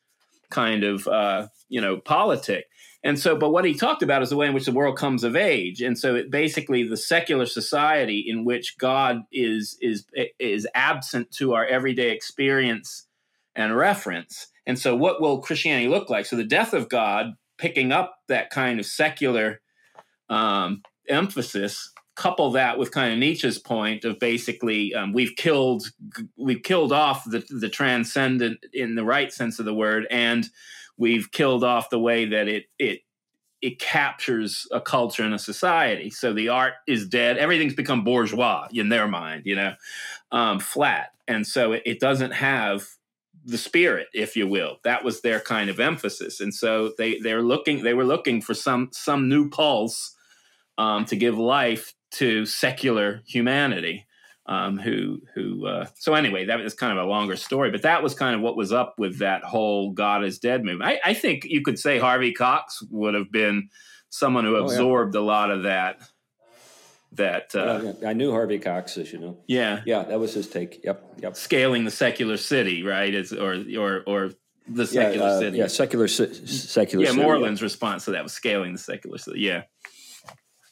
kind 0.50 0.84
of, 0.84 1.08
uh, 1.08 1.48
you 1.72 1.80
know, 1.80 1.96
politic. 1.96 2.66
And 3.02 3.18
so, 3.18 3.34
but 3.34 3.50
what 3.50 3.64
he 3.64 3.72
talked 3.74 4.02
about 4.02 4.22
is 4.22 4.28
the 4.28 4.36
way 4.36 4.46
in 4.46 4.52
which 4.52 4.66
the 4.66 4.72
world 4.72 4.98
comes 4.98 5.24
of 5.24 5.34
age. 5.34 5.80
And 5.80 5.98
so, 5.98 6.14
it 6.14 6.30
basically, 6.30 6.86
the 6.86 6.98
secular 6.98 7.46
society 7.46 8.22
in 8.28 8.44
which 8.44 8.76
God 8.76 9.22
is 9.32 9.78
is 9.80 10.04
is 10.38 10.68
absent 10.74 11.32
to 11.32 11.54
our 11.54 11.66
everyday 11.66 12.10
experience 12.10 13.06
and 13.56 13.74
reference. 13.74 14.48
And 14.66 14.78
so, 14.78 14.94
what 14.94 15.20
will 15.20 15.40
Christianity 15.40 15.88
look 15.88 16.10
like? 16.10 16.26
So, 16.26 16.36
the 16.36 16.44
death 16.44 16.74
of 16.74 16.90
God, 16.90 17.32
picking 17.56 17.90
up 17.90 18.18
that 18.28 18.50
kind 18.50 18.78
of 18.78 18.84
secular 18.84 19.62
um, 20.28 20.82
emphasis, 21.08 21.90
couple 22.14 22.50
that 22.52 22.78
with 22.78 22.92
kind 22.92 23.12
of 23.12 23.18
Nietzsche's 23.18 23.58
point 23.58 24.04
of 24.04 24.18
basically 24.18 24.94
um, 24.94 25.12
we've 25.12 25.34
killed 25.36 25.84
we've 26.36 26.62
killed 26.62 26.92
off 26.92 27.24
the 27.24 27.42
the 27.48 27.70
transcendent 27.70 28.64
in 28.72 28.94
the 28.94 29.04
right 29.04 29.32
sense 29.32 29.58
of 29.58 29.64
the 29.64 29.74
word 29.74 30.06
and 30.10 30.48
we've 31.02 31.32
killed 31.32 31.64
off 31.64 31.90
the 31.90 31.98
way 31.98 32.26
that 32.26 32.46
it 32.46 32.66
it 32.78 33.00
it 33.60 33.80
captures 33.80 34.66
a 34.72 34.80
culture 34.80 35.24
and 35.24 35.34
a 35.34 35.38
society. 35.38 36.10
So 36.10 36.32
the 36.32 36.48
art 36.48 36.74
is 36.86 37.06
dead. 37.06 37.38
Everything's 37.38 37.74
become 37.74 38.02
bourgeois 38.02 38.68
in 38.72 38.88
their 38.88 39.06
mind, 39.06 39.42
you 39.44 39.54
know, 39.54 39.74
um, 40.30 40.58
flat, 40.60 41.10
and 41.26 41.46
so 41.46 41.72
it, 41.72 41.82
it 41.84 42.00
doesn't 42.00 42.30
have 42.30 42.86
the 43.44 43.58
spirit, 43.58 44.06
if 44.14 44.36
you 44.36 44.46
will. 44.46 44.78
That 44.84 45.04
was 45.04 45.20
their 45.20 45.40
kind 45.40 45.68
of 45.68 45.80
emphasis, 45.80 46.40
and 46.40 46.54
so 46.54 46.92
they 46.96 47.18
they're 47.18 47.42
looking 47.42 47.82
they 47.82 47.94
were 47.94 48.04
looking 48.04 48.40
for 48.40 48.54
some 48.54 48.90
some 48.92 49.28
new 49.28 49.50
pulse 49.50 50.14
um, 50.78 51.04
to 51.06 51.16
give 51.16 51.36
life 51.36 51.94
to 52.12 52.46
secular 52.46 53.22
humanity 53.26 54.06
um, 54.46 54.78
who 54.78 55.20
who 55.34 55.66
uh, 55.66 55.86
so 55.94 56.14
anyway 56.14 56.44
that 56.46 56.58
was 56.58 56.74
kind 56.74 56.96
of 56.96 57.04
a 57.04 57.08
longer 57.08 57.36
story 57.36 57.70
but 57.70 57.82
that 57.82 58.02
was 58.02 58.14
kind 58.14 58.34
of 58.34 58.40
what 58.40 58.56
was 58.56 58.72
up 58.72 58.94
with 58.98 59.18
that 59.20 59.44
whole 59.44 59.92
god 59.92 60.24
is 60.24 60.38
dead 60.38 60.64
movement. 60.64 60.90
I, 60.90 61.10
I 61.10 61.14
think 61.14 61.44
you 61.44 61.62
could 61.62 61.78
say 61.78 61.98
harvey 61.98 62.32
cox 62.32 62.82
would 62.90 63.14
have 63.14 63.30
been 63.30 63.68
someone 64.08 64.44
who 64.44 64.56
absorbed 64.56 65.14
oh, 65.14 65.20
yeah. 65.20 65.24
a 65.24 65.26
lot 65.26 65.50
of 65.50 65.62
that 65.62 66.02
that 67.12 67.54
uh, 67.54 67.92
yeah, 68.00 68.08
i 68.08 68.12
knew 68.12 68.30
harvey 68.32 68.58
cox 68.58 68.96
as 68.96 69.12
you 69.12 69.18
know. 69.18 69.38
Yeah. 69.46 69.82
Yeah 69.84 70.02
that 70.04 70.18
was 70.18 70.34
his 70.34 70.48
take. 70.48 70.82
Yep 70.82 71.04
yep. 71.18 71.36
Scaling 71.36 71.84
the 71.84 71.90
secular 71.90 72.36
city 72.36 72.82
right 72.82 73.14
It's, 73.14 73.32
or 73.32 73.62
or 73.78 74.02
or 74.06 74.30
the 74.66 74.86
secular 74.86 75.26
yeah, 75.28 75.32
uh, 75.34 75.38
city. 75.38 75.58
yeah 75.58 75.66
secular 75.66 76.08
secular 76.08 77.04
yeah 77.04 77.10
city, 77.10 77.22
moreland's 77.22 77.62
response 77.62 78.06
to 78.06 78.12
that 78.12 78.22
was 78.22 78.32
scaling 78.32 78.72
the 78.72 78.78
secular 78.78 79.18
city 79.18 79.40
yeah 79.40 79.62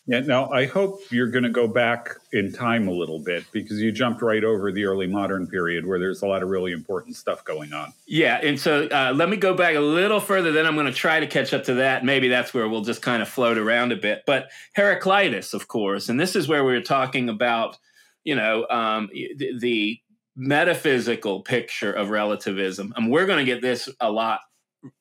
yeah, 0.06 0.20
now 0.20 0.50
I 0.50 0.66
hope 0.66 1.00
you're 1.10 1.30
going 1.30 1.44
to 1.44 1.50
go 1.50 1.68
back 1.68 2.10
in 2.32 2.52
time 2.52 2.88
a 2.88 2.90
little 2.90 3.18
bit 3.18 3.44
because 3.52 3.80
you 3.80 3.92
jumped 3.92 4.22
right 4.22 4.42
over 4.42 4.72
the 4.72 4.84
early 4.84 5.06
modern 5.06 5.46
period 5.46 5.86
where 5.86 5.98
there's 5.98 6.22
a 6.22 6.26
lot 6.26 6.42
of 6.42 6.48
really 6.48 6.72
important 6.72 7.16
stuff 7.16 7.44
going 7.44 7.72
on. 7.72 7.92
Yeah, 8.06 8.40
and 8.42 8.58
so 8.58 8.88
uh, 8.88 9.12
let 9.14 9.28
me 9.28 9.36
go 9.36 9.54
back 9.54 9.76
a 9.76 9.80
little 9.80 10.18
further, 10.18 10.52
then 10.52 10.66
I'm 10.66 10.74
going 10.74 10.86
to 10.86 10.92
try 10.92 11.20
to 11.20 11.26
catch 11.26 11.52
up 11.52 11.64
to 11.64 11.74
that. 11.74 12.04
Maybe 12.04 12.28
that's 12.28 12.52
where 12.54 12.68
we'll 12.68 12.80
just 12.80 13.02
kind 13.02 13.22
of 13.22 13.28
float 13.28 13.58
around 13.58 13.92
a 13.92 13.96
bit. 13.96 14.22
But 14.26 14.50
Heraclitus, 14.74 15.54
of 15.54 15.68
course, 15.68 16.08
and 16.08 16.18
this 16.18 16.34
is 16.34 16.48
where 16.48 16.64
we 16.64 16.72
were 16.72 16.80
talking 16.80 17.28
about, 17.28 17.76
you 18.24 18.34
know, 18.34 18.66
um, 18.68 19.10
the, 19.12 19.58
the 19.60 20.00
metaphysical 20.34 21.42
picture 21.42 21.92
of 21.92 22.10
relativism. 22.10 22.92
And 22.96 23.12
we're 23.12 23.26
going 23.26 23.44
to 23.44 23.52
get 23.52 23.62
this 23.62 23.88
a 24.00 24.10
lot, 24.10 24.40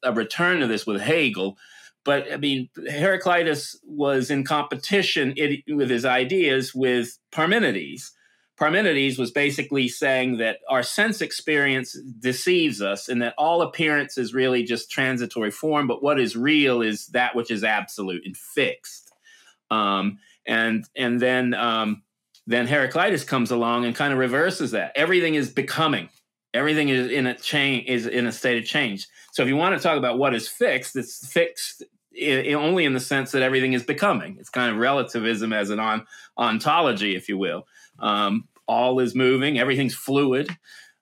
a 0.03 0.11
return 0.11 0.59
to 0.59 0.67
this 0.67 0.85
with 0.85 1.01
Hegel 1.01 1.57
but 2.09 2.33
I 2.33 2.37
mean, 2.37 2.69
Heraclitus 2.89 3.79
was 3.83 4.31
in 4.31 4.43
competition 4.43 5.35
with 5.67 5.91
his 5.91 6.05
ideas 6.05 6.73
with 6.73 7.19
Parmenides. 7.31 8.09
Parmenides 8.59 9.19
was 9.19 9.29
basically 9.29 9.87
saying 9.87 10.37
that 10.37 10.57
our 10.67 10.81
sense 10.81 11.21
experience 11.21 11.95
deceives 12.19 12.81
us 12.81 13.09
and 13.09 13.21
that 13.21 13.35
all 13.37 13.61
appearance 13.61 14.17
is 14.17 14.33
really 14.33 14.63
just 14.63 14.89
transitory 14.89 15.51
form, 15.51 15.85
but 15.85 16.01
what 16.01 16.19
is 16.19 16.35
real 16.35 16.81
is 16.81 17.05
that 17.09 17.35
which 17.35 17.51
is 17.51 17.63
absolute 17.63 18.23
and 18.25 18.35
fixed. 18.35 19.11
Um, 19.69 20.17
and 20.47 20.85
and 20.95 21.19
then 21.19 21.53
um, 21.53 22.01
then 22.47 22.65
Heraclitus 22.65 23.23
comes 23.23 23.51
along 23.51 23.85
and 23.85 23.95
kind 23.95 24.13
of 24.13 24.17
reverses 24.17 24.71
that. 24.71 24.93
Everything 24.95 25.35
is 25.35 25.51
becoming. 25.51 26.09
Everything 26.55 26.89
is 26.89 27.11
in 27.11 27.27
a 27.27 27.35
change 27.35 27.87
is 27.87 28.07
in 28.07 28.25
a 28.25 28.31
state 28.31 28.57
of 28.57 28.65
change. 28.67 29.07
So 29.31 29.43
if 29.43 29.47
you 29.47 29.55
want 29.55 29.77
to 29.77 29.83
talk 29.83 29.99
about 29.99 30.17
what 30.17 30.33
is 30.33 30.47
fixed, 30.47 30.95
it's 30.95 31.31
fixed 31.31 31.83
in, 32.13 32.55
only 32.55 32.85
in 32.85 32.93
the 32.93 32.99
sense 32.99 33.31
that 33.31 33.41
everything 33.41 33.73
is 33.73 33.83
becoming. 33.83 34.37
It's 34.39 34.49
kind 34.49 34.71
of 34.71 34.77
relativism 34.77 35.53
as 35.53 35.69
an 35.69 35.79
on, 35.79 36.05
ontology, 36.37 37.15
if 37.15 37.29
you 37.29 37.37
will. 37.37 37.67
Um, 37.99 38.47
all 38.67 38.99
is 38.99 39.15
moving, 39.15 39.59
everything's 39.59 39.95
fluid. 39.95 40.49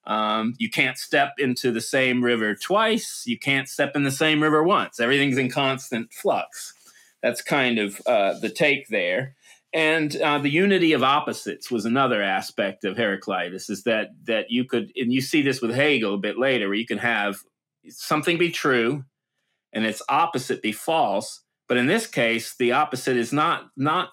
Um, 0.05 0.53
you 0.57 0.69
can't 0.69 0.97
step 0.97 1.33
into 1.37 1.71
the 1.71 1.81
same 1.81 2.23
river 2.23 2.55
twice. 2.55 3.23
You 3.25 3.37
can't 3.37 3.67
step 3.67 3.93
in 3.93 4.03
the 4.03 4.11
same 4.11 4.41
river 4.41 4.63
once. 4.63 5.01
Everything's 5.01 5.37
in 5.37 5.51
constant 5.51 6.13
flux. 6.13 6.73
That's 7.21 7.41
kind 7.41 7.77
of 7.77 8.01
uh, 8.05 8.39
the 8.39 8.49
take 8.49 8.87
there. 8.87 9.35
And 9.73 10.15
uh, 10.15 10.37
the 10.37 10.49
unity 10.49 10.93
of 10.93 11.03
opposites 11.03 11.69
was 11.69 11.83
another 11.83 12.23
aspect 12.23 12.85
of 12.85 12.95
Heraclitus. 12.95 13.69
Is 13.69 13.83
that 13.83 14.11
that 14.23 14.49
you 14.49 14.63
could, 14.63 14.93
and 14.95 15.11
you 15.11 15.19
see 15.19 15.41
this 15.41 15.61
with 15.61 15.75
Hegel 15.75 16.13
a 16.13 16.19
bit 16.19 16.37
later, 16.37 16.69
where 16.69 16.77
you 16.77 16.85
can 16.85 16.99
have 16.99 17.39
something 17.89 18.37
be 18.37 18.49
true 18.49 19.03
and 19.73 19.85
its 19.85 20.01
opposite 20.09 20.61
be 20.61 20.71
false. 20.71 21.41
But 21.67 21.77
in 21.77 21.87
this 21.87 22.07
case, 22.07 22.55
the 22.57 22.71
opposite 22.71 23.17
is 23.17 23.33
not 23.33 23.67
not 23.75 24.09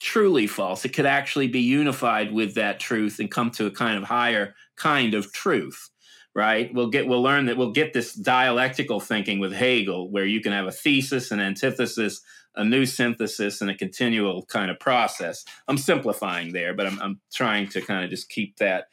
truly 0.00 0.46
false. 0.46 0.84
It 0.84 0.90
could 0.90 1.06
actually 1.06 1.48
be 1.48 1.60
unified 1.60 2.32
with 2.32 2.54
that 2.54 2.80
truth 2.80 3.18
and 3.18 3.30
come 3.30 3.50
to 3.52 3.66
a 3.66 3.70
kind 3.70 3.98
of 3.98 4.04
higher 4.04 4.54
kind 4.76 5.14
of 5.14 5.32
truth. 5.32 5.90
Right? 6.34 6.72
We'll 6.72 6.90
get 6.90 7.08
we'll 7.08 7.22
learn 7.22 7.46
that 7.46 7.56
we'll 7.56 7.72
get 7.72 7.92
this 7.92 8.14
dialectical 8.14 9.00
thinking 9.00 9.40
with 9.40 9.52
Hegel, 9.52 10.10
where 10.10 10.26
you 10.26 10.40
can 10.40 10.52
have 10.52 10.66
a 10.66 10.72
thesis, 10.72 11.32
an 11.32 11.40
antithesis, 11.40 12.20
a 12.54 12.64
new 12.64 12.86
synthesis, 12.86 13.60
and 13.60 13.70
a 13.70 13.74
continual 13.74 14.44
kind 14.46 14.70
of 14.70 14.78
process. 14.78 15.44
I'm 15.66 15.78
simplifying 15.78 16.52
there, 16.52 16.74
but 16.74 16.86
I'm, 16.86 17.00
I'm 17.00 17.20
trying 17.32 17.68
to 17.70 17.80
kind 17.80 18.04
of 18.04 18.10
just 18.10 18.28
keep 18.28 18.56
that. 18.58 18.86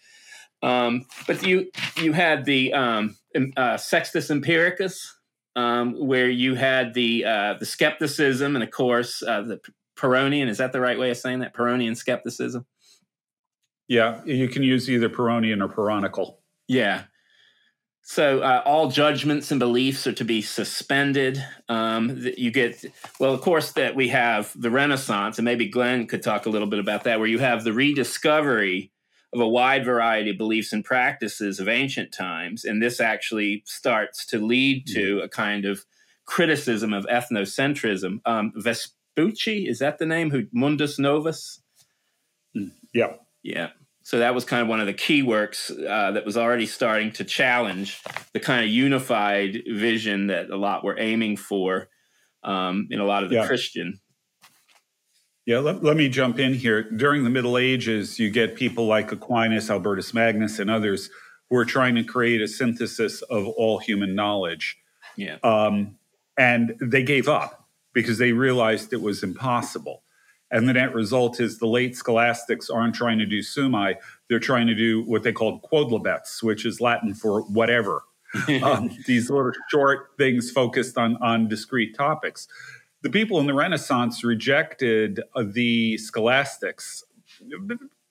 Um, 0.64 1.06
but 1.28 1.46
you 1.46 1.70
you 1.98 2.14
had 2.14 2.46
the 2.46 2.74
um, 2.74 3.16
uh, 3.58 3.78
Sextus 3.78 4.30
Empiricus, 4.30 4.98
um, 5.56 5.94
where 5.94 6.30
you 6.30 6.56
had 6.56 6.94
the 6.94 7.26
uh, 7.26 7.54
the 7.56 7.66
skepticism 7.66 8.56
and 8.56 8.64
of 8.64 8.72
course 8.72 9.24
uh, 9.24 9.42
the 9.42 9.60
Pyrrhonian 9.98 10.48
is 10.48 10.58
that 10.58 10.74
the 10.74 10.82
right 10.82 11.00
way 11.00 11.10
of 11.10 11.18
saying 11.18 11.40
that? 11.40 11.54
Pyrrhonian 11.54 11.96
skepticism. 11.96 12.66
Yeah, 13.88 14.24
you 14.26 14.48
can 14.48 14.64
use 14.64 14.90
either 14.90 15.10
Pyrrhonian 15.10 15.64
or 15.64 15.70
Pyrrhonical. 15.70 16.38
Yeah. 16.68 17.04
So 18.08 18.42
uh, 18.42 18.62
all 18.66 18.90
judgments 18.92 19.50
and 19.50 19.60
beliefs 19.60 20.06
are 20.06 20.14
to 20.14 20.24
be 20.24 20.42
suspended. 20.42 21.44
Um, 21.70 22.24
you 22.38 22.52
get 22.52 22.86
well, 23.20 23.34
of 23.34 23.42
course, 23.42 23.72
that 23.74 23.96
we 23.96 24.10
have 24.10 24.52
the 24.56 24.70
Renaissance, 24.70 25.40
and 25.40 25.46
maybe 25.46 25.68
Glenn 25.68 26.06
could 26.06 26.22
talk 26.22 26.46
a 26.46 26.50
little 26.50 26.68
bit 26.68 26.80
about 26.80 27.06
that, 27.06 27.20
where 27.20 27.28
you 27.28 27.40
have 27.40 27.64
the 27.64 27.74
rediscovery 27.74 28.92
of 29.36 29.42
a 29.42 29.48
wide 29.48 29.84
variety 29.84 30.32
of 30.32 30.38
beliefs 30.38 30.72
and 30.72 30.84
practices 30.84 31.60
of 31.60 31.68
ancient 31.68 32.14
times. 32.14 32.64
And 32.64 32.82
this 32.82 33.02
actually 33.02 33.64
starts 33.66 34.26
to 34.28 34.40
lead 34.40 34.88
to 34.88 35.20
a 35.20 35.28
kind 35.28 35.66
of 35.66 35.86
criticism 36.26 36.94
of 36.94 37.06
ethnocentrism. 37.06 38.22
Um, 38.26 38.54
Vespucci, 38.56 39.68
is 39.68 39.80
that 39.80 40.00
the 40.00 40.06
name? 40.06 40.32
Who 40.32 40.48
Mundus 40.54 40.98
Novus? 40.98 41.62
Yeah. 42.94 43.14
Yeah. 43.44 43.70
So 44.04 44.20
that 44.20 44.34
was 44.34 44.46
kind 44.46 44.62
of 44.62 44.68
one 44.70 44.80
of 44.80 44.86
the 44.86 44.94
key 44.94 45.22
works 45.22 45.70
uh, 45.70 46.12
that 46.12 46.26
was 46.26 46.38
already 46.38 46.66
starting 46.66 47.12
to 47.14 47.26
challenge 47.26 48.02
the 48.34 48.40
kind 48.40 48.64
of 48.64 48.70
unified 48.70 49.64
vision 49.68 50.28
that 50.28 50.50
a 50.50 50.58
lot 50.58 50.84
were 50.84 50.98
aiming 50.98 51.38
for 51.38 51.90
um, 52.44 52.88
in 52.90 53.00
a 53.00 53.06
lot 53.06 53.24
of 53.24 53.30
the 53.30 53.38
yeah. 53.38 53.48
Christian 53.48 54.00
yeah, 55.46 55.60
let, 55.60 55.84
let 55.84 55.96
me 55.96 56.10
jump 56.10 56.40
in 56.40 56.54
here. 56.54 56.84
During 56.84 57.24
the 57.24 57.30
Middle 57.30 57.58
Ages, 57.58 58.18
you 58.18 58.32
get 58.32 58.56
people 58.56 58.88
like 58.88 59.12
Aquinas, 59.12 59.70
Albertus 59.70 60.14
Magnus, 60.14 60.58
and 60.58 60.72
others 60.72 61.10
who 61.50 61.58
are 61.58 61.66
trying 61.66 61.94
to 61.96 62.04
create 62.04 62.42
a 62.42 62.48
synthesis 62.48 63.22
of 63.24 63.48
all 63.50 63.78
human 63.78 64.16
knowledge. 64.16 64.78
Yeah. 65.16 65.38
Um, 65.44 65.98
and 66.38 66.76
they 66.82 67.04
gave 67.04 67.28
up 67.28 67.68
because 67.94 68.18
they 68.18 68.32
realized 68.32 68.92
it 68.92 69.02
was 69.02 69.22
impossible. 69.22 70.02
And 70.50 70.68
the 70.68 70.74
net 70.74 70.94
result 70.96 71.40
is 71.40 71.60
the 71.60 71.68
late 71.68 71.96
scholastics 71.96 72.70
aren't 72.70 72.96
trying 72.96 73.20
to 73.20 73.26
do 73.26 73.40
summae, 73.40 73.96
they're 74.30 74.40
trying 74.40 74.68
to 74.68 74.76
do 74.76 75.04
what 75.04 75.22
they 75.24 75.32
called 75.32 75.62
quodlibets, 75.62 76.42
which 76.42 76.66
is 76.66 76.82
Latin 76.82 77.14
for 77.14 77.42
whatever. 77.44 78.04
um, 78.64 78.90
these 79.06 79.30
little 79.30 79.52
short 79.70 80.10
things 80.18 80.52
focused 80.52 80.98
on, 80.98 81.18
on 81.18 81.48
discrete 81.48 81.96
topics 81.96 82.48
the 83.06 83.12
people 83.12 83.40
in 83.40 83.46
the 83.46 83.54
Renaissance 83.54 84.24
rejected 84.24 85.22
uh, 85.36 85.44
the 85.46 85.96
scholastics, 86.00 87.04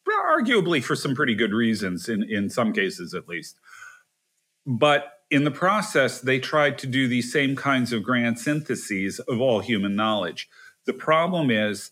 arguably 0.08 0.80
for 0.84 0.94
some 0.94 1.16
pretty 1.16 1.34
good 1.34 1.52
reasons, 1.52 2.08
in, 2.08 2.22
in 2.22 2.48
some 2.48 2.72
cases 2.72 3.12
at 3.12 3.26
least. 3.26 3.58
But 4.64 5.24
in 5.32 5.42
the 5.42 5.50
process, 5.50 6.20
they 6.20 6.38
tried 6.38 6.78
to 6.78 6.86
do 6.86 7.08
these 7.08 7.32
same 7.32 7.56
kinds 7.56 7.92
of 7.92 8.04
grand 8.04 8.38
syntheses 8.38 9.18
of 9.18 9.40
all 9.40 9.58
human 9.58 9.96
knowledge. 9.96 10.48
The 10.86 10.92
problem 10.92 11.50
is 11.50 11.90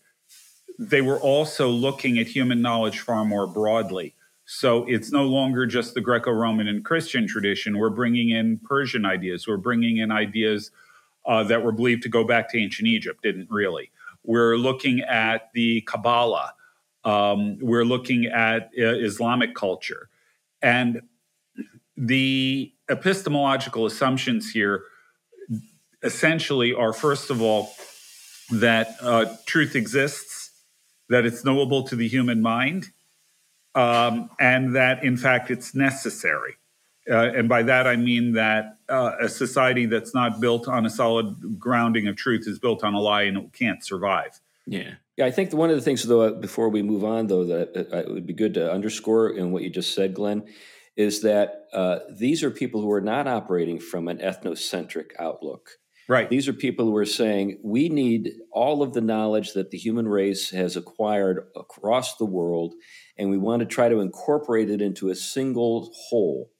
they 0.79 1.01
were 1.01 1.19
also 1.19 1.67
looking 1.67 2.17
at 2.19 2.27
human 2.27 2.61
knowledge 2.61 2.99
far 2.99 3.25
more 3.25 3.47
broadly. 3.47 4.15
So 4.45 4.85
it's 4.85 5.11
no 5.11 5.25
longer 5.25 5.65
just 5.65 5.93
the 5.93 5.99
Greco 5.99 6.31
Roman 6.31 6.69
and 6.69 6.85
Christian 6.85 7.27
tradition. 7.27 7.77
We're 7.77 7.89
bringing 7.89 8.29
in 8.29 8.59
Persian 8.59 9.05
ideas, 9.05 9.45
we're 9.45 9.57
bringing 9.57 9.97
in 9.97 10.09
ideas 10.09 10.71
uh, 11.25 11.43
that 11.43 11.63
were 11.63 11.71
believed 11.71 12.03
to 12.03 12.09
go 12.09 12.23
back 12.23 12.49
to 12.49 12.57
ancient 12.57 12.87
Egypt, 12.87 13.21
didn't 13.23 13.49
really. 13.49 13.91
We're 14.23 14.57
looking 14.57 15.01
at 15.01 15.51
the 15.53 15.81
Kabbalah. 15.81 16.53
Um, 17.03 17.57
we're 17.59 17.85
looking 17.85 18.25
at 18.25 18.71
uh, 18.77 18.83
Islamic 18.83 19.55
culture. 19.55 20.09
And 20.61 21.01
the 21.97 22.73
epistemological 22.89 23.85
assumptions 23.85 24.51
here 24.51 24.83
essentially 26.01 26.73
are, 26.73 26.93
first 26.93 27.29
of 27.29 27.41
all, 27.41 27.73
that 28.51 28.95
uh, 29.01 29.25
truth 29.45 29.75
exists, 29.75 30.51
that 31.09 31.25
it's 31.25 31.43
knowable 31.43 31.83
to 31.83 31.95
the 31.95 32.07
human 32.07 32.41
mind, 32.41 32.87
um, 33.75 34.29
and 34.39 34.75
that, 34.75 35.03
in 35.03 35.17
fact, 35.17 35.49
it's 35.49 35.73
necessary. 35.73 36.55
Uh, 37.09 37.31
and 37.35 37.49
by 37.49 37.63
that 37.63 37.85
I 37.85 37.95
mean 37.95 38.33
that 38.33 38.77
uh, 38.89 39.11
a 39.19 39.29
society 39.29 39.85
that's 39.85 40.13
not 40.13 40.39
built 40.39 40.67
on 40.67 40.85
a 40.85 40.89
solid 40.89 41.59
grounding 41.59 42.07
of 42.07 42.15
truth 42.15 42.47
is 42.47 42.59
built 42.59 42.83
on 42.83 42.93
a 42.93 42.99
lie 42.99 43.23
and 43.23 43.37
it 43.37 43.53
can't 43.53 43.83
survive. 43.83 44.39
Yeah. 44.65 44.95
Yeah, 45.17 45.25
I 45.25 45.31
think 45.31 45.53
one 45.53 45.69
of 45.69 45.75
the 45.75 45.81
things, 45.81 46.01
though, 46.03 46.33
before 46.33 46.69
we 46.69 46.81
move 46.81 47.03
on, 47.03 47.27
though, 47.27 47.45
that 47.45 47.87
uh, 47.93 47.97
it 47.97 48.09
would 48.09 48.25
be 48.25 48.33
good 48.33 48.55
to 48.55 48.71
underscore 48.71 49.29
in 49.29 49.51
what 49.51 49.61
you 49.61 49.69
just 49.69 49.93
said, 49.93 50.15
Glenn, 50.15 50.43
is 50.95 51.21
that 51.21 51.67
uh, 51.71 51.99
these 52.09 52.43
are 52.43 52.49
people 52.49 52.81
who 52.81 52.91
are 52.91 53.01
not 53.01 53.27
operating 53.27 53.79
from 53.79 54.07
an 54.07 54.17
ethnocentric 54.17 55.11
outlook. 55.19 55.69
Right. 56.09 56.29
These 56.29 56.47
are 56.47 56.53
people 56.53 56.85
who 56.85 56.95
are 56.97 57.05
saying 57.05 57.59
we 57.63 57.89
need 57.89 58.33
all 58.51 58.81
of 58.81 58.93
the 58.93 59.01
knowledge 59.01 59.53
that 59.53 59.71
the 59.71 59.77
human 59.77 60.07
race 60.07 60.49
has 60.49 60.75
acquired 60.75 61.47
across 61.55 62.17
the 62.17 62.25
world, 62.25 62.73
and 63.17 63.29
we 63.29 63.37
want 63.37 63.61
to 63.61 63.65
try 63.65 63.89
to 63.89 64.01
incorporate 64.01 64.69
it 64.69 64.81
into 64.81 65.09
a 65.09 65.15
single 65.15 65.93
whole 65.93 66.51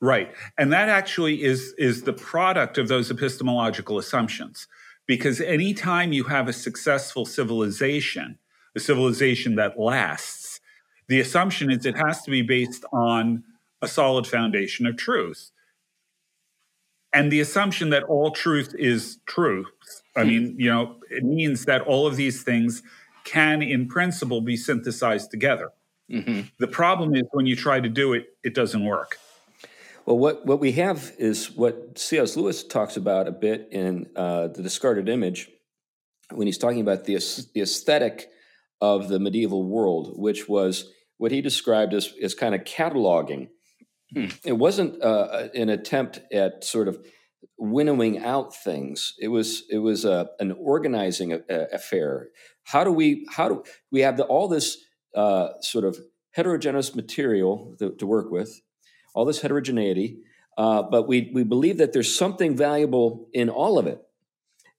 Right. 0.00 0.32
And 0.56 0.72
that 0.72 0.88
actually 0.88 1.42
is 1.42 1.74
is 1.76 2.02
the 2.02 2.12
product 2.12 2.78
of 2.78 2.88
those 2.88 3.10
epistemological 3.10 3.98
assumptions. 3.98 4.68
Because 5.06 5.40
anytime 5.40 6.12
you 6.12 6.24
have 6.24 6.48
a 6.48 6.52
successful 6.52 7.24
civilization, 7.24 8.38
a 8.76 8.80
civilization 8.80 9.56
that 9.56 9.78
lasts, 9.78 10.60
the 11.08 11.18
assumption 11.18 11.70
is 11.70 11.86
it 11.86 11.96
has 11.96 12.22
to 12.22 12.30
be 12.30 12.42
based 12.42 12.84
on 12.92 13.42
a 13.80 13.88
solid 13.88 14.26
foundation 14.26 14.86
of 14.86 14.96
truth. 14.96 15.50
And 17.12 17.32
the 17.32 17.40
assumption 17.40 17.88
that 17.90 18.02
all 18.04 18.30
truth 18.32 18.74
is 18.78 19.18
truth, 19.24 19.66
I 20.14 20.24
mean, 20.24 20.56
you 20.58 20.70
know, 20.70 20.96
it 21.10 21.24
means 21.24 21.64
that 21.64 21.80
all 21.82 22.06
of 22.06 22.16
these 22.16 22.42
things 22.42 22.82
can, 23.24 23.62
in 23.62 23.88
principle, 23.88 24.42
be 24.42 24.58
synthesized 24.58 25.30
together. 25.30 25.70
Mm-hmm. 26.10 26.48
The 26.58 26.66
problem 26.66 27.14
is 27.14 27.22
when 27.32 27.46
you 27.46 27.56
try 27.56 27.80
to 27.80 27.88
do 27.88 28.12
it, 28.12 28.26
it 28.44 28.54
doesn't 28.54 28.84
work. 28.84 29.18
Well, 30.08 30.16
what, 30.16 30.46
what 30.46 30.58
we 30.58 30.72
have 30.72 31.12
is 31.18 31.50
what 31.50 31.98
C.S. 31.98 32.34
Lewis 32.34 32.64
talks 32.64 32.96
about 32.96 33.28
a 33.28 33.30
bit 33.30 33.68
in 33.70 34.06
uh, 34.16 34.46
The 34.46 34.62
Discarded 34.62 35.06
Image 35.06 35.50
when 36.32 36.46
he's 36.46 36.56
talking 36.56 36.80
about 36.80 37.04
the, 37.04 37.16
the 37.52 37.60
aesthetic 37.60 38.30
of 38.80 39.10
the 39.10 39.18
medieval 39.20 39.68
world, 39.68 40.18
which 40.18 40.48
was 40.48 40.90
what 41.18 41.30
he 41.30 41.42
described 41.42 41.92
as, 41.92 42.14
as 42.22 42.34
kind 42.34 42.54
of 42.54 42.64
cataloging. 42.64 43.48
Hmm. 44.14 44.28
It 44.46 44.54
wasn't 44.54 45.02
uh, 45.02 45.48
an 45.54 45.68
attempt 45.68 46.20
at 46.32 46.64
sort 46.64 46.88
of 46.88 47.06
winnowing 47.58 48.24
out 48.24 48.56
things. 48.56 49.12
It 49.20 49.28
was 49.28 49.64
it 49.68 49.78
was 49.78 50.06
a, 50.06 50.12
uh, 50.12 50.24
an 50.40 50.52
organizing 50.52 51.34
a, 51.34 51.40
a 51.50 51.66
affair. 51.74 52.28
How 52.64 52.82
do 52.82 52.90
we 52.90 53.26
how 53.28 53.50
do 53.50 53.62
we 53.92 54.00
have 54.00 54.16
the, 54.16 54.24
all 54.24 54.48
this 54.48 54.78
uh, 55.14 55.48
sort 55.60 55.84
of 55.84 55.98
heterogeneous 56.30 56.94
material 56.94 57.76
to, 57.78 57.90
to 57.96 58.06
work 58.06 58.30
with? 58.30 58.58
All 59.18 59.24
this 59.24 59.40
heterogeneity, 59.40 60.18
uh, 60.56 60.80
but 60.80 61.08
we 61.08 61.32
we 61.34 61.42
believe 61.42 61.78
that 61.78 61.92
there's 61.92 62.14
something 62.14 62.56
valuable 62.56 63.28
in 63.32 63.48
all 63.50 63.76
of 63.76 63.88
it. 63.88 64.00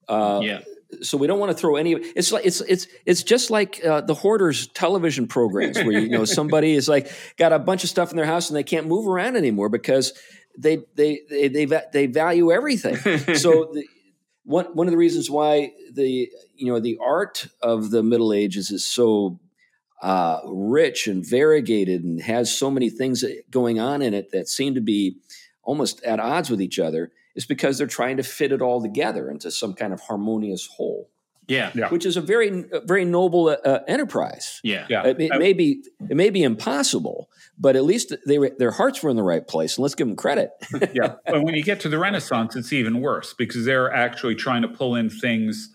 Uh, 0.07 0.39
yeah. 0.41 0.59
so 1.01 1.17
we 1.17 1.27
don't 1.27 1.39
want 1.39 1.51
to 1.51 1.57
throw 1.57 1.75
any. 1.75 1.91
It's 1.91 2.31
like 2.31 2.45
it's 2.45 2.61
it's 2.61 2.87
it's 3.05 3.21
just 3.21 3.49
like 3.49 3.83
uh, 3.85 3.99
the 3.99 4.13
hoarders 4.13 4.67
television 4.67 5.27
programs 5.27 5.75
where 5.75 5.91
you 5.91 6.07
know 6.07 6.23
somebody 6.23 6.71
is 6.71 6.87
like 6.87 7.11
got 7.35 7.51
a 7.51 7.59
bunch 7.59 7.83
of 7.83 7.89
stuff 7.89 8.11
in 8.11 8.15
their 8.15 8.25
house 8.25 8.49
and 8.49 8.55
they 8.55 8.63
can't 8.63 8.87
move 8.87 9.09
around 9.09 9.35
anymore 9.35 9.67
because 9.67 10.13
they 10.57 10.83
they 10.95 11.19
they 11.29 11.49
they, 11.49 11.65
they 11.91 12.05
value 12.05 12.49
everything. 12.49 12.95
so 13.35 13.71
the, 13.73 13.85
one 14.45 14.67
one 14.67 14.87
of 14.87 14.91
the 14.91 14.97
reasons 14.97 15.29
why 15.29 15.73
the 15.91 16.29
you 16.55 16.71
know 16.71 16.79
the 16.79 16.97
art 17.03 17.45
of 17.61 17.91
the 17.91 18.03
Middle 18.03 18.31
Ages 18.31 18.71
is 18.71 18.85
so 18.85 19.37
uh, 20.01 20.39
rich 20.45 21.07
and 21.07 21.25
variegated 21.25 22.03
and 22.03 22.21
has 22.21 22.55
so 22.55 22.71
many 22.71 22.89
things 22.89 23.23
going 23.49 23.79
on 23.79 24.01
in 24.01 24.13
it 24.13 24.31
that 24.31 24.47
seem 24.47 24.75
to 24.75 24.81
be 24.81 25.17
almost 25.63 26.01
at 26.03 26.19
odds 26.19 26.49
with 26.49 26.61
each 26.61 26.79
other 26.79 27.11
is 27.35 27.45
because 27.45 27.77
they're 27.77 27.87
trying 27.87 28.17
to 28.17 28.23
fit 28.23 28.51
it 28.51 28.61
all 28.61 28.81
together 28.81 29.29
into 29.29 29.51
some 29.51 29.73
kind 29.73 29.93
of 29.93 30.01
harmonious 30.01 30.67
whole. 30.67 31.09
Yeah, 31.47 31.71
yeah. 31.73 31.89
which 31.89 32.05
is 32.05 32.15
a 32.15 32.21
very, 32.21 32.65
very 32.85 33.05
noble 33.05 33.49
uh, 33.49 33.79
enterprise. 33.87 34.61
Yeah, 34.63 34.85
yeah. 34.87 35.07
It, 35.07 35.19
it 35.19 35.39
may 35.39 35.53
be, 35.53 35.83
it 36.07 36.15
may 36.15 36.29
be 36.29 36.43
impossible, 36.43 37.27
but 37.57 37.75
at 37.75 37.83
least 37.83 38.13
they 38.27 38.37
were, 38.37 38.51
their 38.59 38.69
hearts 38.69 39.01
were 39.01 39.09
in 39.09 39.15
the 39.15 39.23
right 39.23 39.45
place, 39.45 39.75
and 39.75 39.81
let's 39.81 39.95
give 39.95 40.05
them 40.05 40.15
credit. 40.15 40.51
yeah, 40.93 41.15
but 41.25 41.41
when 41.41 41.55
you 41.55 41.63
get 41.63 41.79
to 41.79 41.89
the 41.89 41.97
Renaissance, 41.97 42.55
it's 42.55 42.71
even 42.71 43.01
worse 43.01 43.33
because 43.33 43.65
they're 43.65 43.91
actually 43.91 44.35
trying 44.35 44.61
to 44.61 44.67
pull 44.67 44.93
in 44.93 45.09
things 45.09 45.73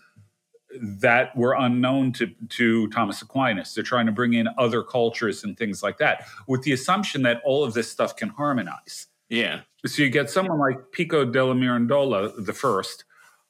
that 0.81 1.35
were 1.35 1.53
unknown 1.53 2.13
to, 2.13 2.27
to 2.49 2.87
Thomas 2.89 3.21
Aquinas. 3.21 3.73
They're 3.73 3.83
trying 3.83 4.05
to 4.05 4.11
bring 4.11 4.33
in 4.33 4.47
other 4.57 4.83
cultures 4.83 5.43
and 5.43 5.57
things 5.57 5.81
like 5.83 5.97
that, 5.97 6.25
with 6.47 6.63
the 6.63 6.71
assumption 6.71 7.23
that 7.23 7.41
all 7.43 7.63
of 7.63 7.73
this 7.73 7.91
stuff 7.91 8.15
can 8.15 8.29
harmonize. 8.29 9.07
Yeah. 9.29 9.61
So 9.85 10.03
you 10.03 10.09
get 10.09 10.29
someone 10.29 10.59
like 10.59 10.91
Pico 10.91 11.25
della 11.25 11.53
Mirandola 11.53 12.45
the 12.45 12.53
first, 12.53 13.03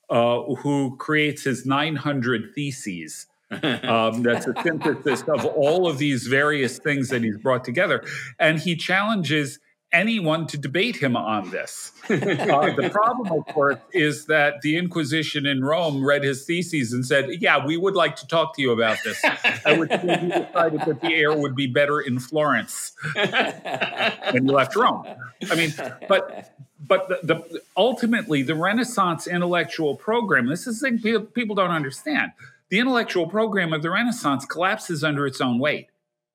uh, 0.10 0.42
who 0.60 0.96
creates 0.98 1.44
his 1.44 1.66
900 1.66 2.54
theses. 2.54 3.28
um, 3.52 4.24
that's 4.24 4.48
a 4.48 4.54
synthesis 4.64 5.22
of 5.24 5.46
all 5.46 5.88
of 5.88 5.98
these 5.98 6.28
various 6.28 6.80
things 6.80 7.10
that 7.10 7.24
he's 7.24 7.38
brought 7.38 7.64
together. 7.64 8.04
And 8.40 8.60
he 8.60 8.76
challenges 8.76 9.60
anyone 9.96 10.46
to 10.48 10.58
debate 10.58 10.98
him 10.98 11.16
on 11.16 11.50
this. 11.50 11.92
uh, 12.10 12.16
the 12.16 12.90
problem, 12.92 13.32
of 13.32 13.46
course, 13.54 13.80
is 13.94 14.26
that 14.26 14.62
the 14.62 14.78
Inquisition 14.78 15.46
in 15.46 15.64
Rome 15.64 16.06
read 16.06 16.24
his 16.24 16.46
theses 16.46 16.94
and 16.94 17.06
said, 17.06 17.30
"Yeah, 17.40 17.66
we 17.66 17.78
would 17.78 17.96
like 17.96 18.16
to 18.18 18.28
talk 18.28 18.56
to 18.56 18.62
you 18.62 18.72
about 18.72 18.98
this." 19.04 19.24
At 19.24 19.80
which 19.80 19.92
he 19.92 20.08
decided 20.08 20.82
that 20.82 21.00
the 21.02 21.14
air 21.14 21.36
would 21.36 21.56
be 21.56 21.68
better 21.68 22.00
in 22.00 22.20
Florence, 22.20 22.94
and 23.16 24.34
he 24.34 24.40
left 24.52 24.76
Rome. 24.76 25.06
I 25.50 25.56
mean, 25.56 25.74
but 26.08 26.56
but 26.80 27.08
the, 27.08 27.20
the, 27.24 27.62
ultimately 27.76 28.44
the 28.44 28.56
Renaissance 28.56 29.26
intellectual 29.26 29.96
program. 29.96 30.48
This 30.48 30.68
is 30.68 30.80
the 30.82 30.98
thing 30.98 31.26
people 31.28 31.56
don't 31.56 31.72
understand. 31.72 32.34
The 32.70 32.80
intellectual 32.80 33.28
program 33.28 33.74
of 33.74 33.82
the 33.82 33.92
Renaissance 33.92 34.46
collapses 34.46 35.04
under 35.04 35.26
its 35.26 35.40
own 35.40 35.60
weight. 35.60 35.88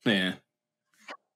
Yeah 0.05 0.35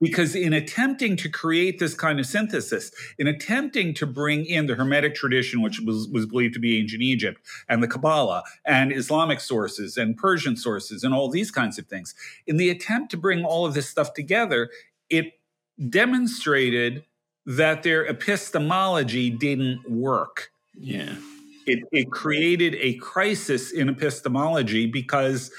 because 0.05 0.35
in 0.35 0.53
attempting 0.53 1.17
to 1.17 1.29
create 1.29 1.79
this 1.79 1.95
kind 1.95 2.21
of 2.21 2.27
synthesis, 2.27 2.93
in 3.19 3.27
attempting 3.27 3.95
to 3.95 4.07
bring 4.07 4.45
in 4.45 4.67
the 4.67 4.75
Hermetic 4.75 5.15
tradition, 5.15 5.63
which 5.63 5.81
was, 5.81 6.09
was 6.09 6.27
believed 6.27 6.55
to 6.55 6.61
be 6.61 6.79
ancient 6.79 7.03
Egypt, 7.03 7.41
and 7.69 7.83
the 7.83 7.89
Kabbalah, 7.89 8.45
and 8.65 8.93
Islamic 8.93 9.41
sources, 9.41 9.97
and 9.97 10.17
Persian 10.17 10.57
sources, 10.57 11.05
and 11.05 11.15
all 11.15 11.31
these 11.31 11.51
kinds 11.51 11.79
of 11.79 11.87
things, 11.87 12.15
in 12.47 12.57
the 12.57 12.71
attempt 12.71 13.11
to 13.13 13.17
bring 13.17 13.45
all 13.45 13.65
of 13.65 13.75
this 13.75 13.89
stuff 13.89 14.13
together, 14.15 14.71
it 15.09 15.33
demonstrated 15.89 17.05
that 17.47 17.83
their 17.83 18.07
epistemology 18.07 19.31
didn't 19.31 19.91
work. 19.91 20.51
Yeah. 20.79 21.15
It, 21.67 21.81
it 21.93 22.11
created 22.11 22.75
a 22.77 22.95
crisis 22.95 23.73
in 23.73 23.89
epistemology 23.89 24.87
because 24.87 25.51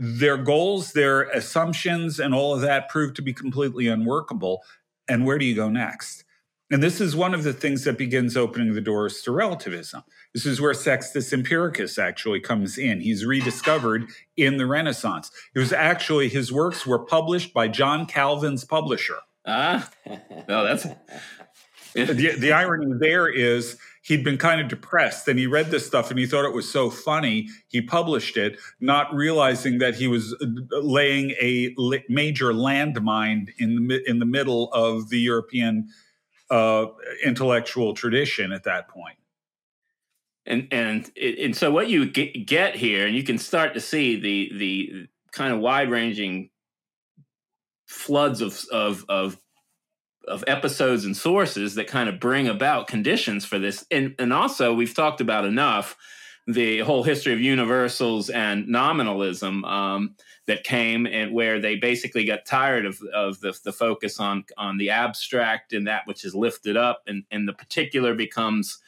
their 0.00 0.36
goals, 0.36 0.92
their 0.92 1.22
assumptions, 1.30 2.20
and 2.20 2.32
all 2.32 2.54
of 2.54 2.60
that 2.60 2.88
proved 2.88 3.16
to 3.16 3.22
be 3.22 3.32
completely 3.32 3.88
unworkable. 3.88 4.62
And 5.08 5.26
where 5.26 5.38
do 5.38 5.44
you 5.44 5.56
go 5.56 5.68
next? 5.68 6.24
And 6.70 6.82
this 6.82 7.00
is 7.00 7.16
one 7.16 7.34
of 7.34 7.42
the 7.42 7.52
things 7.52 7.82
that 7.84 7.98
begins 7.98 8.36
opening 8.36 8.74
the 8.74 8.80
doors 8.80 9.22
to 9.22 9.32
relativism. 9.32 10.04
This 10.34 10.46
is 10.46 10.60
where 10.60 10.74
Sextus 10.74 11.32
Empiricus 11.32 11.98
actually 11.98 12.40
comes 12.40 12.78
in. 12.78 13.00
He's 13.00 13.24
rediscovered 13.24 14.06
in 14.36 14.58
the 14.58 14.66
Renaissance. 14.66 15.32
It 15.54 15.58
was 15.58 15.72
actually 15.72 16.28
his 16.28 16.52
works 16.52 16.86
were 16.86 16.98
published 16.98 17.52
by 17.52 17.66
John 17.66 18.06
Calvin's 18.06 18.64
publisher. 18.64 19.16
Ah, 19.46 19.90
no, 20.48 20.64
that's 20.64 20.86
the, 21.94 22.36
the 22.38 22.52
irony 22.52 22.92
there 23.00 23.28
is 23.28 23.78
he'd 24.08 24.24
been 24.24 24.38
kind 24.38 24.60
of 24.60 24.68
depressed 24.68 25.28
and 25.28 25.38
he 25.38 25.46
read 25.46 25.70
this 25.70 25.86
stuff 25.86 26.10
and 26.10 26.18
he 26.18 26.26
thought 26.26 26.44
it 26.44 26.54
was 26.54 26.70
so 26.70 26.90
funny 26.90 27.48
he 27.68 27.80
published 27.80 28.36
it 28.36 28.58
not 28.80 29.12
realizing 29.14 29.78
that 29.78 29.94
he 29.94 30.08
was 30.08 30.34
uh, 30.42 30.78
laying 30.80 31.30
a 31.40 31.74
major 32.08 32.52
landmine 32.52 33.48
in 33.58 33.86
the 33.86 34.10
in 34.10 34.18
the 34.18 34.26
middle 34.26 34.72
of 34.72 35.08
the 35.10 35.18
european 35.18 35.88
uh, 36.50 36.86
intellectual 37.24 37.94
tradition 37.94 38.52
at 38.52 38.64
that 38.64 38.88
point. 38.88 39.16
And 40.46 40.68
and 40.70 41.10
and 41.20 41.54
so 41.54 41.70
what 41.70 41.90
you 41.90 42.06
get 42.06 42.74
here 42.74 43.06
and 43.06 43.14
you 43.14 43.22
can 43.22 43.36
start 43.36 43.74
to 43.74 43.80
see 43.80 44.18
the 44.18 44.58
the 44.58 45.08
kind 45.30 45.52
of 45.52 45.60
wide 45.60 45.90
ranging 45.90 46.48
floods 47.86 48.40
of 48.40 48.64
of 48.72 49.04
of 49.10 49.38
of 50.28 50.44
episodes 50.46 51.04
and 51.04 51.16
sources 51.16 51.74
that 51.74 51.86
kind 51.86 52.08
of 52.08 52.20
bring 52.20 52.48
about 52.48 52.86
conditions 52.86 53.44
for 53.44 53.58
this. 53.58 53.84
And 53.90 54.14
and 54.18 54.32
also 54.32 54.74
we've 54.74 54.94
talked 54.94 55.20
about 55.20 55.44
enough 55.44 55.96
the 56.48 56.78
whole 56.78 57.02
history 57.02 57.34
of 57.34 57.40
universals 57.40 58.30
and 58.30 58.66
nominalism 58.66 59.66
um, 59.66 60.14
that 60.46 60.64
came 60.64 61.06
and 61.06 61.30
where 61.34 61.60
they 61.60 61.76
basically 61.76 62.24
got 62.24 62.46
tired 62.46 62.86
of, 62.86 62.98
of 63.14 63.38
the, 63.40 63.56
the 63.64 63.72
focus 63.72 64.18
on 64.18 64.44
on 64.56 64.78
the 64.78 64.88
abstract 64.88 65.74
and 65.74 65.86
that 65.86 66.06
which 66.06 66.24
is 66.24 66.34
lifted 66.34 66.76
up 66.76 67.02
and, 67.06 67.22
and 67.30 67.46
the 67.46 67.52
particular 67.52 68.14
becomes 68.14 68.78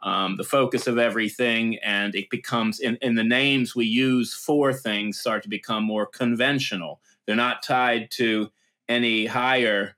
um, 0.00 0.36
the 0.36 0.44
focus 0.44 0.86
of 0.86 0.96
everything 0.96 1.76
and 1.78 2.14
it 2.14 2.30
becomes 2.30 2.78
in, 2.78 2.96
in 3.02 3.16
the 3.16 3.24
names 3.24 3.74
we 3.74 3.84
use 3.84 4.32
for 4.32 4.72
things 4.72 5.18
start 5.18 5.42
to 5.42 5.48
become 5.48 5.82
more 5.82 6.06
conventional 6.06 7.00
they're 7.26 7.34
not 7.34 7.64
tied 7.64 8.12
to 8.12 8.48
any 8.88 9.26
higher 9.26 9.97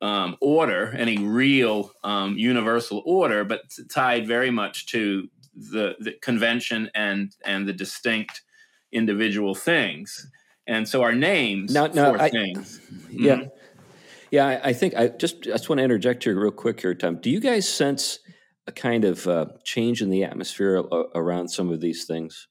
um, 0.00 0.36
order, 0.40 0.94
any 0.96 1.18
real 1.18 1.90
um, 2.02 2.36
universal 2.36 3.02
order, 3.06 3.44
but 3.44 3.62
tied 3.90 4.26
very 4.26 4.50
much 4.50 4.86
to 4.86 5.28
the, 5.54 5.94
the 6.00 6.12
convention 6.20 6.90
and 6.94 7.34
and 7.44 7.66
the 7.66 7.72
distinct 7.72 8.42
individual 8.92 9.54
things. 9.54 10.30
And 10.66 10.88
so 10.88 11.02
our 11.02 11.14
names 11.14 11.72
now, 11.72 11.88
for 11.88 12.20
I, 12.20 12.30
things. 12.30 12.80
Yeah. 13.10 13.36
Mm-hmm. 13.36 13.48
Yeah, 14.30 14.46
I, 14.46 14.70
I, 14.70 14.72
think 14.72 14.96
I 14.96 15.08
just 15.08 15.46
I 15.46 15.50
just 15.52 15.68
want 15.68 15.78
to 15.78 15.84
interject 15.84 16.24
here 16.24 16.36
real 16.36 16.50
quick 16.50 16.80
here, 16.80 16.94
Tom. 16.94 17.20
Do 17.20 17.30
you 17.30 17.38
guys 17.38 17.68
sense 17.68 18.18
a 18.66 18.72
kind 18.72 19.04
of 19.04 19.28
uh, 19.28 19.46
change 19.62 20.02
in 20.02 20.10
the 20.10 20.24
atmosphere 20.24 20.82
around 21.14 21.48
some 21.48 21.70
of 21.70 21.80
these 21.80 22.04
things? 22.04 22.48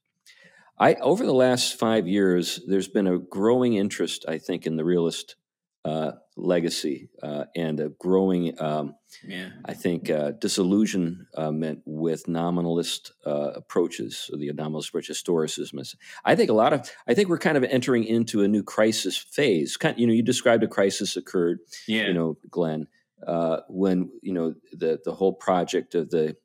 I 0.78 0.94
over 0.94 1.26
the 1.26 1.34
last 1.34 1.78
five 1.78 2.08
years, 2.08 2.60
there's 2.66 2.88
been 2.88 3.06
a 3.06 3.18
growing 3.18 3.74
interest, 3.74 4.24
I 4.26 4.38
think, 4.38 4.66
in 4.66 4.76
the 4.76 4.84
realist 4.84 5.36
uh, 5.84 6.12
legacy 6.36 7.08
uh, 7.22 7.44
and 7.54 7.80
a 7.80 7.88
growing, 7.90 8.60
um, 8.60 8.94
yeah. 9.26 9.50
I 9.64 9.74
think, 9.74 10.10
uh, 10.10 10.32
disillusionment 10.32 11.82
with 11.84 12.26
nominalist 12.26 13.12
uh, 13.24 13.52
approaches, 13.54 14.30
the 14.36 14.48
anomalist 14.48 14.88
approach, 14.88 15.08
historicism. 15.08 15.94
I 16.24 16.34
think 16.34 16.50
a 16.50 16.54
lot 16.54 16.72
of, 16.72 16.90
I 17.06 17.14
think 17.14 17.28
we're 17.28 17.38
kind 17.38 17.56
of 17.56 17.64
entering 17.64 18.04
into 18.04 18.42
a 18.42 18.48
new 18.48 18.62
crisis 18.62 19.16
phase. 19.16 19.76
Kind, 19.76 19.98
you 19.98 20.06
know, 20.06 20.12
you 20.12 20.22
described 20.22 20.64
a 20.64 20.68
crisis 20.68 21.16
occurred, 21.16 21.60
yeah. 21.86 22.08
you 22.08 22.14
know, 22.14 22.36
Glenn, 22.50 22.88
uh, 23.26 23.60
when 23.68 24.10
you 24.22 24.32
know 24.32 24.54
the 24.72 25.00
the 25.04 25.14
whole 25.14 25.32
project 25.32 25.94
of 25.94 26.10
the 26.10 26.36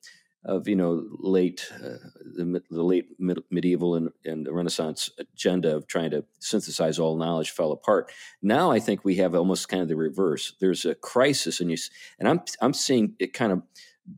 of 0.45 0.67
you 0.67 0.75
know 0.75 1.05
late 1.19 1.69
uh, 1.75 1.97
the, 2.35 2.61
the, 2.69 2.83
late 2.83 3.07
mid, 3.19 3.39
medieval 3.51 3.95
and, 3.95 4.09
and 4.23 4.47
Renaissance 4.49 5.09
agenda 5.19 5.75
of 5.75 5.87
trying 5.87 6.11
to 6.11 6.23
synthesize 6.39 6.97
all 6.97 7.17
knowledge 7.17 7.51
fell 7.51 7.71
apart. 7.71 8.11
Now 8.41 8.71
I 8.71 8.79
think 8.79 9.03
we 9.03 9.15
have 9.15 9.35
almost 9.35 9.67
kind 9.67 9.81
of 9.81 9.89
the 9.89 9.97
reverse. 9.97 10.53
There's 10.59 10.85
a 10.85 10.95
crisis, 10.95 11.59
and 11.59 11.69
you 11.69 11.77
and 12.19 12.27
I'm 12.27 12.41
I'm 12.61 12.73
seeing 12.73 13.15
it 13.19 13.33
kind 13.33 13.51
of 13.51 13.63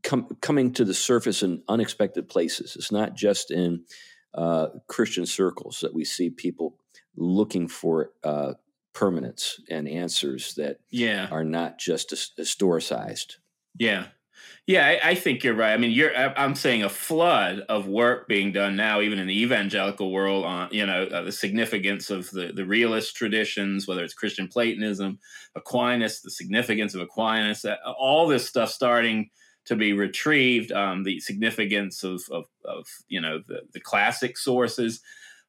come, 0.03 0.37
coming 0.41 0.73
to 0.73 0.85
the 0.85 0.93
surface 0.93 1.41
in 1.41 1.63
unexpected 1.67 2.29
places. 2.29 2.75
It's 2.75 2.91
not 2.91 3.15
just 3.15 3.49
in 3.49 3.83
uh, 4.33 4.67
Christian 4.87 5.25
circles 5.25 5.79
that 5.81 5.93
we 5.93 6.05
see 6.05 6.29
people 6.29 6.77
looking 7.15 7.67
for. 7.67 8.11
Uh, 8.23 8.53
permanence 8.93 9.61
and 9.69 9.87
answers 9.87 10.53
that 10.55 10.77
yeah. 10.89 11.29
are 11.31 11.45
not 11.45 11.77
just 11.77 12.13
historicized. 12.37 13.37
Yeah, 13.79 14.07
yeah, 14.67 14.87
I, 14.87 15.09
I, 15.09 15.15
think 15.15 15.43
you're 15.43 15.55
right. 15.55 15.73
I 15.73 15.77
mean, 15.77 15.91
you're. 15.91 16.15
I'm 16.15 16.55
saying 16.55 16.83
a 16.83 16.89
flood 16.89 17.61
of 17.67 17.87
work 17.87 18.27
being 18.27 18.51
done 18.51 18.75
now, 18.75 19.01
even 19.01 19.17
in 19.17 19.27
the 19.27 19.41
evangelical 19.41 20.11
world, 20.11 20.45
on 20.45 20.69
you 20.71 20.85
know 20.85 21.03
uh, 21.05 21.23
the 21.23 21.31
significance 21.31 22.09
of 22.09 22.29
the 22.31 22.51
the 22.53 22.65
realist 22.65 23.15
traditions, 23.15 23.87
whether 23.87 24.03
it's 24.03 24.13
Christian 24.13 24.47
Platonism, 24.47 25.19
Aquinas, 25.55 26.21
the 26.21 26.29
significance 26.29 26.93
of 26.93 27.01
Aquinas, 27.01 27.65
uh, 27.65 27.75
all 27.97 28.27
this 28.27 28.47
stuff 28.47 28.69
starting 28.69 29.29
to 29.65 29.75
be 29.75 29.93
retrieved. 29.93 30.71
Um, 30.71 31.03
the 31.03 31.19
significance 31.19 32.03
of, 32.03 32.21
of, 32.31 32.45
of, 32.63 32.87
you 33.07 33.19
know 33.19 33.41
the, 33.47 33.61
the 33.73 33.79
classic 33.79 34.37
sources, 34.37 35.01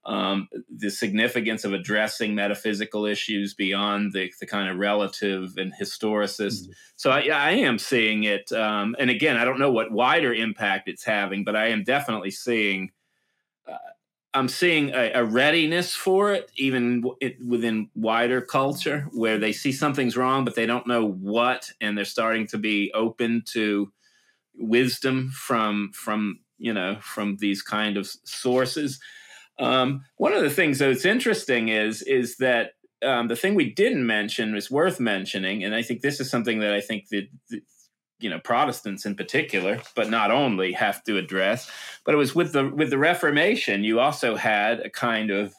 um, 0.04 0.48
the 0.68 0.90
significance 0.90 1.64
of 1.64 1.72
addressing 1.72 2.34
metaphysical 2.34 3.06
issues 3.06 3.54
beyond 3.54 4.12
the, 4.12 4.32
the 4.40 4.46
kind 4.46 4.68
of 4.68 4.76
relative 4.76 5.54
and 5.56 5.72
historicist. 5.72 6.62
Mm-hmm. 6.62 6.72
So 6.96 7.10
I, 7.10 7.20
I, 7.32 7.50
am 7.52 7.78
seeing 7.78 8.24
it, 8.24 8.50
um, 8.50 8.96
and 8.98 9.10
again, 9.10 9.36
I 9.36 9.44
don't 9.44 9.60
know 9.60 9.70
what 9.70 9.92
wider 9.92 10.34
impact 10.34 10.88
it's 10.88 11.04
having, 11.04 11.44
but 11.44 11.54
I 11.54 11.68
am 11.68 11.84
definitely 11.84 12.32
seeing. 12.32 12.90
Uh, 13.66 13.76
I'm 14.34 14.48
seeing 14.48 14.90
a, 14.90 15.12
a, 15.12 15.24
readiness 15.24 15.94
for 15.94 16.32
it, 16.32 16.50
even 16.56 17.02
w- 17.02 17.16
it, 17.20 17.36
within 17.44 17.90
wider 17.94 18.40
culture, 18.40 19.06
where 19.12 19.38
they 19.38 19.52
see 19.52 19.72
something's 19.72 20.16
wrong, 20.16 20.44
but 20.44 20.54
they 20.54 20.64
don't 20.64 20.86
know 20.86 21.06
what, 21.06 21.70
and 21.80 21.96
they're 21.96 22.06
starting 22.06 22.46
to 22.48 22.58
be 22.58 22.90
open 22.94 23.42
to 23.52 23.92
wisdom 24.54 25.30
from 25.30 25.90
from 25.94 26.40
you 26.58 26.72
know 26.72 26.96
from 27.00 27.36
these 27.36 27.62
kind 27.62 27.96
of 27.96 28.08
sources. 28.24 28.98
Um, 29.62 30.04
one 30.16 30.32
of 30.32 30.42
the 30.42 30.50
things 30.50 30.78
that's 30.78 31.04
interesting 31.04 31.68
is 31.68 32.02
is 32.02 32.36
that 32.38 32.72
um, 33.02 33.28
the 33.28 33.36
thing 33.36 33.54
we 33.54 33.72
didn't 33.72 34.06
mention 34.06 34.56
is 34.56 34.70
worth 34.70 35.00
mentioning, 35.00 35.64
and 35.64 35.74
I 35.74 35.82
think 35.82 36.00
this 36.00 36.20
is 36.20 36.30
something 36.30 36.60
that 36.60 36.72
I 36.72 36.80
think 36.80 37.08
that, 37.08 37.28
that 37.50 37.60
you 38.18 38.30
know 38.30 38.40
Protestants 38.40 39.06
in 39.06 39.14
particular, 39.14 39.80
but 39.94 40.10
not 40.10 40.30
only 40.30 40.72
have 40.72 41.02
to 41.04 41.16
address. 41.16 41.70
But 42.04 42.14
it 42.14 42.18
was 42.18 42.34
with 42.34 42.52
the 42.52 42.68
with 42.68 42.90
the 42.90 42.98
Reformation, 42.98 43.84
you 43.84 44.00
also 44.00 44.36
had 44.36 44.80
a 44.80 44.90
kind 44.90 45.30
of 45.30 45.54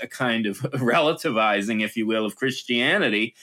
a 0.00 0.06
kind 0.06 0.46
of 0.46 0.58
relativizing, 0.60 1.82
if 1.82 1.96
you 1.96 2.06
will, 2.06 2.24
of 2.24 2.36
Christianity. 2.36 3.34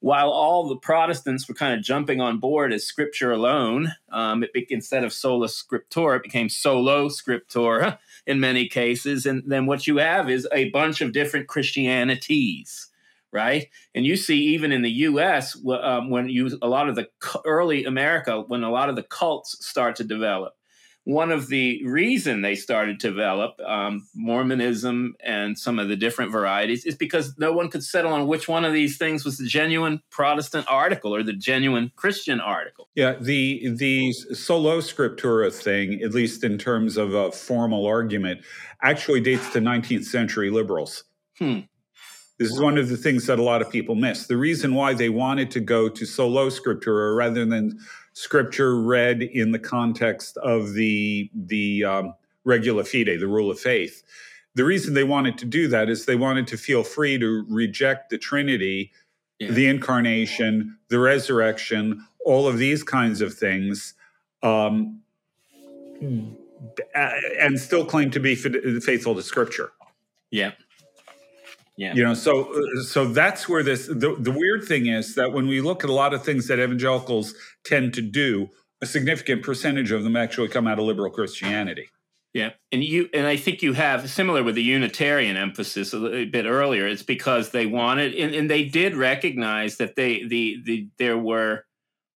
While 0.00 0.28
all 0.28 0.68
the 0.68 0.76
Protestants 0.76 1.48
were 1.48 1.54
kind 1.54 1.74
of 1.74 1.82
jumping 1.82 2.20
on 2.20 2.38
board 2.38 2.72
as 2.72 2.84
Scripture 2.84 3.32
alone, 3.32 3.94
um, 4.10 4.44
it 4.54 4.66
instead 4.68 5.04
of 5.04 5.12
sola 5.12 5.48
scriptura, 5.48 6.16
it 6.16 6.22
became 6.22 6.50
solo 6.50 7.08
scriptura 7.08 7.98
in 8.26 8.40
many 8.40 8.68
cases. 8.68 9.26
And 9.26 9.42
then 9.46 9.66
what 9.66 9.86
you 9.86 9.98
have 9.98 10.28
is 10.28 10.48
a 10.52 10.70
bunch 10.70 11.00
of 11.00 11.12
different 11.12 11.48
Christianities 11.48 12.90
right? 13.32 13.68
And 13.94 14.06
you 14.06 14.16
see 14.16 14.38
even 14.54 14.72
in 14.72 14.80
the 14.80 14.90
U.S. 14.90 15.58
Um, 15.68 16.08
when 16.08 16.28
you 16.30 16.58
a 16.62 16.68
lot 16.68 16.88
of 16.88 16.94
the 16.94 17.08
early 17.44 17.84
America 17.84 18.40
when 18.46 18.62
a 18.62 18.70
lot 18.70 18.88
of 18.88 18.96
the 18.96 19.02
cults 19.02 19.66
start 19.66 19.96
to 19.96 20.04
develop. 20.04 20.55
One 21.06 21.30
of 21.30 21.46
the 21.46 21.86
reason 21.86 22.42
they 22.42 22.56
started 22.56 22.98
to 22.98 23.08
develop 23.10 23.60
um, 23.60 24.08
Mormonism 24.12 25.14
and 25.22 25.56
some 25.56 25.78
of 25.78 25.86
the 25.86 25.94
different 25.94 26.32
varieties 26.32 26.84
is 26.84 26.96
because 26.96 27.38
no 27.38 27.52
one 27.52 27.70
could 27.70 27.84
settle 27.84 28.12
on 28.12 28.26
which 28.26 28.48
one 28.48 28.64
of 28.64 28.72
these 28.72 28.98
things 28.98 29.24
was 29.24 29.38
the 29.38 29.46
genuine 29.46 30.02
Protestant 30.10 30.66
article 30.68 31.14
or 31.14 31.22
the 31.22 31.32
genuine 31.32 31.92
Christian 31.94 32.40
article. 32.40 32.88
Yeah, 32.96 33.14
the 33.20 33.68
the 33.76 34.14
solo 34.34 34.80
scriptura 34.80 35.54
thing, 35.54 36.02
at 36.02 36.12
least 36.12 36.42
in 36.42 36.58
terms 36.58 36.96
of 36.96 37.14
a 37.14 37.30
formal 37.30 37.86
argument, 37.86 38.40
actually 38.82 39.20
dates 39.20 39.48
to 39.52 39.60
19th 39.60 40.06
century 40.06 40.50
liberals. 40.50 41.04
Hmm. 41.38 41.60
This 42.40 42.50
is 42.50 42.58
one 42.58 42.78
of 42.78 42.88
the 42.88 42.96
things 42.96 43.26
that 43.26 43.38
a 43.38 43.44
lot 43.44 43.62
of 43.62 43.70
people 43.70 43.94
miss. 43.94 44.26
The 44.26 44.36
reason 44.36 44.74
why 44.74 44.92
they 44.92 45.08
wanted 45.08 45.52
to 45.52 45.60
go 45.60 45.88
to 45.88 46.04
solo 46.04 46.48
scriptura 46.48 47.16
rather 47.16 47.46
than 47.46 47.78
scripture 48.16 48.80
read 48.80 49.20
in 49.20 49.52
the 49.52 49.58
context 49.58 50.38
of 50.38 50.72
the 50.72 51.30
the 51.34 51.84
um, 51.84 52.14
regula 52.44 52.82
fidei, 52.82 53.20
the 53.20 53.28
rule 53.28 53.50
of 53.50 53.60
faith. 53.60 54.02
The 54.54 54.64
reason 54.64 54.94
they 54.94 55.04
wanted 55.04 55.36
to 55.38 55.44
do 55.44 55.68
that 55.68 55.90
is 55.90 56.06
they 56.06 56.16
wanted 56.16 56.46
to 56.46 56.56
feel 56.56 56.82
free 56.82 57.18
to 57.18 57.44
reject 57.46 58.08
the 58.08 58.16
Trinity, 58.16 58.90
yeah. 59.38 59.50
the 59.50 59.66
incarnation, 59.66 60.78
the 60.88 60.98
resurrection, 60.98 62.06
all 62.24 62.48
of 62.48 62.56
these 62.56 62.82
kinds 62.82 63.20
of 63.20 63.34
things, 63.34 63.92
um, 64.42 65.02
and 66.00 67.60
still 67.60 67.84
claim 67.84 68.10
to 68.12 68.20
be 68.20 68.34
faithful 68.34 69.14
to 69.14 69.22
Scripture. 69.22 69.72
Yeah. 70.30 70.52
Yeah. 71.76 71.94
You 71.94 72.04
know, 72.04 72.14
so 72.14 72.54
uh, 72.54 72.82
so 72.82 73.06
that's 73.06 73.48
where 73.48 73.62
this 73.62 73.86
the, 73.86 74.16
the 74.18 74.32
weird 74.32 74.64
thing 74.64 74.86
is 74.86 75.14
that 75.14 75.32
when 75.32 75.46
we 75.46 75.60
look 75.60 75.84
at 75.84 75.90
a 75.90 75.92
lot 75.92 76.14
of 76.14 76.24
things 76.24 76.48
that 76.48 76.58
evangelicals 76.58 77.34
tend 77.64 77.92
to 77.94 78.02
do, 78.02 78.48
a 78.80 78.86
significant 78.86 79.42
percentage 79.42 79.90
of 79.92 80.02
them 80.02 80.16
actually 80.16 80.48
come 80.48 80.66
out 80.66 80.78
of 80.78 80.86
liberal 80.86 81.10
Christianity. 81.10 81.90
Yeah, 82.32 82.50
and 82.72 82.82
you 82.82 83.08
and 83.14 83.26
I 83.26 83.36
think 83.36 83.62
you 83.62 83.74
have 83.74 84.10
similar 84.10 84.42
with 84.42 84.54
the 84.54 84.62
Unitarian 84.62 85.36
emphasis 85.36 85.92
a, 85.92 86.14
a 86.14 86.24
bit 86.24 86.46
earlier. 86.46 86.86
It's 86.86 87.02
because 87.02 87.50
they 87.50 87.66
wanted, 87.66 88.14
and, 88.14 88.34
and, 88.34 88.50
they 88.50 88.64
did 88.64 88.94
recognize 88.94 89.76
that 89.76 89.96
they 89.96 90.26
the 90.26 90.62
the 90.64 90.88
there 90.98 91.16
were 91.16 91.65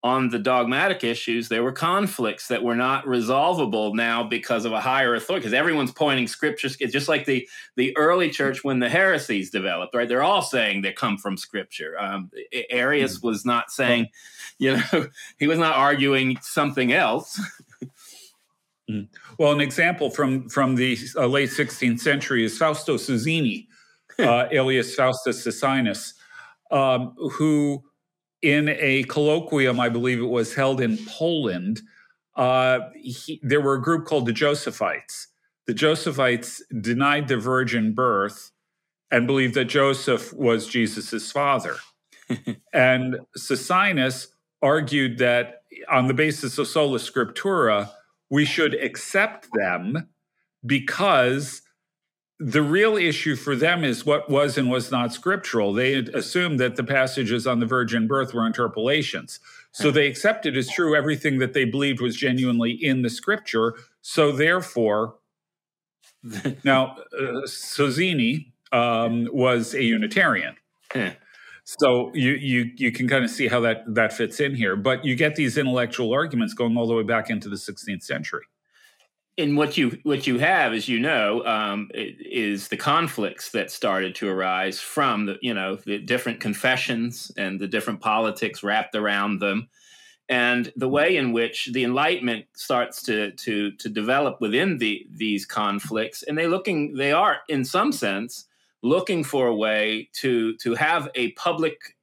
on 0.03 0.31
the 0.31 0.39
dogmatic 0.39 1.05
issues, 1.05 1.49
there 1.49 1.63
were 1.63 1.73
conflicts 1.73 2.49
that 2.49 2.63
were 2.63 2.75
not 2.75 3.07
resolvable 3.07 3.95
now 3.95 4.23
because 4.23 4.65
of 4.65 4.73
a 4.73 4.81
higher 4.81 5.15
authority. 5.15 5.43
Because 5.43 5.53
everyone's 5.53 5.93
pointing 5.93 6.27
scriptures, 6.27 6.77
it's 6.81 6.93
just 6.93 7.09
like 7.09 7.27
the 7.27 7.47
the 7.77 7.95
early 7.99 8.31
church 8.31 8.65
when 8.65 8.79
the 8.79 8.89
heresies 8.89 9.51
developed, 9.51 9.95
right? 9.95 10.09
They're 10.09 10.23
all 10.23 10.41
saying 10.41 10.81
they 10.81 10.93
come 10.93 11.19
from 11.19 11.37
scripture. 11.37 12.01
Um, 12.01 12.31
Arius 12.71 13.19
mm. 13.19 13.25
was 13.25 13.45
not 13.45 13.71
saying, 13.71 14.09
you 14.59 14.77
know, 14.77 15.09
he 15.39 15.47
was 15.47 15.59
not 15.59 15.77
arguing 15.77 16.39
something 16.41 16.93
else. 16.93 17.39
mm. 18.91 19.07
Well, 19.39 19.53
an 19.53 19.61
example 19.61 20.09
from 20.09 20.49
from 20.49 20.77
the 20.77 20.97
uh, 21.15 21.27
late 21.27 21.51
16th 21.51 22.01
century 22.01 22.43
is 22.43 22.57
Fausto 22.57 22.97
Sozzini, 22.97 23.67
uh, 24.19 24.47
alias 24.51 24.95
Faustus 24.95 25.47
Socinus, 25.47 26.15
um, 26.71 27.15
who 27.33 27.85
in 28.43 28.69
a 28.69 29.05
colloquium, 29.05 29.79
I 29.79 29.89
believe 29.89 30.21
it 30.21 30.25
was 30.25 30.55
held 30.55 30.81
in 30.81 30.99
Poland, 31.07 31.83
uh, 32.37 32.81
he, 32.95 33.41
there 33.43 33.61
were 33.61 33.75
a 33.75 33.83
group 33.83 34.07
called 34.07 34.27
the 34.27 34.33
Josephites. 34.33 35.27
The 35.67 35.75
Josephites 35.75 36.61
denied 36.81 37.29
the 37.29 37.37
virgin 37.37 37.93
birth 37.93 38.51
and 39.11 39.27
believed 39.27 39.55
that 39.55 39.67
Joseph 39.67 40.33
was 40.33 40.67
Jesus's 40.67 41.31
father. 41.31 41.77
and 42.73 43.19
Socinus 43.37 44.29
argued 44.63 45.19
that 45.19 45.63
on 45.91 46.07
the 46.07 46.15
basis 46.15 46.59
of 46.59 46.69
sola 46.69 46.99
scriptura, 46.99 47.91
we 48.31 48.45
should 48.45 48.75
accept 48.75 49.49
them 49.53 50.09
because 50.65 51.63
the 52.41 52.63
real 52.63 52.97
issue 52.97 53.37
for 53.37 53.55
them 53.55 53.85
is 53.85 54.07
what 54.07 54.31
was 54.31 54.57
and 54.57 54.71
was 54.71 54.91
not 54.91 55.13
scriptural. 55.13 55.75
They 55.75 55.97
assumed 55.97 56.59
that 56.59 56.77
the 56.77 56.83
passages 56.83 57.47
on 57.47 57.61
the 57.61 57.67
virgin 57.67 58.07
birth 58.07 58.33
were 58.33 58.47
interpolations. 58.47 59.41
So 59.73 59.91
they 59.91 60.07
accepted 60.07 60.57
as 60.57 60.69
true 60.71 60.97
everything 60.97 61.39
that 61.39 61.53
they 61.53 61.67
believed 61.67 62.01
was 62.01 62.17
genuinely 62.17 62.73
in 62.73 63.03
the 63.03 63.11
scripture. 63.11 63.75
So 64.01 64.33
therefore, 64.33 65.17
now 66.65 66.97
uh, 67.17 67.43
Sozzini 67.45 68.53
um, 68.73 69.29
was 69.31 69.75
a 69.75 69.83
Unitarian. 69.83 70.57
So 71.65 72.11
you 72.15 72.33
you 72.33 72.71
you 72.77 72.91
can 72.91 73.07
kind 73.07 73.23
of 73.23 73.31
see 73.31 73.49
how 73.49 73.61
that 73.61 73.85
that 73.95 74.15
fits 74.15 74.41
in 74.41 74.57
here, 74.57 74.77
but 74.77 75.05
you 75.05 75.15
get 75.15 75.37
these 75.37 75.59
intellectual 75.59 76.13
arguments 76.13 76.55
going 76.55 76.77
all 76.77 76.87
the 76.87 76.95
way 76.95 77.03
back 77.03 77.31
into 77.31 77.49
the 77.49 77.57
16th 77.57 78.03
century 78.03 78.43
and 79.41 79.57
what 79.57 79.77
you 79.77 79.99
what 80.03 80.27
you 80.27 80.39
have, 80.39 80.73
as 80.73 80.89
you 80.89 80.99
know, 80.99 81.45
um, 81.45 81.91
is 81.95 82.69
the 82.69 82.77
conflicts 82.77 83.51
that 83.51 83.71
started 83.71 84.15
to 84.17 84.29
arise 84.29 84.81
from 84.81 85.27
the 85.27 85.39
you 85.41 85.55
know 85.55 85.77
the 85.77 85.99
different 85.99 86.41
confessions 86.41 87.33
and 87.37 87.59
the 87.59 87.69
different 87.69 88.01
politics 88.01 88.63
wrapped 88.63 88.95
around 88.95 89.41
them, 89.41 89.69
and 90.29 90.73
the 90.77 90.89
way 90.89 91.17
in 91.17 91.33
which 91.33 91.71
the 91.73 91.85
Enlightenment 91.85 92.47
starts 92.55 93.03
to 93.03 93.33
to 93.33 93.73
to 93.73 93.89
develop 93.89 94.41
within 94.41 94.79
the 94.79 95.07
these 95.11 95.47
conflicts, 95.47 96.23
and 96.23 96.39
they 96.39 96.47
looking 96.47 96.95
they 96.95 97.13
are 97.13 97.39
in 97.49 97.65
some 97.65 97.93
sense 97.93 98.47
looking 98.83 99.25
for 99.25 99.47
a 99.47 99.55
way 99.55 100.09
to 100.15 100.57
to 100.57 100.75
have 100.75 101.09
a 101.15 101.33
public 101.33 101.97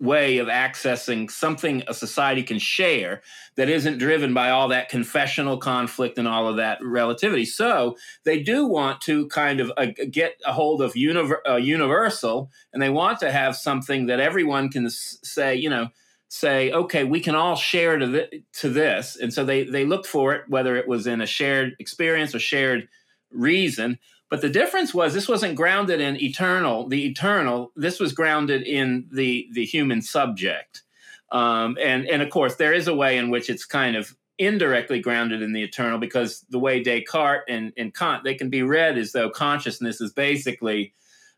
way 0.00 0.38
of 0.38 0.48
accessing 0.48 1.30
something 1.30 1.82
a 1.86 1.94
society 1.94 2.42
can 2.42 2.58
share 2.58 3.22
that 3.56 3.68
isn't 3.68 3.98
driven 3.98 4.34
by 4.34 4.50
all 4.50 4.68
that 4.68 4.88
confessional 4.88 5.56
conflict 5.56 6.18
and 6.18 6.26
all 6.26 6.48
of 6.48 6.56
that 6.56 6.78
relativity. 6.82 7.44
So 7.44 7.96
they 8.24 8.42
do 8.42 8.66
want 8.66 9.00
to 9.02 9.28
kind 9.28 9.60
of 9.60 9.72
uh, 9.76 9.86
get 10.10 10.40
a 10.44 10.52
hold 10.52 10.82
of 10.82 10.94
univer- 10.94 11.38
uh, 11.48 11.56
universal, 11.56 12.50
and 12.72 12.82
they 12.82 12.90
want 12.90 13.20
to 13.20 13.30
have 13.30 13.56
something 13.56 14.06
that 14.06 14.20
everyone 14.20 14.68
can 14.68 14.86
s- 14.86 15.18
say, 15.22 15.54
you 15.54 15.70
know, 15.70 15.88
say, 16.28 16.72
okay, 16.72 17.04
we 17.04 17.20
can 17.20 17.34
all 17.36 17.54
share 17.54 17.96
to, 17.96 18.06
th- 18.10 18.42
to 18.54 18.68
this. 18.68 19.16
And 19.16 19.32
so 19.32 19.44
they 19.44 19.64
they 19.64 19.84
looked 19.84 20.06
for 20.06 20.34
it, 20.34 20.42
whether 20.48 20.76
it 20.76 20.88
was 20.88 21.06
in 21.06 21.20
a 21.20 21.26
shared 21.26 21.76
experience 21.78 22.34
or 22.34 22.40
shared 22.40 22.88
reason. 23.30 23.98
But 24.34 24.40
the 24.40 24.50
difference 24.50 24.92
was 24.92 25.14
this 25.14 25.28
wasn't 25.28 25.54
grounded 25.54 26.00
in 26.00 26.20
eternal, 26.20 26.88
the 26.88 27.06
eternal. 27.06 27.70
This 27.76 28.00
was 28.00 28.12
grounded 28.12 28.62
in 28.62 29.06
the 29.12 29.46
the 29.52 29.64
human 29.64 30.02
subject. 30.02 30.82
Um, 31.30 31.78
and 31.80 32.04
and 32.08 32.20
of 32.20 32.30
course, 32.30 32.56
there 32.56 32.72
is 32.72 32.88
a 32.88 32.96
way 32.96 33.16
in 33.16 33.30
which 33.30 33.48
it's 33.48 33.64
kind 33.64 33.94
of 33.94 34.16
indirectly 34.36 34.98
grounded 34.98 35.40
in 35.40 35.52
the 35.52 35.62
eternal 35.62 36.00
because 36.00 36.44
the 36.50 36.58
way 36.58 36.82
Descartes 36.82 37.44
and, 37.48 37.72
and 37.76 37.94
Kant 37.94 38.24
they 38.24 38.34
can 38.34 38.50
be 38.50 38.64
read 38.64 38.98
as 38.98 39.12
though 39.12 39.30
consciousness 39.30 40.00
is 40.00 40.12
basically 40.12 40.94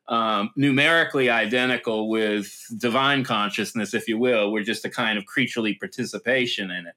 um, 0.08 0.50
numerically 0.56 1.28
identical 1.28 2.08
with 2.08 2.66
divine 2.76 3.24
consciousness, 3.24 3.92
if 3.92 4.06
you 4.08 4.18
will. 4.18 4.52
We're 4.52 4.62
just 4.62 4.84
a 4.84 4.90
kind 4.90 5.18
of 5.18 5.26
creaturely 5.26 5.74
participation 5.74 6.70
in 6.70 6.86
it. 6.86 6.94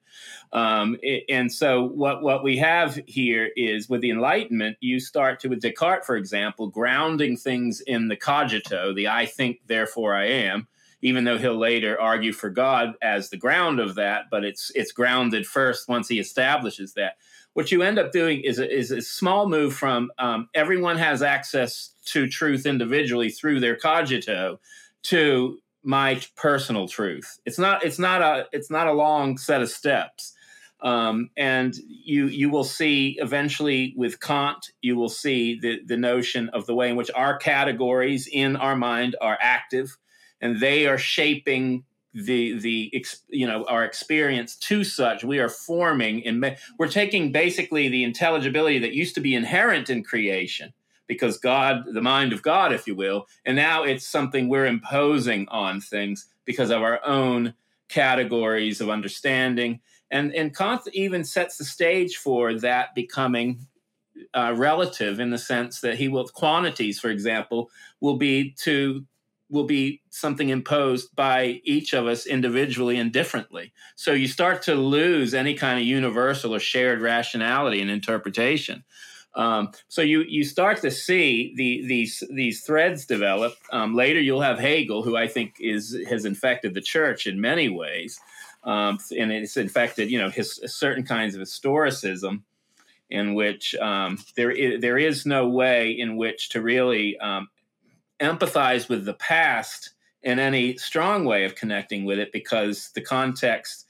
Um, 0.51 0.97
and 1.27 1.51
so, 1.51 1.83
what, 1.83 2.21
what 2.21 2.43
we 2.43 2.57
have 2.57 2.99
here 3.07 3.49
is 3.55 3.89
with 3.89 4.01
the 4.01 4.11
Enlightenment, 4.11 4.77
you 4.79 4.99
start 4.99 5.39
to, 5.41 5.49
with 5.49 5.61
Descartes, 5.61 6.05
for 6.05 6.15
example, 6.15 6.67
grounding 6.67 7.37
things 7.37 7.81
in 7.81 8.07
the 8.07 8.15
cogito, 8.15 8.93
the 8.93 9.07
I 9.07 9.25
think, 9.25 9.61
therefore 9.67 10.15
I 10.15 10.25
am. 10.25 10.67
Even 11.01 11.23
though 11.23 11.37
he'll 11.37 11.57
later 11.57 11.99
argue 11.99 12.33
for 12.33 12.49
God 12.49 12.93
as 13.01 13.29
the 13.29 13.37
ground 13.37 13.79
of 13.79 13.95
that, 13.95 14.25
but 14.29 14.43
it's 14.43 14.71
it's 14.75 14.91
grounded 14.91 15.45
first 15.45 15.87
once 15.87 16.07
he 16.07 16.19
establishes 16.19 16.93
that 16.93 17.17
what 17.53 17.71
you 17.71 17.81
end 17.81 17.99
up 17.99 18.11
doing 18.11 18.41
is 18.41 18.59
a, 18.59 18.69
is 18.69 18.91
a 18.91 19.01
small 19.01 19.49
move 19.49 19.73
from 19.73 20.11
um, 20.17 20.49
everyone 20.53 20.97
has 20.97 21.21
access 21.21 21.93
to 22.05 22.27
truth 22.27 22.65
individually 22.65 23.29
through 23.29 23.59
their 23.59 23.75
cogito 23.75 24.59
to 25.03 25.59
my 25.83 26.21
personal 26.35 26.87
truth. 26.87 27.39
It's 27.45 27.57
not 27.57 27.83
it's 27.83 27.99
not 27.99 28.21
a 28.21 28.47
it's 28.51 28.69
not 28.69 28.87
a 28.87 28.93
long 28.93 29.37
set 29.37 29.61
of 29.61 29.69
steps. 29.69 30.33
Um, 30.81 31.29
and 31.35 31.75
you 31.87 32.27
you 32.27 32.49
will 32.49 32.63
see 32.63 33.17
eventually 33.19 33.93
with 33.97 34.19
Kant, 34.19 34.71
you 34.81 34.95
will 34.95 35.09
see 35.09 35.59
the 35.59 35.81
the 35.85 35.97
notion 35.97 36.49
of 36.49 36.65
the 36.65 36.75
way 36.75 36.89
in 36.89 36.95
which 36.95 37.11
our 37.15 37.37
categories 37.37 38.27
in 38.31 38.55
our 38.55 38.75
mind 38.75 39.15
are 39.19 39.37
active, 39.41 39.97
and 40.41 40.59
they 40.59 40.85
are 40.87 40.97
shaping 40.97 41.83
the 42.13 42.57
the 42.59 43.05
you 43.29 43.45
know 43.45 43.65
our 43.65 43.83
experience 43.83 44.55
to 44.55 44.83
such. 44.83 45.23
We 45.23 45.39
are 45.39 45.49
forming 45.49 46.25
and 46.25 46.57
we're 46.77 46.87
taking 46.87 47.31
basically 47.31 47.87
the 47.87 48.03
intelligibility 48.03 48.79
that 48.79 48.93
used 48.93 49.15
to 49.15 49.21
be 49.21 49.35
inherent 49.35 49.89
in 49.89 50.03
creation 50.03 50.73
because 51.07 51.37
god 51.37 51.85
the 51.91 52.01
mind 52.01 52.33
of 52.33 52.43
god 52.43 52.71
if 52.71 52.85
you 52.85 52.93
will 52.93 53.25
and 53.43 53.55
now 53.55 53.83
it's 53.83 54.05
something 54.05 54.47
we're 54.47 54.67
imposing 54.67 55.47
on 55.49 55.81
things 55.81 56.27
because 56.45 56.69
of 56.69 56.81
our 56.81 57.03
own 57.05 57.53
categories 57.89 58.79
of 58.79 58.89
understanding. 58.89 59.81
And 60.09 60.33
and 60.33 60.55
kant 60.55 60.81
even 60.93 61.23
sets 61.23 61.57
the 61.57 61.65
stage 61.65 62.17
for 62.17 62.53
that 62.55 62.95
becoming 62.95 63.67
uh, 64.33 64.53
relative 64.57 65.19
in 65.19 65.29
the 65.29 65.37
sense 65.37 65.81
that 65.81 65.97
he 65.97 66.07
will 66.07 66.27
quantities 66.27 66.99
for 66.99 67.09
example 67.09 67.69
will 68.01 68.17
be 68.17 68.51
to 68.51 69.05
will 69.49 69.65
be 69.65 70.01
something 70.09 70.49
imposed 70.49 71.15
by 71.15 71.59
each 71.63 71.93
of 71.93 72.05
us 72.05 72.25
individually 72.25 72.97
and 72.97 73.11
differently. 73.11 73.73
So 73.95 74.11
you 74.11 74.27
start 74.27 74.61
to 74.63 74.75
lose 74.75 75.33
any 75.33 75.55
kind 75.55 75.79
of 75.79 75.85
universal 75.85 76.53
or 76.53 76.59
shared 76.59 77.01
rationality 77.01 77.81
and 77.81 77.89
interpretation. 77.89 78.83
Um, 79.35 79.71
so 79.87 80.01
you 80.01 80.23
you 80.23 80.43
start 80.43 80.81
to 80.81 80.91
see 80.91 81.53
the, 81.55 81.85
these 81.87 82.23
these 82.31 82.61
threads 82.61 83.05
develop. 83.05 83.55
Um, 83.71 83.95
later, 83.95 84.19
you'll 84.19 84.41
have 84.41 84.59
Hegel, 84.59 85.03
who 85.03 85.15
I 85.15 85.27
think 85.27 85.55
is 85.59 85.97
has 86.09 86.25
infected 86.25 86.73
the 86.73 86.81
church 86.81 87.27
in 87.27 87.39
many 87.39 87.69
ways, 87.69 88.19
um, 88.63 88.97
and 89.17 89.31
it's 89.31 89.55
infected 89.55 90.09
you 90.09 90.19
know 90.19 90.29
his 90.29 90.59
certain 90.65 91.03
kinds 91.05 91.35
of 91.35 91.41
historicism, 91.41 92.41
in 93.11 93.35
which 93.35 93.75
um, 93.75 94.17
there 94.35 94.51
is, 94.51 94.81
there 94.81 94.97
is 94.97 95.27
no 95.27 95.47
way 95.47 95.91
in 95.91 96.17
which 96.17 96.49
to 96.49 96.61
really 96.61 97.17
um, 97.19 97.49
empathize 98.19 98.89
with 98.89 99.05
the 99.05 99.13
past 99.13 99.91
in 100.21 100.39
any 100.39 100.77
strong 100.77 101.25
way 101.25 101.45
of 101.45 101.55
connecting 101.55 102.05
with 102.05 102.19
it 102.19 102.31
because 102.31 102.91
the 102.93 103.01
context, 103.01 103.85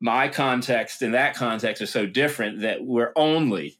my 0.00 0.28
context 0.28 1.02
and 1.02 1.14
that 1.14 1.34
context 1.34 1.82
are 1.82 1.86
so 1.86 2.06
different 2.06 2.60
that 2.62 2.84
we're 2.84 3.12
only 3.16 3.78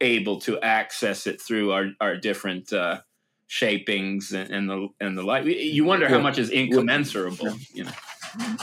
able 0.00 0.40
to 0.40 0.60
access 0.60 1.26
it 1.26 1.40
through 1.40 1.72
our, 1.72 1.88
our 2.00 2.16
different 2.16 2.72
uh, 2.72 3.00
shapings 3.46 4.32
and, 4.32 4.50
and, 4.50 4.68
the 4.68 4.88
and 5.00 5.16
the 5.16 5.22
like. 5.22 5.44
You 5.44 5.84
wonder 5.84 6.08
how 6.08 6.18
much 6.18 6.38
is 6.38 6.50
incommensurable, 6.50 7.54
you 7.72 7.84
know. 7.84 7.92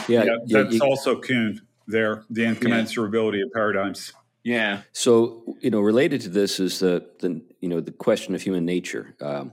Yeah, 0.08 0.24
yeah 0.24 0.36
that's 0.46 0.74
yeah, 0.74 0.80
also 0.80 1.18
Kuhn 1.20 1.60
there, 1.86 2.24
the 2.30 2.42
incommensurability 2.42 3.38
yeah. 3.38 3.44
of 3.44 3.52
paradigms. 3.52 4.12
Yeah. 4.42 4.82
So 4.92 5.56
you 5.60 5.70
know, 5.70 5.80
related 5.80 6.20
to 6.22 6.28
this 6.28 6.60
is 6.60 6.78
the 6.78 7.06
the 7.20 7.42
you 7.60 7.68
know 7.68 7.80
the 7.80 7.92
question 7.92 8.34
of 8.34 8.42
human 8.42 8.64
nature. 8.64 9.14
Um, 9.20 9.52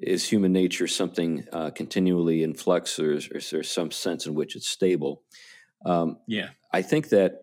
is 0.00 0.28
human 0.28 0.52
nature 0.52 0.86
something 0.86 1.44
uh, 1.52 1.70
continually 1.70 2.42
in 2.42 2.54
flux, 2.54 2.98
or 2.98 3.12
is, 3.12 3.30
or 3.30 3.38
is, 3.38 3.50
there 3.50 3.62
some 3.62 3.90
sense 3.90 4.26
in 4.26 4.34
which 4.34 4.56
it's 4.56 4.68
stable? 4.68 5.22
Um, 5.86 6.18
yeah, 6.26 6.50
I 6.72 6.82
think 6.82 7.10
that 7.10 7.42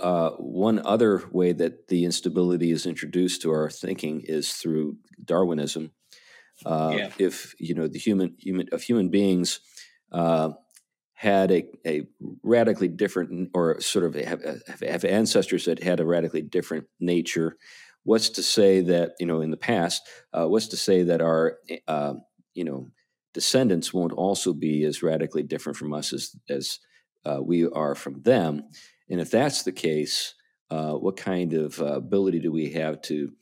uh, 0.00 0.30
one 0.30 0.80
other 0.84 1.22
way 1.30 1.52
that 1.52 1.88
the 1.88 2.04
instability 2.04 2.70
is 2.70 2.86
introduced 2.86 3.42
to 3.42 3.50
our 3.50 3.70
thinking 3.70 4.22
is 4.24 4.52
through 4.52 4.96
Darwinism. 5.24 5.92
Uh, 6.64 6.94
yeah. 6.96 7.10
If 7.18 7.54
you 7.58 7.74
know 7.74 7.88
the 7.88 7.98
human 7.98 8.34
human 8.38 8.68
of 8.72 8.82
human 8.82 9.10
beings 9.10 9.60
uh, 10.12 10.50
had 11.12 11.50
a, 11.50 11.64
a 11.86 12.02
radically 12.42 12.88
different, 12.88 13.50
or 13.54 13.80
sort 13.80 14.04
of 14.04 14.14
have, 14.14 14.42
have 14.86 15.04
ancestors 15.04 15.64
that 15.64 15.82
had 15.82 16.00
a 16.00 16.06
radically 16.06 16.42
different 16.42 16.86
nature 17.00 17.56
what's 18.06 18.30
to 18.30 18.42
say 18.42 18.80
that 18.80 19.14
you 19.18 19.26
know 19.26 19.40
in 19.40 19.50
the 19.50 19.56
past 19.56 20.08
uh, 20.32 20.46
what's 20.46 20.68
to 20.68 20.76
say 20.76 21.02
that 21.02 21.20
our 21.20 21.58
uh, 21.88 22.14
you 22.54 22.64
know 22.64 22.88
descendants 23.34 23.92
won't 23.92 24.12
also 24.12 24.54
be 24.54 24.84
as 24.84 25.02
radically 25.02 25.42
different 25.42 25.76
from 25.76 25.92
us 25.92 26.12
as 26.12 26.34
as 26.48 26.78
uh, 27.26 27.40
we 27.42 27.66
are 27.66 27.94
from 27.94 28.22
them? 28.22 28.62
And 29.10 29.20
if 29.20 29.30
that's 29.30 29.64
the 29.64 29.72
case 29.72 30.34
uh, 30.70 30.92
what 30.92 31.16
kind 31.16 31.52
of 31.52 31.80
uh, 31.80 31.96
ability 31.96 32.40
do 32.40 32.50
we 32.50 32.70
have 32.70 33.02
to 33.02 33.32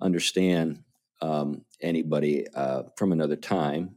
understand 0.00 0.82
um, 1.22 1.64
anybody 1.80 2.46
uh, 2.54 2.84
from 2.96 3.12
another 3.12 3.36
time? 3.36 3.90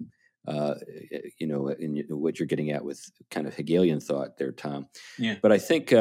You 1.39 1.47
know 1.47 1.69
in 1.69 2.03
what 2.09 2.39
you're 2.39 2.47
getting 2.47 2.71
at 2.71 2.84
with 2.84 3.01
kind 3.32 3.47
of 3.47 3.55
hegelian 3.55 4.01
thought 4.01 4.38
there 4.38 4.51
tom. 4.51 4.88
Yeah. 5.17 5.36
But 5.41 5.51
i 5.51 5.57
think 5.57 5.93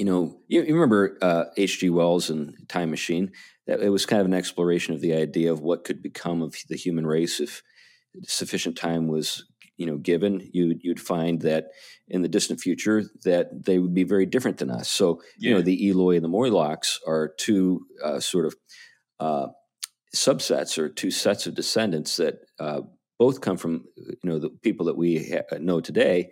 you 0.00 0.06
know, 0.06 0.40
you, 0.48 0.62
you 0.62 0.72
remember 0.72 1.18
H.G. 1.58 1.90
Uh, 1.90 1.92
Wells 1.92 2.30
and 2.30 2.54
Time 2.70 2.88
Machine. 2.88 3.32
That 3.66 3.82
it 3.82 3.90
was 3.90 4.06
kind 4.06 4.20
of 4.20 4.26
an 4.26 4.32
exploration 4.32 4.94
of 4.94 5.02
the 5.02 5.12
idea 5.12 5.52
of 5.52 5.60
what 5.60 5.84
could 5.84 6.02
become 6.02 6.40
of 6.40 6.56
the 6.70 6.76
human 6.76 7.06
race 7.06 7.38
if 7.38 7.62
sufficient 8.22 8.78
time 8.78 9.08
was, 9.08 9.44
you 9.76 9.84
know, 9.84 9.98
given. 9.98 10.48
You, 10.54 10.78
you'd 10.80 11.00
find 11.00 11.42
that 11.42 11.66
in 12.08 12.22
the 12.22 12.30
distant 12.30 12.60
future 12.60 13.04
that 13.24 13.66
they 13.66 13.78
would 13.78 13.92
be 13.92 14.04
very 14.04 14.24
different 14.24 14.56
than 14.56 14.70
us. 14.70 14.90
So, 14.90 15.20
yeah. 15.38 15.50
you 15.50 15.54
know, 15.56 15.60
the 15.60 15.90
Eloi 15.90 16.16
and 16.16 16.24
the 16.24 16.28
Morlocks 16.28 16.98
are 17.06 17.34
two 17.36 17.82
uh, 18.02 18.20
sort 18.20 18.46
of 18.46 18.54
uh, 19.20 19.48
subsets 20.16 20.78
or 20.78 20.88
two 20.88 21.10
sets 21.10 21.46
of 21.46 21.54
descendants 21.54 22.16
that 22.16 22.36
uh, 22.58 22.80
both 23.18 23.42
come 23.42 23.58
from, 23.58 23.84
you 23.98 24.16
know, 24.24 24.38
the 24.38 24.48
people 24.48 24.86
that 24.86 24.96
we 24.96 25.30
ha- 25.30 25.58
know 25.58 25.82
today. 25.82 26.30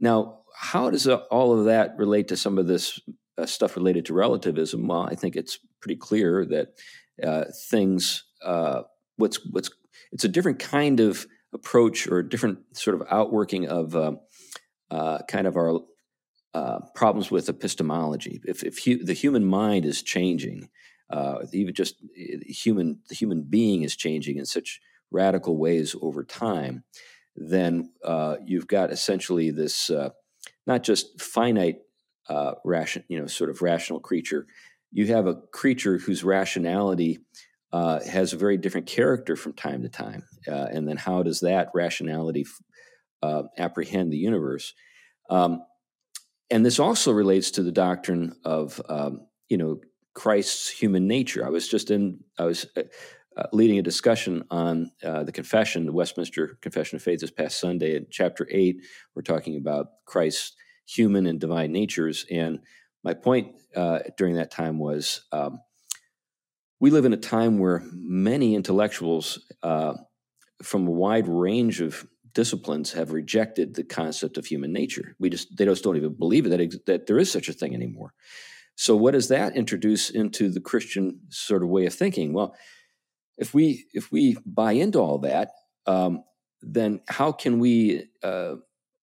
Now, 0.00 0.40
how 0.58 0.88
does 0.88 1.06
all 1.06 1.58
of 1.58 1.66
that 1.66 1.98
relate 1.98 2.28
to 2.28 2.36
some 2.36 2.56
of 2.56 2.66
this 2.66 2.98
uh, 3.36 3.44
stuff 3.44 3.76
related 3.76 4.06
to 4.06 4.14
relativism? 4.14 4.88
Well, 4.88 5.02
I 5.02 5.14
think 5.14 5.36
it's 5.36 5.58
pretty 5.80 5.96
clear 5.96 6.46
that 6.46 6.68
uh, 7.22 7.44
things 7.68 8.24
uh, 8.42 8.82
what's 9.16 9.38
what's 9.50 9.70
it's 10.12 10.24
a 10.24 10.28
different 10.28 10.58
kind 10.58 11.00
of 11.00 11.26
approach 11.52 12.06
or 12.06 12.20
a 12.20 12.28
different 12.28 12.58
sort 12.72 12.98
of 12.98 13.06
outworking 13.10 13.68
of 13.68 13.94
um, 13.94 14.18
uh, 14.90 15.18
kind 15.28 15.46
of 15.46 15.56
our 15.56 15.80
uh, 16.54 16.78
problems 16.94 17.30
with 17.30 17.50
epistemology. 17.50 18.40
If, 18.46 18.62
if 18.62 18.82
hu- 18.82 19.04
the 19.04 19.12
human 19.12 19.44
mind 19.44 19.84
is 19.84 20.02
changing, 20.02 20.70
uh, 21.10 21.40
even 21.52 21.74
just 21.74 21.96
human 22.46 23.00
the 23.10 23.14
human 23.14 23.42
being 23.42 23.82
is 23.82 23.94
changing 23.94 24.38
in 24.38 24.46
such 24.46 24.80
radical 25.10 25.58
ways 25.58 25.94
over 26.00 26.24
time, 26.24 26.84
then 27.36 27.90
you've 28.46 28.66
got 28.66 28.90
essentially 28.90 29.50
this 29.50 29.90
not 30.66 30.82
just 30.82 31.20
finite 31.20 31.78
uh, 32.28 32.54
ration, 32.64 33.04
you 33.08 33.18
know, 33.20 33.26
sort 33.26 33.50
of 33.50 33.62
rational 33.62 34.00
creature. 34.00 34.46
You 34.92 35.06
have 35.08 35.26
a 35.26 35.36
creature 35.52 35.98
whose 35.98 36.24
rationality 36.24 37.18
uh, 37.72 38.00
has 38.04 38.32
a 38.32 38.38
very 38.38 38.56
different 38.56 38.86
character 38.86 39.36
from 39.36 39.52
time 39.52 39.82
to 39.82 39.88
time, 39.88 40.24
uh, 40.48 40.66
and 40.70 40.88
then 40.88 40.96
how 40.96 41.22
does 41.22 41.40
that 41.40 41.70
rationality 41.74 42.46
uh, 43.22 43.44
apprehend 43.58 44.12
the 44.12 44.16
universe? 44.18 44.74
Um, 45.30 45.62
and 46.50 46.64
this 46.64 46.78
also 46.78 47.10
relates 47.12 47.50
to 47.52 47.62
the 47.62 47.72
doctrine 47.72 48.36
of, 48.44 48.80
um, 48.88 49.26
you 49.48 49.58
know, 49.58 49.80
Christ's 50.14 50.70
human 50.70 51.06
nature. 51.06 51.44
I 51.44 51.50
was 51.50 51.68
just 51.68 51.90
in, 51.90 52.20
I 52.38 52.44
was 52.44 52.66
uh, 53.36 53.46
leading 53.52 53.78
a 53.78 53.82
discussion 53.82 54.44
on 54.50 54.90
uh, 55.04 55.22
the 55.22 55.32
confession, 55.32 55.86
the 55.86 55.92
Westminster 55.92 56.58
Confession 56.62 56.96
of 56.96 57.02
Faith 57.02 57.20
this 57.20 57.30
past 57.30 57.60
Sunday. 57.60 57.96
In 57.96 58.06
chapter 58.10 58.48
eight, 58.50 58.84
we're 59.14 59.22
talking 59.22 59.56
about 59.56 59.88
Christ's 60.06 60.52
human 60.86 61.26
and 61.26 61.40
divine 61.40 61.72
natures. 61.72 62.24
And 62.30 62.60
my 63.04 63.14
point 63.14 63.54
uh, 63.74 64.00
during 64.16 64.36
that 64.36 64.50
time 64.50 64.78
was 64.78 65.22
um, 65.32 65.60
we 66.80 66.90
live 66.90 67.04
in 67.04 67.12
a 67.12 67.18
time 67.18 67.58
where 67.58 67.82
many 67.92 68.54
intellectuals 68.54 69.38
uh, 69.62 69.94
from 70.62 70.86
a 70.86 70.90
wide 70.90 71.28
range 71.28 71.80
of 71.80 72.06
disciplines 72.32 72.92
have 72.92 73.12
rejected 73.12 73.74
the 73.74 73.84
concept 73.84 74.36
of 74.36 74.46
human 74.46 74.72
nature. 74.72 75.16
We 75.18 75.30
just 75.30 75.56
they 75.56 75.64
just 75.64 75.82
don't 75.82 75.96
even 75.96 76.14
believe 76.14 76.46
it, 76.46 76.50
that 76.50 76.86
that 76.86 77.06
there 77.06 77.18
is 77.18 77.30
such 77.30 77.48
a 77.48 77.52
thing 77.52 77.74
anymore. 77.74 78.12
So 78.76 78.94
what 78.94 79.12
does 79.12 79.28
that 79.28 79.56
introduce 79.56 80.10
into 80.10 80.50
the 80.50 80.60
Christian 80.60 81.20
sort 81.30 81.62
of 81.62 81.70
way 81.70 81.86
of 81.86 81.94
thinking? 81.94 82.34
Well, 82.34 82.54
if 83.36 83.54
we 83.54 83.86
if 83.92 84.10
we 84.10 84.36
buy 84.44 84.72
into 84.72 84.98
all 84.98 85.18
that, 85.18 85.50
um, 85.86 86.24
then 86.62 87.00
how 87.08 87.32
can 87.32 87.58
we 87.58 88.08
uh, 88.22 88.56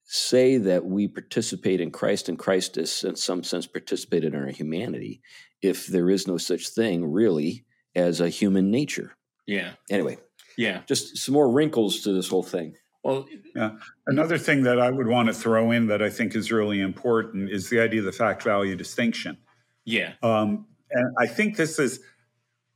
say 0.04 0.58
that 0.58 0.86
we 0.86 1.08
participate 1.08 1.82
in 1.82 1.92
Christ 1.92 2.30
and 2.30 2.38
Christ 2.38 2.78
is 2.78 3.04
in 3.04 3.16
some 3.16 3.44
sense 3.44 3.68
participated 3.68 4.34
in 4.34 4.40
our 4.40 4.48
humanity 4.48 5.22
if 5.62 5.88
there 5.88 6.10
is 6.10 6.28
no 6.28 6.38
such 6.38 6.70
thing 6.70 7.12
really 7.12 7.66
as 7.96 8.20
a 8.20 8.30
human 8.30 8.72
nature? 8.72 9.16
Yeah. 9.46 9.72
Anyway, 9.90 10.18
yeah, 10.58 10.82
just 10.88 11.18
some 11.18 11.34
more 11.34 11.52
wrinkles 11.52 12.02
to 12.02 12.14
this 12.14 12.28
whole 12.30 12.44
thing. 12.44 12.76
Well, 13.04 13.28
yeah. 13.54 13.72
Another 14.08 14.38
thing 14.38 14.64
that 14.64 14.80
I 14.80 14.90
would 14.90 15.08
want 15.08 15.28
to 15.28 15.34
throw 15.34 15.72
in 15.72 15.88
that 15.88 16.02
I 16.02 16.10
think 16.10 16.36
is 16.36 16.52
really 16.52 16.80
important 16.80 17.50
is 17.50 17.70
the 17.70 17.82
idea 17.82 18.00
of 18.00 18.06
the 18.06 18.14
fact 18.14 18.44
value 18.44 18.78
distinction. 18.78 19.38
Yeah. 19.84 20.14
Um, 20.24 20.68
and 20.90 21.14
I 21.20 21.28
think 21.28 21.58
this 21.58 21.80
is, 21.80 22.00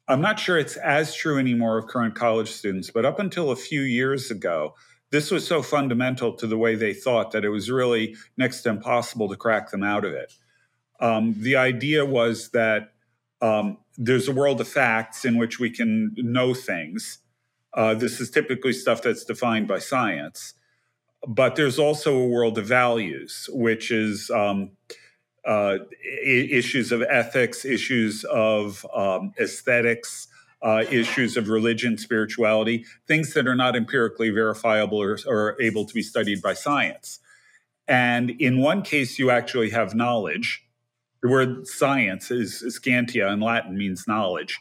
I'm 0.07 0.21
not 0.21 0.39
sure 0.39 0.57
it's 0.57 0.77
as 0.77 1.13
true 1.13 1.37
anymore 1.37 1.77
of 1.77 1.87
current 1.87 2.15
college 2.15 2.49
students, 2.49 2.89
but 2.89 3.05
up 3.05 3.19
until 3.19 3.51
a 3.51 3.55
few 3.55 3.81
years 3.81 4.31
ago, 4.31 4.75
this 5.11 5.31
was 5.31 5.45
so 5.47 5.61
fundamental 5.61 6.33
to 6.33 6.47
the 6.47 6.57
way 6.57 6.75
they 6.75 6.93
thought 6.93 7.31
that 7.31 7.45
it 7.45 7.49
was 7.49 7.69
really 7.69 8.15
next 8.37 8.61
to 8.61 8.69
impossible 8.69 9.29
to 9.29 9.35
crack 9.35 9.71
them 9.71 9.83
out 9.83 10.05
of 10.05 10.13
it. 10.13 10.33
Um, 10.99 11.35
the 11.37 11.55
idea 11.55 12.05
was 12.05 12.49
that 12.51 12.93
um, 13.41 13.77
there's 13.97 14.27
a 14.27 14.33
world 14.33 14.59
of 14.61 14.67
facts 14.67 15.25
in 15.25 15.37
which 15.37 15.59
we 15.59 15.69
can 15.69 16.13
know 16.17 16.53
things. 16.53 17.19
Uh, 17.73 17.93
this 17.93 18.19
is 18.19 18.31
typically 18.31 18.73
stuff 18.73 19.01
that's 19.01 19.23
defined 19.23 19.67
by 19.67 19.79
science. 19.79 20.53
But 21.27 21.55
there's 21.55 21.79
also 21.79 22.17
a 22.17 22.27
world 22.27 22.57
of 22.57 22.65
values, 22.65 23.49
which 23.51 23.91
is 23.91 24.29
um, 24.29 24.71
uh, 25.47 25.77
issues 26.23 26.91
of 26.91 27.01
ethics, 27.03 27.63
issues 27.63 28.25
of 28.25 28.85
um, 28.93 29.33
aesthetics, 29.39 30.27
uh, 30.61 30.83
issues 30.91 31.37
of 31.37 31.47
religion, 31.49 31.97
spirituality, 31.97 32.85
things 33.07 33.33
that 33.33 33.47
are 33.47 33.55
not 33.55 33.75
empirically 33.75 34.29
verifiable 34.29 35.01
or, 35.01 35.17
or 35.25 35.59
able 35.61 35.85
to 35.85 35.93
be 35.93 36.01
studied 36.01 36.41
by 36.41 36.53
science. 36.53 37.19
And 37.87 38.31
in 38.31 38.59
one 38.59 38.81
case, 38.81 39.17
you 39.17 39.31
actually 39.31 39.69
have 39.69 39.95
knowledge. 39.95 40.65
The 41.21 41.29
word 41.29 41.67
science 41.67 42.29
is 42.29 42.59
scientia 42.59 43.31
in 43.31 43.39
Latin 43.39 43.77
means 43.77 44.07
knowledge. 44.07 44.59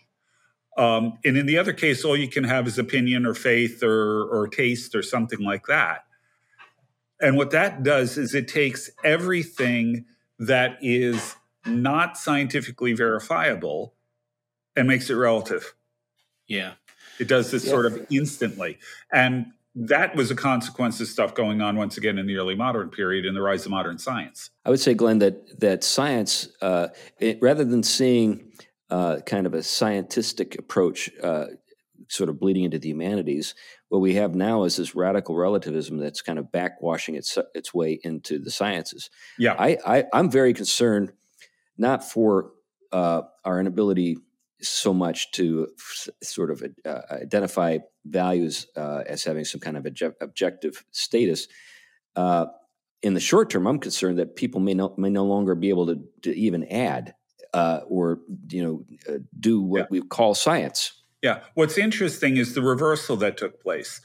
Um, 0.78 1.18
and 1.24 1.37
in 1.37 1.47
the 1.47 1.59
other 1.59 1.72
case, 1.72 2.05
all 2.05 2.16
you 2.16 2.28
can 2.28 2.45
have 2.45 2.66
is 2.66 2.78
opinion 2.78 3.26
or 3.26 3.34
faith 3.34 3.82
or, 3.82 4.24
or 4.24 4.47
taste 4.47 4.95
or 4.95 5.03
something 5.03 5.41
like 5.41 5.66
that. 5.66 6.05
And 7.20 7.37
what 7.37 7.51
that 7.51 7.82
does 7.82 8.18
is 8.18 8.34
it 8.34 8.47
takes 8.47 8.91
everything 9.03 10.05
that 10.39 10.78
is 10.82 11.37
not 11.64 12.16
scientifically 12.16 12.93
verifiable 12.93 13.95
and 14.76 14.87
makes 14.87 15.11
it 15.11 15.14
relative. 15.14 15.74
Yeah. 16.47 16.72
It 17.18 17.28
does 17.28 17.51
this 17.51 17.64
Yeah. 17.64 17.70
sort 17.70 17.87
of 17.87 18.07
instantly. 18.11 18.78
And 19.12 19.47
that 19.74 20.14
was 20.16 20.30
a 20.30 20.34
consequence 20.34 21.01
of 21.01 21.09
stuff 21.09 21.34
going 21.34 21.61
on 21.61 21.76
once 21.76 21.97
again 21.99 22.18
in 22.18 22.26
the 22.26 22.37
early 22.37 22.55
modern 22.55 22.89
period 22.91 23.26
in 23.26 23.34
the 23.34 23.43
rise 23.43 23.64
of 23.66 23.70
modern 23.70 23.99
science. 23.99 24.51
I 24.64 24.70
would 24.70 24.80
say, 24.80 24.95
Glenn, 24.95 25.18
that 25.18 25.61
that 25.61 25.84
science, 25.84 26.49
uh, 26.62 26.89
it, 27.18 27.39
rather 27.43 27.64
than 27.64 27.82
seeing 27.82 28.53
uh, 28.89 29.18
kind 29.26 29.47
of 29.47 29.53
a 29.55 29.62
scientific 29.62 30.59
approach, 30.59 31.11
uh, 31.22 31.47
sort 32.09 32.28
of 32.30 32.39
bleeding 32.39 32.64
into 32.64 32.78
the 32.78 32.89
humanities, 32.89 33.55
what 33.89 34.01
we 34.01 34.14
have 34.14 34.34
now 34.34 34.64
is 34.64 34.76
this 34.76 34.95
radical 34.95 35.34
relativism 35.37 35.99
that's 35.99 36.22
kind 36.22 36.39
of 36.39 36.47
backwashing 36.47 37.16
its 37.16 37.39
its 37.55 37.72
way 37.72 37.99
into 38.03 38.39
the 38.39 38.51
sciences. 38.51 39.11
Yeah. 39.39 39.55
I, 39.59 39.78
I 39.87 40.05
I'm 40.12 40.30
very 40.30 40.53
concerned, 40.55 41.12
not 41.78 42.03
for 42.05 42.51
uh, 42.93 43.22
our 43.45 43.61
inability 43.61 44.18
so 44.62 44.95
much 44.95 45.30
to 45.32 45.68
f- 45.78 46.09
sort 46.22 46.51
of 46.51 46.62
uh, 46.84 47.01
identify 47.11 47.78
values 48.07 48.66
uh, 48.76 49.03
as 49.07 49.22
having 49.22 49.45
some 49.45 49.61
kind 49.61 49.76
of 49.76 49.84
obje- 49.84 50.14
objective 50.20 50.84
status. 50.93 51.47
Uh, 52.16 52.47
in 53.03 53.12
the 53.14 53.20
short 53.20 53.51
term, 53.51 53.66
I'm 53.66 53.78
concerned 53.78 54.18
that 54.18 54.34
people 54.37 54.61
may 54.61 54.72
no, 54.74 54.95
may 54.97 55.11
no 55.11 55.24
longer 55.26 55.55
be 55.55 55.68
able 55.68 55.87
to, 55.89 56.01
to 56.22 56.34
even 56.34 56.64
add 56.64 57.14
uh, 57.53 57.80
or 57.87 58.20
you 58.49 58.62
know 58.64 58.84
uh, 59.14 59.18
do 59.39 59.61
what 59.61 59.78
Yeah. 59.80 59.87
we 59.91 60.01
call 60.03 60.34
science. 60.34 60.93
Yeah. 61.27 61.41
What's 61.55 61.77
interesting 61.77 62.37
is 62.37 62.55
the 62.55 62.62
reversal 62.62 63.16
that 63.16 63.37
took 63.37 63.61
place. 63.61 64.01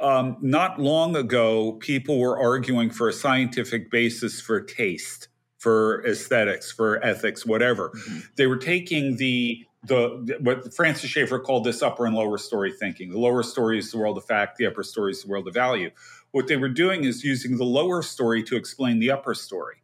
Um, 0.00 0.36
not 0.40 0.80
long 0.80 1.14
ago, 1.14 1.74
people 1.74 2.18
were 2.18 2.36
arguing 2.36 2.90
for 2.90 3.08
a 3.08 3.12
scientific 3.12 3.88
basis 3.88 4.40
for 4.40 4.60
taste, 4.60 5.28
for 5.58 6.04
aesthetics, 6.04 6.72
for 6.72 7.00
ethics, 7.04 7.46
whatever. 7.46 7.92
They 8.34 8.48
were 8.48 8.56
taking 8.56 9.16
the 9.16 9.64
the 9.84 10.36
what 10.40 10.74
Francis 10.74 11.08
Schaeffer 11.08 11.38
called 11.38 11.62
this 11.62 11.82
upper 11.82 12.04
and 12.04 12.16
lower 12.16 12.36
story 12.36 12.72
thinking. 12.72 13.10
The 13.10 13.20
lower 13.20 13.44
story 13.44 13.78
is 13.78 13.92
the 13.92 13.98
world 13.98 14.18
of 14.18 14.24
fact, 14.24 14.58
the 14.58 14.66
upper 14.66 14.82
story 14.82 15.12
is 15.12 15.22
the 15.22 15.28
world 15.28 15.46
of 15.46 15.54
value. 15.54 15.92
What 16.32 16.48
they 16.48 16.56
were 16.56 16.68
doing 16.68 17.04
is 17.04 17.22
using 17.22 17.58
the 17.58 17.64
lower 17.80 18.02
story 18.02 18.42
to 18.42 18.56
explain 18.56 18.98
the 18.98 19.12
upper 19.12 19.34
story. 19.34 19.76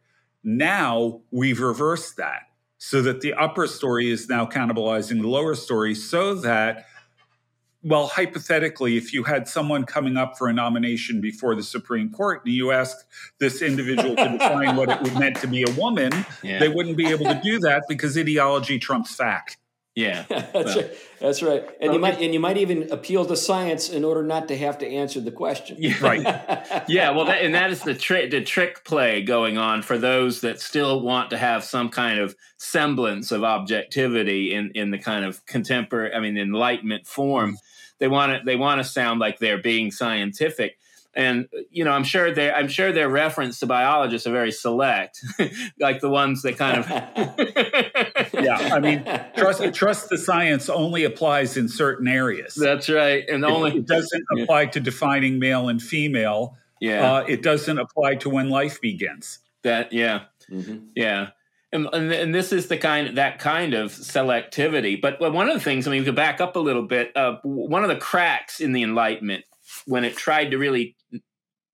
Now 0.43 1.21
we've 1.31 1.61
reversed 1.61 2.17
that 2.17 2.49
so 2.85 3.01
that 3.01 3.21
the 3.21 3.33
upper 3.35 3.69
story 3.69 4.11
is 4.11 4.29
now 4.29 4.45
cannibalizing 4.45 5.23
the 5.23 5.29
lower 5.29 5.55
story 5.55 5.95
so 5.95 6.35
that 6.35 6.85
well 7.85 8.09
hypothetically 8.09 8.97
if 8.97 9.13
you 9.13 9.23
had 9.23 9.47
someone 9.47 9.85
coming 9.85 10.17
up 10.17 10.37
for 10.37 10.49
a 10.49 10.53
nomination 10.53 11.21
before 11.21 11.55
the 11.55 11.63
supreme 11.63 12.11
court 12.11 12.43
and 12.45 12.53
you 12.53 12.73
asked 12.73 13.05
this 13.39 13.63
individual 13.63 14.17
to 14.17 14.29
define 14.31 14.75
what 14.75 14.89
it 14.89 15.01
would 15.01 15.17
meant 15.17 15.37
to 15.37 15.47
be 15.47 15.63
a 15.63 15.71
woman 15.81 16.11
Yeah. 16.43 16.59
they 16.59 16.69
wouldn't 16.69 16.97
be 16.97 17.07
able 17.07 17.27
to 17.27 17.41
do 17.41 17.61
that 17.61 17.85
because 17.89 18.19
ideology 18.19 18.81
trumps 18.81 19.15
fact 19.15 19.59
yeah. 19.95 20.25
that's 20.29 20.55
Well, 20.55 20.77
right. 20.77 20.91
That's 21.21 21.43
right. 21.43 21.63
And 21.81 21.91
Okay. 21.91 21.93
you 21.95 21.99
might 22.01 22.21
and 22.21 22.35
you 22.35 22.41
might 22.41 22.57
even 22.57 22.91
appeal 22.91 23.25
to 23.27 23.37
science 23.37 23.89
in 23.91 24.05
order 24.05 24.23
not 24.23 24.49
to 24.49 24.57
have 24.57 24.79
to 24.79 24.87
answer 24.87 25.21
the 25.21 25.31
question. 25.31 25.77
Yeah. 25.79 25.95
Right. 26.01 26.23
yeah, 26.89 27.11
well, 27.11 27.27
that, 27.27 27.43
and 27.43 27.55
that 27.55 27.71
is 27.71 27.83
the 27.83 27.95
trick, 27.95 28.31
the 28.31 28.43
trick 28.43 28.85
play 28.85 29.23
going 29.23 29.59
on 29.59 29.83
for 29.83 29.99
those 29.99 30.41
that 30.41 30.61
still 30.61 31.01
want 31.03 31.31
to 31.31 31.39
have 31.39 31.63
some 31.65 31.89
kind 31.91 32.19
of 32.19 32.35
semblance 32.57 33.31
of 33.31 33.45
objectivity 33.45 34.55
in 34.55 34.71
in 34.75 34.91
the 34.91 34.99
kind 34.99 35.25
of 35.25 35.45
contemporary, 35.47 36.13
I 36.15 36.21
mean, 36.21 36.37
enlightenment 36.39 37.07
form. 37.07 37.57
They 37.99 38.09
want 38.09 38.33
to 38.33 38.41
they 38.45 38.57
want 38.57 38.81
to 38.81 38.85
sound 38.85 39.21
like 39.21 39.39
they're 39.39 39.63
being 39.63 39.91
scientific, 39.93 40.79
and 41.15 41.49
you 41.71 41.85
know, 41.85 41.91
I'm 41.91 42.05
sure 42.05 42.33
their 42.33 42.55
I'm 42.55 42.69
sure 42.69 42.93
their 42.93 43.09
reference 43.09 43.59
to 43.61 43.67
biologists 43.67 44.27
are 44.27 44.33
very 44.33 44.53
select, 44.53 45.21
like 45.81 46.01
the 46.01 46.09
ones 46.09 46.43
that 46.43 46.57
kind 46.57 46.79
of. 46.79 46.89
yeah 48.43 48.75
i 48.75 48.81
mean 48.81 49.05
trust 49.37 49.63
trust 49.75 50.09
the 50.09 50.17
science 50.17 50.69
only 50.69 51.05
applies 51.05 51.57
in 51.57 51.69
certain 51.69 52.09
areas 52.09 52.55
That's 52.55 52.89
right, 52.89 53.25
and 53.29 53.45
it, 53.45 53.51
only 53.51 53.77
it 53.77 53.87
doesn't 53.87 54.25
apply 54.37 54.67
to 54.67 54.81
defining 54.81 55.39
male 55.39 55.69
and 55.69 55.81
female 55.83 56.57
yeah, 56.81 57.13
uh, 57.13 57.25
it 57.29 57.43
doesn't 57.43 57.79
apply 57.79 58.17
to 58.17 58.31
when 58.31 58.51
life 58.51 58.81
begins 58.81 59.39
that 59.63 59.93
yeah. 59.93 60.25
Mhm. 60.51 60.89
Yeah. 60.95 61.29
And, 61.73 61.89
and, 61.93 62.13
and 62.13 62.35
this 62.35 62.53
is 62.53 62.67
the 62.67 62.77
kind 62.77 63.17
that 63.17 63.39
kind 63.39 63.73
of 63.73 63.93
selectivity. 63.93 65.01
But 65.01 65.19
but 65.19 65.33
one 65.33 65.49
of 65.49 65.55
the 65.55 65.61
things, 65.61 65.87
I 65.87 65.91
mean, 65.91 66.01
we 66.01 66.07
could 66.07 66.17
back 66.17 66.41
up 66.41 66.57
a 66.57 66.59
little 66.59 66.83
bit. 66.83 67.17
Uh, 67.17 67.37
one 67.45 67.83
of 67.83 67.89
the 67.89 67.97
cracks 67.97 68.61
in 68.61 68.73
the 68.73 68.83
Enlightenment 68.83 69.45
when 69.87 70.05
it 70.05 70.17
tried 70.17 70.51
to 70.51 70.59
really 70.59 70.97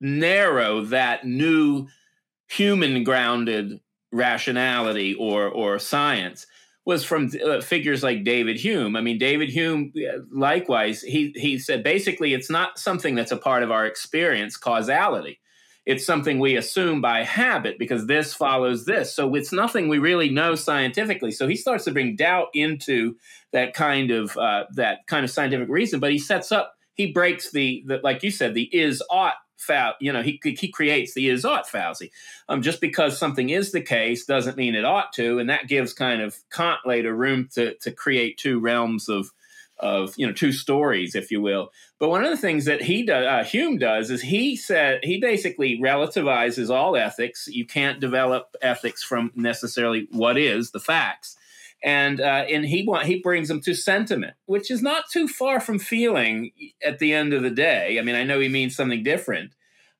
narrow 0.00 0.82
that 0.82 1.26
new 1.26 1.88
human 2.48 3.04
grounded 3.04 3.80
rationality 4.12 5.14
or 5.14 5.48
or 5.48 5.78
science 5.78 6.46
was 6.86 7.04
from 7.04 7.30
uh, 7.44 7.60
figures 7.60 8.02
like 8.02 8.24
David 8.24 8.56
Hume. 8.56 8.96
I 8.96 9.02
mean, 9.02 9.18
David 9.18 9.50
Hume, 9.50 9.92
uh, 9.96 10.20
likewise, 10.30 11.02
he 11.02 11.34
he 11.36 11.58
said 11.58 11.82
basically 11.82 12.32
it's 12.32 12.48
not 12.48 12.78
something 12.78 13.14
that's 13.14 13.32
a 13.32 13.36
part 13.36 13.62
of 13.62 13.70
our 13.70 13.86
experience, 13.86 14.56
causality 14.56 15.40
it's 15.88 16.04
something 16.04 16.38
we 16.38 16.54
assume 16.54 17.00
by 17.00 17.24
habit 17.24 17.78
because 17.78 18.06
this 18.06 18.34
follows 18.34 18.84
this. 18.84 19.14
So 19.14 19.34
it's 19.34 19.54
nothing 19.54 19.88
we 19.88 19.96
really 19.96 20.28
know 20.28 20.54
scientifically. 20.54 21.32
So 21.32 21.48
he 21.48 21.56
starts 21.56 21.84
to 21.84 21.92
bring 21.92 22.14
doubt 22.14 22.48
into 22.52 23.16
that 23.54 23.72
kind 23.72 24.10
of 24.10 24.36
uh, 24.36 24.64
that 24.74 25.06
kind 25.06 25.24
of 25.24 25.30
scientific 25.30 25.70
reason. 25.70 25.98
But 25.98 26.12
he 26.12 26.18
sets 26.18 26.52
up, 26.52 26.74
he 26.98 27.10
breaks 27.12 27.50
the, 27.50 27.82
the 27.86 28.00
like 28.02 28.22
you 28.22 28.30
said, 28.30 28.52
the 28.52 28.64
is 28.64 29.02
ought 29.08 29.36
fa 29.56 29.94
You 30.00 30.12
know, 30.12 30.22
he 30.22 30.38
he 30.42 30.68
creates 30.68 31.14
the 31.14 31.30
is 31.30 31.44
ought 31.44 31.68
fallacy. 31.68 32.10
Um, 32.48 32.60
just 32.60 32.80
because 32.80 33.16
something 33.16 33.48
is 33.48 33.72
the 33.72 33.80
case 33.80 34.26
doesn't 34.26 34.58
mean 34.58 34.74
it 34.74 34.84
ought 34.84 35.12
to, 35.14 35.38
and 35.38 35.48
that 35.48 35.68
gives 35.68 35.94
kind 35.94 36.20
of 36.20 36.36
Kant 36.50 36.80
later 36.84 37.14
room 37.14 37.48
to 37.54 37.74
to 37.74 37.90
create 37.90 38.36
two 38.36 38.60
realms 38.60 39.08
of 39.08 39.30
of 39.78 40.14
you 40.16 40.26
know 40.26 40.32
two 40.32 40.52
stories, 40.52 41.14
if 41.14 41.30
you 41.30 41.40
will. 41.40 41.70
But 42.00 42.10
one 42.10 42.24
of 42.24 42.30
the 42.30 42.36
things 42.36 42.64
that 42.64 42.82
he 42.82 43.04
does, 43.04 43.26
uh, 43.26 43.44
Hume 43.44 43.78
does, 43.78 44.10
is 44.10 44.22
he 44.22 44.56
said 44.56 45.00
he 45.04 45.20
basically 45.20 45.80
relativizes 45.80 46.70
all 46.70 46.96
ethics. 46.96 47.48
You 47.48 47.64
can't 47.64 48.00
develop 48.00 48.56
ethics 48.60 49.02
from 49.02 49.32
necessarily 49.34 50.08
what 50.10 50.36
is 50.36 50.72
the 50.72 50.80
facts, 50.80 51.36
and 51.84 52.20
uh, 52.20 52.44
and 52.48 52.64
he 52.64 52.84
want 52.86 53.06
he 53.06 53.20
brings 53.20 53.48
them 53.48 53.60
to 53.62 53.74
sentiment, 53.74 54.34
which 54.46 54.70
is 54.70 54.82
not 54.82 55.04
too 55.10 55.28
far 55.28 55.60
from 55.60 55.78
feeling. 55.78 56.50
At 56.84 56.98
the 56.98 57.12
end 57.12 57.32
of 57.32 57.42
the 57.42 57.50
day, 57.50 57.98
I 57.98 58.02
mean, 58.02 58.14
I 58.14 58.24
know 58.24 58.40
he 58.40 58.48
means 58.48 58.76
something 58.76 59.02
different, 59.02 59.54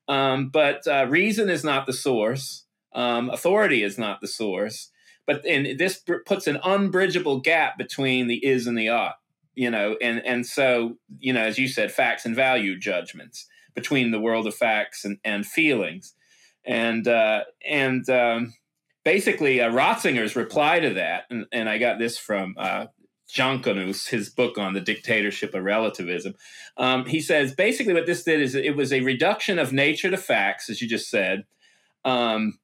um, 0.07 0.49
but 0.49 0.87
uh, 0.87 1.07
reason 1.09 1.49
is 1.49 1.63
not 1.63 1.85
the 1.85 1.93
source. 1.93 2.65
Um, 2.93 3.29
authority 3.29 3.83
is 3.83 3.97
not 3.97 4.21
the 4.21 4.27
source. 4.27 4.91
But 5.25 5.45
and 5.45 5.77
this 5.77 6.03
puts 6.25 6.47
an 6.47 6.59
unbridgeable 6.63 7.41
gap 7.41 7.77
between 7.77 8.27
the 8.27 8.43
is 8.43 8.65
and 8.65 8.77
the 8.77 8.89
ought 8.89 9.17
you 9.59 9.69
know, 9.69 9.97
and 10.01 10.25
and 10.25 10.45
so 10.45 10.95
you 11.19 11.33
know, 11.33 11.41
as 11.41 11.59
you 11.59 11.67
said, 11.67 11.91
facts 11.91 12.25
and 12.25 12.33
value 12.33 12.79
judgments 12.79 13.45
between 13.75 14.11
the 14.11 14.19
world 14.19 14.47
of 14.47 14.55
facts 14.55 15.03
and, 15.03 15.17
and 15.25 15.45
feelings, 15.45 16.15
and 16.63 17.05
uh, 17.05 17.43
and 17.67 18.09
um, 18.09 18.53
basically 19.03 19.61
uh, 19.61 19.71
reply 20.35 20.79
to 20.79 20.93
that, 20.95 21.23
and, 21.29 21.45
and 21.51 21.69
I 21.69 21.77
got 21.77 21.99
this 21.99 22.17
from 22.17 22.55
uh, 22.57 22.87
his 24.07 24.29
book 24.29 24.57
on 24.57 24.73
the 24.73 24.81
dictatorship 24.81 25.53
of 25.53 25.63
relativism. 25.63 26.33
Um, 26.77 27.05
he 27.05 27.21
says 27.21 27.53
basically 27.53 27.93
what 27.93 28.05
this 28.05 28.23
did 28.23 28.41
is 28.41 28.55
it 28.55 28.75
was 28.75 28.91
a 28.91 29.01
reduction 29.01 29.59
of 29.59 29.71
nature 29.71 30.09
to 30.09 30.17
facts, 30.17 30.69
as 30.69 30.81
you 30.81 30.87
just 30.87 31.09
said. 31.09 31.45
Um, 32.03 32.59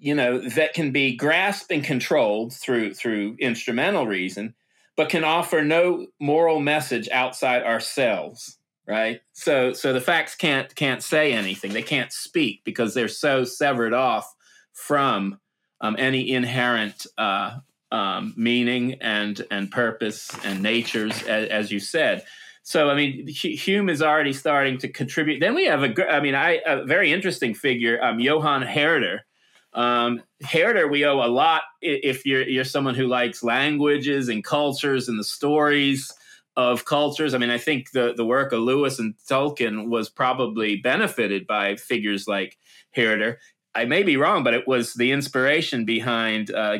you 0.00 0.14
know 0.14 0.38
that 0.38 0.72
can 0.72 0.90
be 0.90 1.14
grasped 1.14 1.70
and 1.70 1.84
controlled 1.84 2.52
through 2.52 2.94
through 2.94 3.36
instrumental 3.38 4.06
reason 4.06 4.54
but 4.96 5.10
can 5.10 5.24
offer 5.24 5.62
no 5.62 6.06
moral 6.18 6.58
message 6.58 7.08
outside 7.10 7.62
ourselves 7.62 8.58
right 8.88 9.20
so 9.32 9.72
so 9.72 9.92
the 9.92 10.00
facts 10.00 10.34
can't 10.34 10.74
can't 10.74 11.02
say 11.02 11.32
anything 11.32 11.72
they 11.72 11.82
can't 11.82 12.12
speak 12.12 12.62
because 12.64 12.94
they're 12.94 13.08
so 13.08 13.44
severed 13.44 13.92
off 13.92 14.34
from 14.80 15.38
um, 15.80 15.96
any 15.98 16.32
inherent 16.32 17.06
uh, 17.18 17.58
um, 17.92 18.34
meaning 18.36 18.94
and 19.00 19.44
and 19.50 19.70
purpose 19.70 20.30
and 20.44 20.62
natures 20.62 21.22
as, 21.24 21.48
as, 21.48 21.72
you 21.72 21.80
said 21.80 22.24
so 22.62 22.88
i 22.88 22.94
mean 22.94 23.26
hume 23.26 23.88
is 23.88 24.00
already 24.00 24.32
starting 24.32 24.78
to 24.78 24.88
contribute 24.88 25.40
then 25.40 25.54
we 25.54 25.64
have 25.64 25.82
a 25.82 26.12
i 26.12 26.20
mean 26.20 26.34
I, 26.34 26.60
a 26.64 26.84
very 26.84 27.12
interesting 27.12 27.52
figure 27.54 28.02
um, 28.02 28.20
johann 28.20 28.62
herder 28.62 29.24
um, 29.72 30.22
Herder, 30.42 30.88
we 30.88 31.04
owe 31.04 31.24
a 31.24 31.30
lot 31.30 31.62
if 31.80 32.26
you're 32.26 32.42
you're 32.42 32.64
someone 32.64 32.94
who 32.94 33.06
likes 33.06 33.42
languages 33.42 34.28
and 34.28 34.42
cultures 34.42 35.08
and 35.08 35.18
the 35.18 35.24
stories 35.24 36.12
of 36.56 36.84
cultures. 36.84 37.34
I 37.34 37.38
mean, 37.38 37.50
I 37.50 37.58
think 37.58 37.92
the 37.92 38.12
the 38.16 38.24
work 38.24 38.52
of 38.52 38.60
Lewis 38.60 38.98
and 38.98 39.14
Tolkien 39.28 39.88
was 39.88 40.08
probably 40.08 40.76
benefited 40.76 41.46
by 41.46 41.76
figures 41.76 42.26
like 42.26 42.58
Herder. 42.94 43.38
I 43.74 43.84
may 43.84 44.02
be 44.02 44.16
wrong, 44.16 44.42
but 44.42 44.54
it 44.54 44.66
was 44.66 44.94
the 44.94 45.12
inspiration 45.12 45.84
behind 45.84 46.50
uh, 46.50 46.78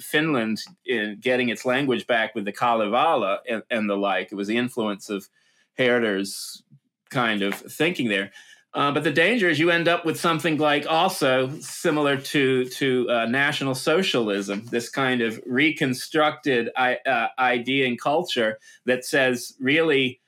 Finland 0.00 0.62
in 0.84 1.18
getting 1.20 1.50
its 1.50 1.64
language 1.64 2.06
back 2.06 2.34
with 2.34 2.44
the 2.44 2.52
Kalevala 2.52 3.40
and, 3.48 3.62
and 3.70 3.88
the 3.88 3.96
like. 3.96 4.32
It 4.32 4.34
was 4.34 4.48
the 4.48 4.56
influence 4.56 5.08
of 5.08 5.28
Herder's 5.78 6.62
kind 7.10 7.42
of 7.42 7.54
thinking 7.54 8.08
there. 8.08 8.32
Uh, 8.74 8.90
but 8.90 9.04
the 9.04 9.12
danger 9.12 9.50
is 9.50 9.58
you 9.58 9.70
end 9.70 9.86
up 9.86 10.06
with 10.06 10.18
something 10.18 10.56
like 10.56 10.86
also 10.88 11.50
similar 11.60 12.16
to 12.16 12.64
to 12.64 13.06
uh, 13.10 13.26
National 13.26 13.74
Socialism, 13.74 14.64
this 14.70 14.88
kind 14.88 15.20
of 15.20 15.38
reconstructed 15.46 16.70
uh, 16.74 17.28
idea 17.38 17.86
and 17.86 18.00
culture 18.00 18.58
that 18.86 19.04
says 19.04 19.54
really 19.60 20.20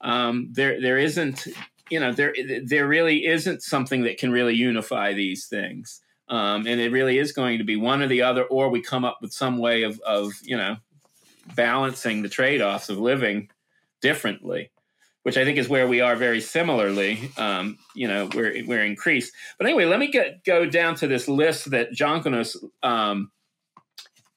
um, 0.00 0.48
there 0.50 0.80
there 0.80 0.96
isn't 0.96 1.46
you 1.90 2.00
know 2.00 2.12
there 2.12 2.34
there 2.64 2.86
really 2.86 3.26
isn't 3.26 3.62
something 3.62 4.02
that 4.02 4.18
can 4.18 4.30
really 4.30 4.54
unify 4.54 5.12
these 5.12 5.46
things, 5.46 6.00
um, 6.28 6.66
and 6.66 6.80
it 6.80 6.92
really 6.92 7.18
is 7.18 7.32
going 7.32 7.58
to 7.58 7.64
be 7.64 7.76
one 7.76 8.02
or 8.02 8.08
the 8.08 8.22
other, 8.22 8.44
or 8.44 8.68
we 8.68 8.80
come 8.80 9.04
up 9.04 9.18
with 9.20 9.32
some 9.32 9.58
way 9.58 9.82
of 9.82 10.00
of 10.00 10.32
you 10.42 10.56
know 10.56 10.76
balancing 11.54 12.22
the 12.22 12.28
trade 12.28 12.62
offs 12.62 12.88
of 12.88 12.98
living 12.98 13.48
differently 14.00 14.70
which 15.22 15.36
I 15.36 15.44
think 15.44 15.58
is 15.58 15.68
where 15.68 15.86
we 15.86 16.00
are 16.00 16.16
very 16.16 16.40
similarly. 16.40 17.30
Um, 17.36 17.78
you 17.94 18.08
know, 18.08 18.28
we're 18.34 18.64
we're 18.66 18.84
increased. 18.84 19.32
But 19.58 19.66
anyway, 19.66 19.84
let 19.84 19.98
me 19.98 20.10
get 20.10 20.44
go 20.44 20.66
down 20.66 20.94
to 20.96 21.06
this 21.06 21.28
list 21.28 21.70
that 21.70 21.92
Jankonius 21.92 22.56
um, 22.82 23.30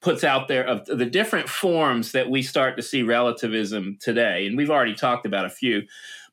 puts 0.02 0.24
out 0.24 0.48
there 0.48 0.66
of 0.66 0.84
the 0.84 1.06
different 1.06 1.48
forms 1.48 2.12
that 2.12 2.28
we 2.28 2.42
start 2.42 2.76
to 2.76 2.82
see 2.82 3.02
relativism 3.02 3.96
today, 4.00 4.46
and 4.46 4.56
we've 4.56 4.70
already 4.70 4.94
talked 4.94 5.26
about 5.26 5.46
a 5.46 5.50
few. 5.50 5.82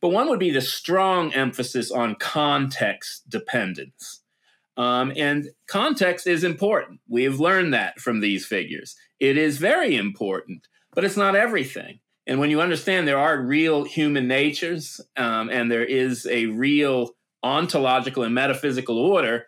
But 0.01 0.09
one 0.09 0.27
would 0.29 0.39
be 0.39 0.49
the 0.49 0.61
strong 0.61 1.33
emphasis 1.33 1.91
on 1.91 2.15
context 2.15 3.29
dependence. 3.29 4.21
Um, 4.77 5.13
and 5.15 5.49
context 5.67 6.25
is 6.25 6.43
important. 6.43 7.01
We 7.07 7.23
have 7.25 7.39
learned 7.39 7.73
that 7.73 7.99
from 7.99 8.19
these 8.19 8.45
figures. 8.45 8.95
It 9.19 9.37
is 9.37 9.57
very 9.57 9.95
important, 9.95 10.67
but 10.93 11.03
it's 11.03 11.17
not 11.17 11.35
everything. 11.35 11.99
And 12.25 12.39
when 12.39 12.49
you 12.49 12.61
understand 12.61 13.07
there 13.07 13.19
are 13.19 13.41
real 13.41 13.83
human 13.83 14.27
natures 14.27 15.01
um, 15.17 15.49
and 15.49 15.71
there 15.71 15.85
is 15.85 16.25
a 16.25 16.47
real 16.47 17.11
ontological 17.43 18.23
and 18.23 18.33
metaphysical 18.33 18.97
order, 18.97 19.47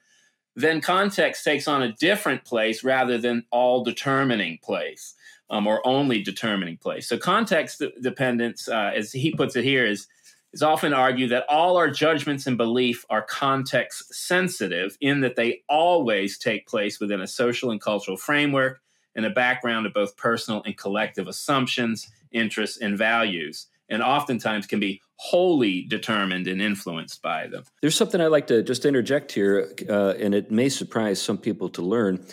then 0.55 0.81
context 0.81 1.43
takes 1.43 1.67
on 1.67 1.81
a 1.81 1.93
different 1.93 2.45
place 2.45 2.83
rather 2.83 3.17
than 3.17 3.45
all 3.51 3.83
determining 3.83 4.59
place 4.61 5.15
um, 5.49 5.67
or 5.67 5.85
only 5.85 6.21
determining 6.21 6.77
place. 6.77 7.07
So 7.07 7.17
context 7.17 7.81
dependence, 8.01 8.67
uh, 8.67 8.91
as 8.95 9.11
he 9.11 9.31
puts 9.31 9.55
it 9.55 9.63
here, 9.63 9.85
is 9.85 10.07
is 10.53 10.63
often 10.63 10.93
argued 10.93 11.31
that 11.31 11.45
all 11.49 11.77
our 11.77 11.89
judgments 11.89 12.47
and 12.47 12.57
belief 12.57 13.05
are 13.09 13.23
context 13.23 14.13
sensitive 14.13 14.97
in 15.01 15.21
that 15.21 15.35
they 15.35 15.63
always 15.67 16.37
take 16.37 16.67
place 16.67 16.99
within 16.99 17.21
a 17.21 17.27
social 17.27 17.71
and 17.71 17.81
cultural 17.81 18.17
framework 18.17 18.79
and 19.15 19.25
a 19.25 19.29
background 19.29 19.85
of 19.85 19.93
both 19.93 20.15
personal 20.17 20.61
and 20.63 20.77
collective 20.77 21.27
assumptions 21.27 22.11
interests, 22.33 22.77
and 22.77 22.97
values, 22.97 23.67
and 23.89 24.01
oftentimes 24.01 24.65
can 24.65 24.79
be 24.79 25.01
wholly 25.15 25.83
determined 25.83 26.47
and 26.47 26.61
influenced 26.61 27.21
by 27.21 27.47
them. 27.47 27.63
There's 27.81 27.95
something 27.95 28.19
I'd 28.19 28.27
like 28.27 28.47
to 28.47 28.63
just 28.63 28.85
interject 28.85 29.31
here, 29.31 29.71
uh, 29.87 30.15
and 30.19 30.35
it 30.35 30.51
may 30.51 30.69
surprise 30.69 31.21
some 31.21 31.37
people 31.37 31.69
to 31.69 31.81
learn. 31.81 32.25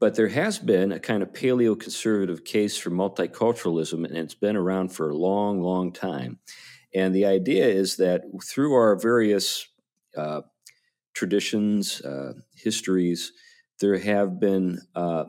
But 0.00 0.14
there 0.14 0.28
has 0.28 0.60
been 0.60 0.92
a 0.92 1.00
kind 1.00 1.24
of 1.24 1.32
paleo 1.32 1.78
conservative 1.78 2.44
case 2.44 2.78
for 2.78 2.90
multiculturalism, 2.90 4.04
and 4.04 4.16
it's 4.16 4.34
been 4.34 4.54
around 4.54 4.90
for 4.90 5.10
a 5.10 5.16
long, 5.16 5.60
long 5.60 5.92
time. 5.92 6.38
And 6.94 7.14
the 7.14 7.26
idea 7.26 7.66
is 7.66 7.96
that 7.96 8.22
through 8.44 8.74
our 8.74 8.96
various 8.96 9.66
uh, 10.16 10.42
traditions, 11.14 12.00
uh, 12.00 12.32
histories, 12.56 13.32
there 13.80 13.98
have 13.98 14.40
been 14.40 14.80
uh, 14.94 15.24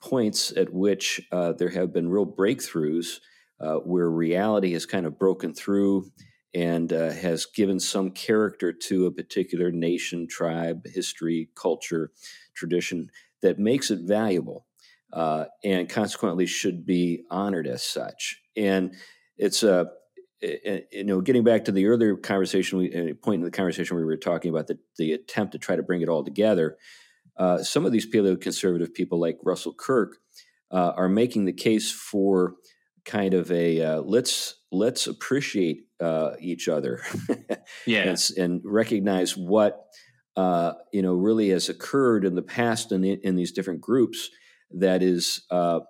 points 0.00 0.52
at 0.56 0.72
which 0.72 1.20
uh, 1.30 1.52
there 1.52 1.70
have 1.70 1.92
been 1.92 2.10
real 2.10 2.26
breakthroughs 2.26 3.20
uh, 3.60 3.76
where 3.76 4.10
reality 4.10 4.72
has 4.72 4.84
kind 4.84 5.06
of 5.06 5.18
broken 5.18 5.54
through 5.54 6.10
and 6.54 6.92
uh, 6.92 7.12
has 7.12 7.46
given 7.46 7.78
some 7.78 8.10
character 8.10 8.72
to 8.72 9.06
a 9.06 9.10
particular 9.10 9.70
nation, 9.70 10.26
tribe, 10.28 10.84
history, 10.86 11.48
culture, 11.54 12.10
tradition 12.54 13.08
that 13.40 13.58
makes 13.58 13.90
it 13.90 14.00
valuable 14.02 14.66
and 15.64 15.88
consequently 15.88 16.46
should 16.46 16.84
be 16.84 17.22
honored 17.30 17.66
as 17.66 17.82
such. 17.82 18.40
And 18.56 18.94
it's 19.36 19.62
a 19.62 19.90
you 20.42 21.04
know, 21.04 21.20
getting 21.20 21.44
back 21.44 21.64
to 21.64 21.72
the 21.72 21.86
earlier 21.86 22.16
conversation, 22.16 22.78
we, 22.78 22.92
uh, 22.94 23.14
point 23.14 23.40
in 23.40 23.44
the 23.44 23.50
conversation 23.50 23.96
we 23.96 24.04
were 24.04 24.16
talking 24.16 24.50
about 24.50 24.66
the, 24.66 24.78
the 24.98 25.12
attempt 25.12 25.52
to 25.52 25.58
try 25.58 25.76
to 25.76 25.82
bring 25.82 26.02
it 26.02 26.08
all 26.08 26.24
together. 26.24 26.76
Uh, 27.36 27.58
some 27.58 27.86
of 27.86 27.92
these 27.92 28.10
paleo 28.10 28.40
conservative 28.40 28.92
people, 28.92 29.20
like 29.20 29.38
Russell 29.42 29.74
Kirk, 29.74 30.18
uh, 30.70 30.92
are 30.96 31.08
making 31.08 31.44
the 31.44 31.52
case 31.52 31.90
for 31.90 32.54
kind 33.04 33.34
of 33.34 33.50
a 33.50 33.80
uh, 33.80 34.00
let's 34.02 34.54
let's 34.70 35.06
appreciate 35.06 35.86
uh, 36.00 36.32
each 36.40 36.68
other, 36.68 37.00
yeah, 37.86 38.08
and, 38.08 38.18
and, 38.38 38.60
recognize 38.64 39.36
what 39.36 39.86
uh, 40.36 40.72
you 40.92 41.02
know 41.02 41.14
really 41.14 41.50
has 41.50 41.68
occurred 41.68 42.24
in 42.24 42.34
the 42.34 42.42
past 42.42 42.92
in, 42.92 43.04
in 43.04 43.36
these 43.36 43.52
different 43.52 43.80
groups. 43.80 44.30
That 44.70 45.02
is, 45.02 45.42
uh, 45.50 45.80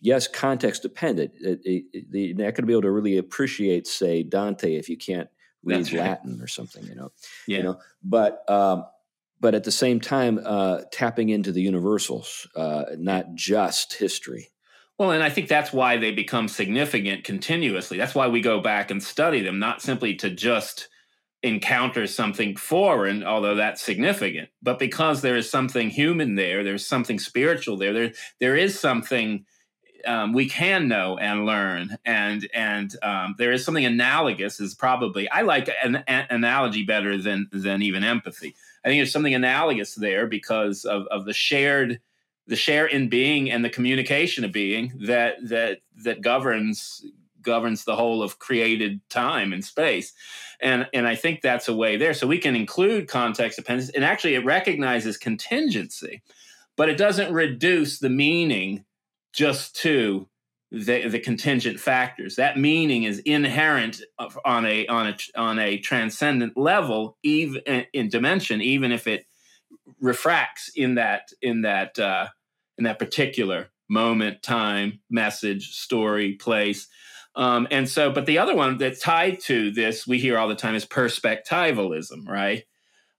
yes, 0.00 0.28
context 0.28 0.82
dependent. 0.82 1.32
It, 1.40 1.60
it, 1.64 1.84
it, 1.92 2.04
you're 2.10 2.36
not 2.36 2.54
going 2.54 2.62
to 2.62 2.66
be 2.66 2.72
able 2.72 2.82
to 2.82 2.90
really 2.90 3.18
appreciate, 3.18 3.86
say, 3.86 4.22
Dante 4.22 4.76
if 4.76 4.88
you 4.88 4.96
can't 4.96 5.28
read 5.64 5.92
right. 5.92 6.00
Latin 6.00 6.40
or 6.40 6.46
something. 6.46 6.84
You 6.84 6.94
know, 6.94 7.12
yeah. 7.46 7.58
you 7.58 7.62
know, 7.64 7.78
but. 8.02 8.48
Um, 8.50 8.84
but 9.40 9.56
at 9.56 9.64
the 9.64 9.72
same 9.72 9.98
time, 9.98 10.38
uh, 10.44 10.82
tapping 10.92 11.30
into 11.30 11.50
the 11.50 11.60
universals, 11.60 12.46
uh, 12.54 12.84
not 12.96 13.34
just 13.34 13.94
history. 13.94 14.50
Well, 14.98 15.10
and 15.10 15.20
I 15.20 15.30
think 15.30 15.48
that's 15.48 15.72
why 15.72 15.96
they 15.96 16.12
become 16.12 16.46
significant 16.46 17.24
continuously. 17.24 17.98
That's 17.98 18.14
why 18.14 18.28
we 18.28 18.40
go 18.40 18.60
back 18.60 18.92
and 18.92 19.02
study 19.02 19.42
them, 19.42 19.58
not 19.58 19.82
simply 19.82 20.14
to 20.14 20.30
just 20.30 20.88
encounter 21.42 22.06
something 22.06 22.54
foreign, 22.54 23.24
although 23.24 23.56
that's 23.56 23.82
significant, 23.82 24.48
but 24.62 24.78
because 24.78 25.22
there 25.22 25.36
is 25.36 25.50
something 25.50 25.90
human 25.90 26.36
there, 26.36 26.62
there's 26.62 26.86
something 26.86 27.18
spiritual 27.18 27.76
there, 27.76 27.92
there, 27.92 28.12
there 28.38 28.56
is 28.56 28.78
something 28.78 29.44
um, 30.06 30.32
we 30.32 30.48
can 30.48 30.88
know 30.88 31.18
and 31.18 31.46
learn, 31.46 31.96
and 32.04 32.48
and 32.54 32.94
um, 33.02 33.34
there 33.38 33.52
is 33.52 33.64
something 33.64 33.84
analogous. 33.84 34.60
Is 34.60 34.74
probably 34.74 35.28
I 35.28 35.42
like 35.42 35.70
an, 35.82 36.02
an, 36.06 36.26
analogy 36.30 36.84
better 36.84 37.16
than 37.18 37.48
than 37.52 37.82
even 37.82 38.04
empathy. 38.04 38.54
I 38.84 38.88
think 38.88 39.00
there's 39.00 39.12
something 39.12 39.34
analogous 39.34 39.94
there 39.94 40.26
because 40.26 40.84
of 40.84 41.06
of 41.06 41.24
the 41.24 41.32
shared 41.32 42.00
the 42.46 42.56
share 42.56 42.86
in 42.86 43.08
being 43.08 43.50
and 43.50 43.64
the 43.64 43.70
communication 43.70 44.44
of 44.44 44.52
being 44.52 44.92
that 45.06 45.36
that 45.48 45.78
that 46.04 46.20
governs 46.20 47.04
governs 47.40 47.84
the 47.84 47.96
whole 47.96 48.22
of 48.22 48.38
created 48.38 49.00
time 49.08 49.52
and 49.52 49.64
space 49.64 50.12
and 50.60 50.86
and 50.92 51.06
i 51.06 51.14
think 51.14 51.40
that's 51.40 51.68
a 51.68 51.74
way 51.74 51.96
there 51.96 52.14
so 52.14 52.26
we 52.26 52.38
can 52.38 52.56
include 52.56 53.08
context 53.08 53.56
dependence 53.56 53.90
and 53.90 54.04
actually 54.04 54.34
it 54.34 54.44
recognizes 54.44 55.16
contingency 55.16 56.22
but 56.76 56.88
it 56.88 56.96
doesn't 56.96 57.32
reduce 57.32 57.98
the 57.98 58.10
meaning 58.10 58.84
just 59.32 59.76
to 59.76 60.28
the, 60.72 61.06
the 61.08 61.18
contingent 61.18 61.78
factors. 61.78 62.36
That 62.36 62.58
meaning 62.58 63.04
is 63.04 63.18
inherent 63.20 64.00
on 64.44 64.64
a 64.64 64.86
on 64.86 65.08
a 65.08 65.16
on 65.36 65.58
a 65.58 65.78
transcendent 65.78 66.56
level, 66.56 67.18
even 67.22 67.62
in 67.92 68.08
dimension, 68.08 68.62
even 68.62 68.90
if 68.90 69.06
it 69.06 69.26
refracts 70.00 70.70
in 70.74 70.94
that 70.94 71.28
in 71.42 71.62
that 71.62 71.98
uh, 71.98 72.28
in 72.78 72.84
that 72.84 72.98
particular 72.98 73.70
moment, 73.88 74.42
time, 74.42 75.00
message, 75.10 75.76
story, 75.76 76.34
place. 76.34 76.88
Um, 77.34 77.68
and 77.70 77.88
so, 77.88 78.10
but 78.10 78.26
the 78.26 78.38
other 78.38 78.54
one 78.54 78.78
that's 78.78 79.00
tied 79.00 79.40
to 79.40 79.70
this 79.70 80.06
we 80.06 80.18
hear 80.18 80.38
all 80.38 80.48
the 80.48 80.54
time 80.54 80.74
is 80.74 80.86
perspectivalism, 80.86 82.26
right? 82.26 82.64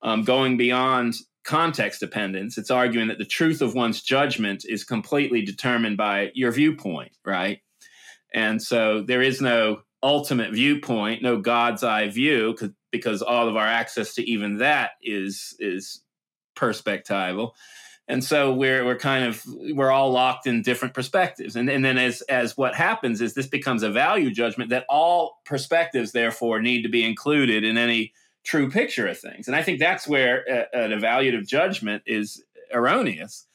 Um, 0.02 0.24
going 0.24 0.58
beyond 0.58 1.16
context 1.44 2.00
dependence. 2.00 2.58
It's 2.58 2.72
arguing 2.72 3.08
that 3.10 3.18
the 3.18 3.26
truth 3.26 3.62
of 3.62 3.76
one's 3.76 4.02
judgment 4.02 4.66
is 4.68 4.84
completely 4.84 5.44
determined 5.44 5.98
by 5.98 6.32
your 6.34 6.52
viewpoint, 6.52 7.12
right? 7.26 7.60
And 8.34 8.62
so 8.62 9.02
there 9.02 9.22
is 9.22 9.42
no 9.42 9.82
ultimate 10.02 10.54
viewpoint, 10.54 11.22
no 11.22 11.40
God's 11.40 11.84
eye 11.84 12.10
view, 12.10 12.56
because 12.92 13.22
all 13.22 13.48
of 13.48 13.56
our 13.56 13.68
access 13.68 14.16
to 14.16 14.30
even 14.30 14.58
that 14.58 14.92
is 15.02 15.56
is 15.60 16.02
perspectival. 16.56 17.52
And 18.08 18.24
so 18.24 18.54
we're 18.54 18.84
we're 18.84 18.98
kind 18.98 19.26
of 19.26 19.44
we're 19.46 19.92
all 19.92 20.12
locked 20.12 20.46
in 20.46 20.62
different 20.62 20.94
perspectives. 20.94 21.56
And, 21.56 21.70
and 21.70 21.86
then 21.86 21.98
as 21.98 22.22
as 22.24 22.58
what 22.58 22.76
happens 22.76 23.22
is 23.22 23.34
this 23.34 23.48
becomes 23.48 23.84
a 23.84 23.90
value 23.90 24.32
judgment 24.32 24.70
that 24.72 24.86
all 24.90 25.42
perspectives 25.46 26.12
therefore 26.12 26.62
need 26.62 26.84
to 26.84 26.90
be 26.90 27.06
included 27.06 27.64
in 27.64 27.78
any 27.78 28.14
true 28.44 28.70
picture 28.70 29.08
of 29.08 29.18
things. 29.18 29.48
And 29.48 29.56
I 29.56 29.64
think 29.64 29.80
that's 29.80 30.08
where 30.08 30.44
a, 30.48 30.78
an 30.78 30.92
evaluative 30.92 31.48
judgment 31.48 32.04
is 32.06 32.44
erroneous. 32.74 33.46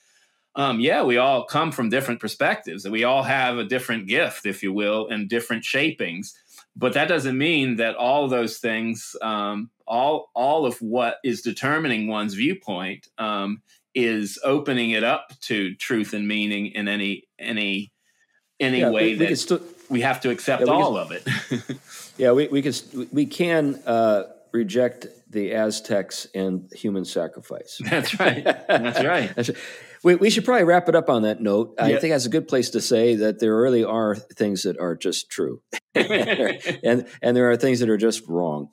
Um, 0.54 0.80
yeah, 0.80 1.02
we 1.02 1.18
all 1.18 1.44
come 1.44 1.70
from 1.70 1.88
different 1.88 2.20
perspectives, 2.20 2.84
and 2.84 2.92
we 2.92 3.04
all 3.04 3.22
have 3.22 3.58
a 3.58 3.64
different 3.64 4.08
gift, 4.08 4.44
if 4.44 4.62
you 4.62 4.72
will, 4.72 5.08
and 5.08 5.28
different 5.28 5.64
shapings. 5.64 6.34
But 6.74 6.94
that 6.94 7.08
doesn't 7.08 7.36
mean 7.36 7.76
that 7.76 7.96
all 7.96 8.28
those 8.28 8.58
things, 8.58 9.14
um, 9.22 9.70
all 9.86 10.30
all 10.34 10.66
of 10.66 10.80
what 10.82 11.18
is 11.22 11.42
determining 11.42 12.08
one's 12.08 12.34
viewpoint, 12.34 13.08
um, 13.18 13.62
is 13.94 14.38
opening 14.44 14.90
it 14.90 15.04
up 15.04 15.32
to 15.42 15.74
truth 15.76 16.12
and 16.12 16.26
meaning 16.26 16.66
in 16.66 16.88
any 16.88 17.24
any 17.38 17.92
any 18.58 18.80
yeah, 18.80 18.90
way 18.90 19.10
we, 19.10 19.14
that 19.14 19.28
we, 19.28 19.34
still, 19.34 19.60
we 19.88 20.00
have 20.00 20.20
to 20.22 20.30
accept 20.30 20.62
yeah, 20.66 20.72
all 20.72 20.94
can, 20.94 21.02
of 21.02 21.12
it. 21.12 21.78
yeah, 22.18 22.32
we 22.32 22.48
we 22.48 22.62
can 22.62 22.72
we 23.12 23.26
can 23.26 23.76
uh, 23.86 24.24
reject 24.52 25.06
the 25.30 25.52
Aztecs 25.52 26.26
and 26.34 26.70
human 26.74 27.04
sacrifice. 27.04 27.80
That's 27.90 28.18
right. 28.18 28.44
That's 28.44 29.04
right. 29.04 29.34
That's 29.34 29.48
right. 29.50 29.58
We, 30.04 30.14
we 30.14 30.30
should 30.30 30.44
probably 30.44 30.64
wrap 30.64 30.88
it 30.88 30.94
up 30.94 31.08
on 31.08 31.22
that 31.22 31.40
note. 31.40 31.74
I 31.78 31.96
think 31.96 32.12
that's 32.12 32.24
a 32.24 32.28
good 32.28 32.46
place 32.46 32.70
to 32.70 32.80
say 32.80 33.16
that 33.16 33.40
there 33.40 33.60
really 33.60 33.82
are 33.82 34.14
things 34.14 34.62
that 34.62 34.78
are 34.78 34.94
just 34.94 35.28
true, 35.28 35.60
and 35.96 37.08
and 37.20 37.36
there 37.36 37.50
are 37.50 37.56
things 37.56 37.80
that 37.80 37.90
are 37.90 37.96
just 37.96 38.22
wrong. 38.28 38.68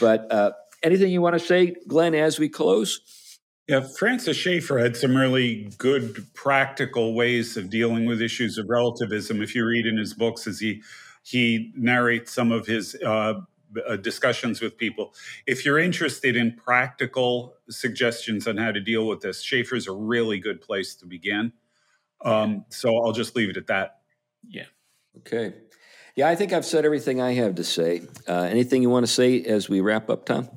but 0.00 0.32
uh, 0.32 0.50
anything 0.82 1.12
you 1.12 1.22
want 1.22 1.34
to 1.34 1.38
say, 1.38 1.76
Glenn, 1.86 2.16
as 2.16 2.40
we 2.40 2.48
close? 2.48 3.00
Yeah, 3.68 3.86
Francis 3.98 4.36
Schaeffer 4.36 4.78
had 4.78 4.96
some 4.96 5.16
really 5.16 5.70
good 5.78 6.26
practical 6.34 7.14
ways 7.14 7.56
of 7.56 7.70
dealing 7.70 8.04
with 8.04 8.20
issues 8.20 8.58
of 8.58 8.66
relativism. 8.68 9.42
If 9.42 9.54
you 9.54 9.64
read 9.64 9.86
in 9.86 9.96
his 9.96 10.14
books, 10.14 10.48
as 10.48 10.58
he 10.58 10.82
he 11.24 11.72
narrates 11.76 12.32
some 12.32 12.52
of 12.52 12.66
his 12.66 12.94
uh, 13.04 13.34
uh, 13.88 13.96
discussions 13.96 14.60
with 14.60 14.76
people. 14.76 15.14
If 15.46 15.64
you're 15.64 15.78
interested 15.78 16.36
in 16.36 16.52
practical 16.52 17.54
suggestions 17.68 18.46
on 18.46 18.56
how 18.56 18.72
to 18.72 18.80
deal 18.80 19.06
with 19.06 19.20
this, 19.20 19.42
Schaeffer's 19.42 19.86
a 19.86 19.92
really 19.92 20.38
good 20.38 20.60
place 20.60 20.94
to 20.96 21.06
begin. 21.06 21.52
Um, 22.24 22.64
so 22.70 22.96
I'll 22.96 23.12
just 23.12 23.36
leave 23.36 23.50
it 23.50 23.56
at 23.56 23.66
that. 23.66 24.00
Yeah. 24.48 24.64
Okay. 25.18 25.54
Yeah, 26.14 26.28
I 26.28 26.34
think 26.34 26.52
I've 26.52 26.64
said 26.64 26.84
everything 26.84 27.20
I 27.20 27.34
have 27.34 27.56
to 27.56 27.64
say. 27.64 28.02
Uh, 28.26 28.42
anything 28.50 28.82
you 28.82 28.88
want 28.88 29.04
to 29.04 29.12
say 29.12 29.42
as 29.42 29.68
we 29.68 29.80
wrap 29.80 30.08
up, 30.08 30.24
Tom? 30.24 30.48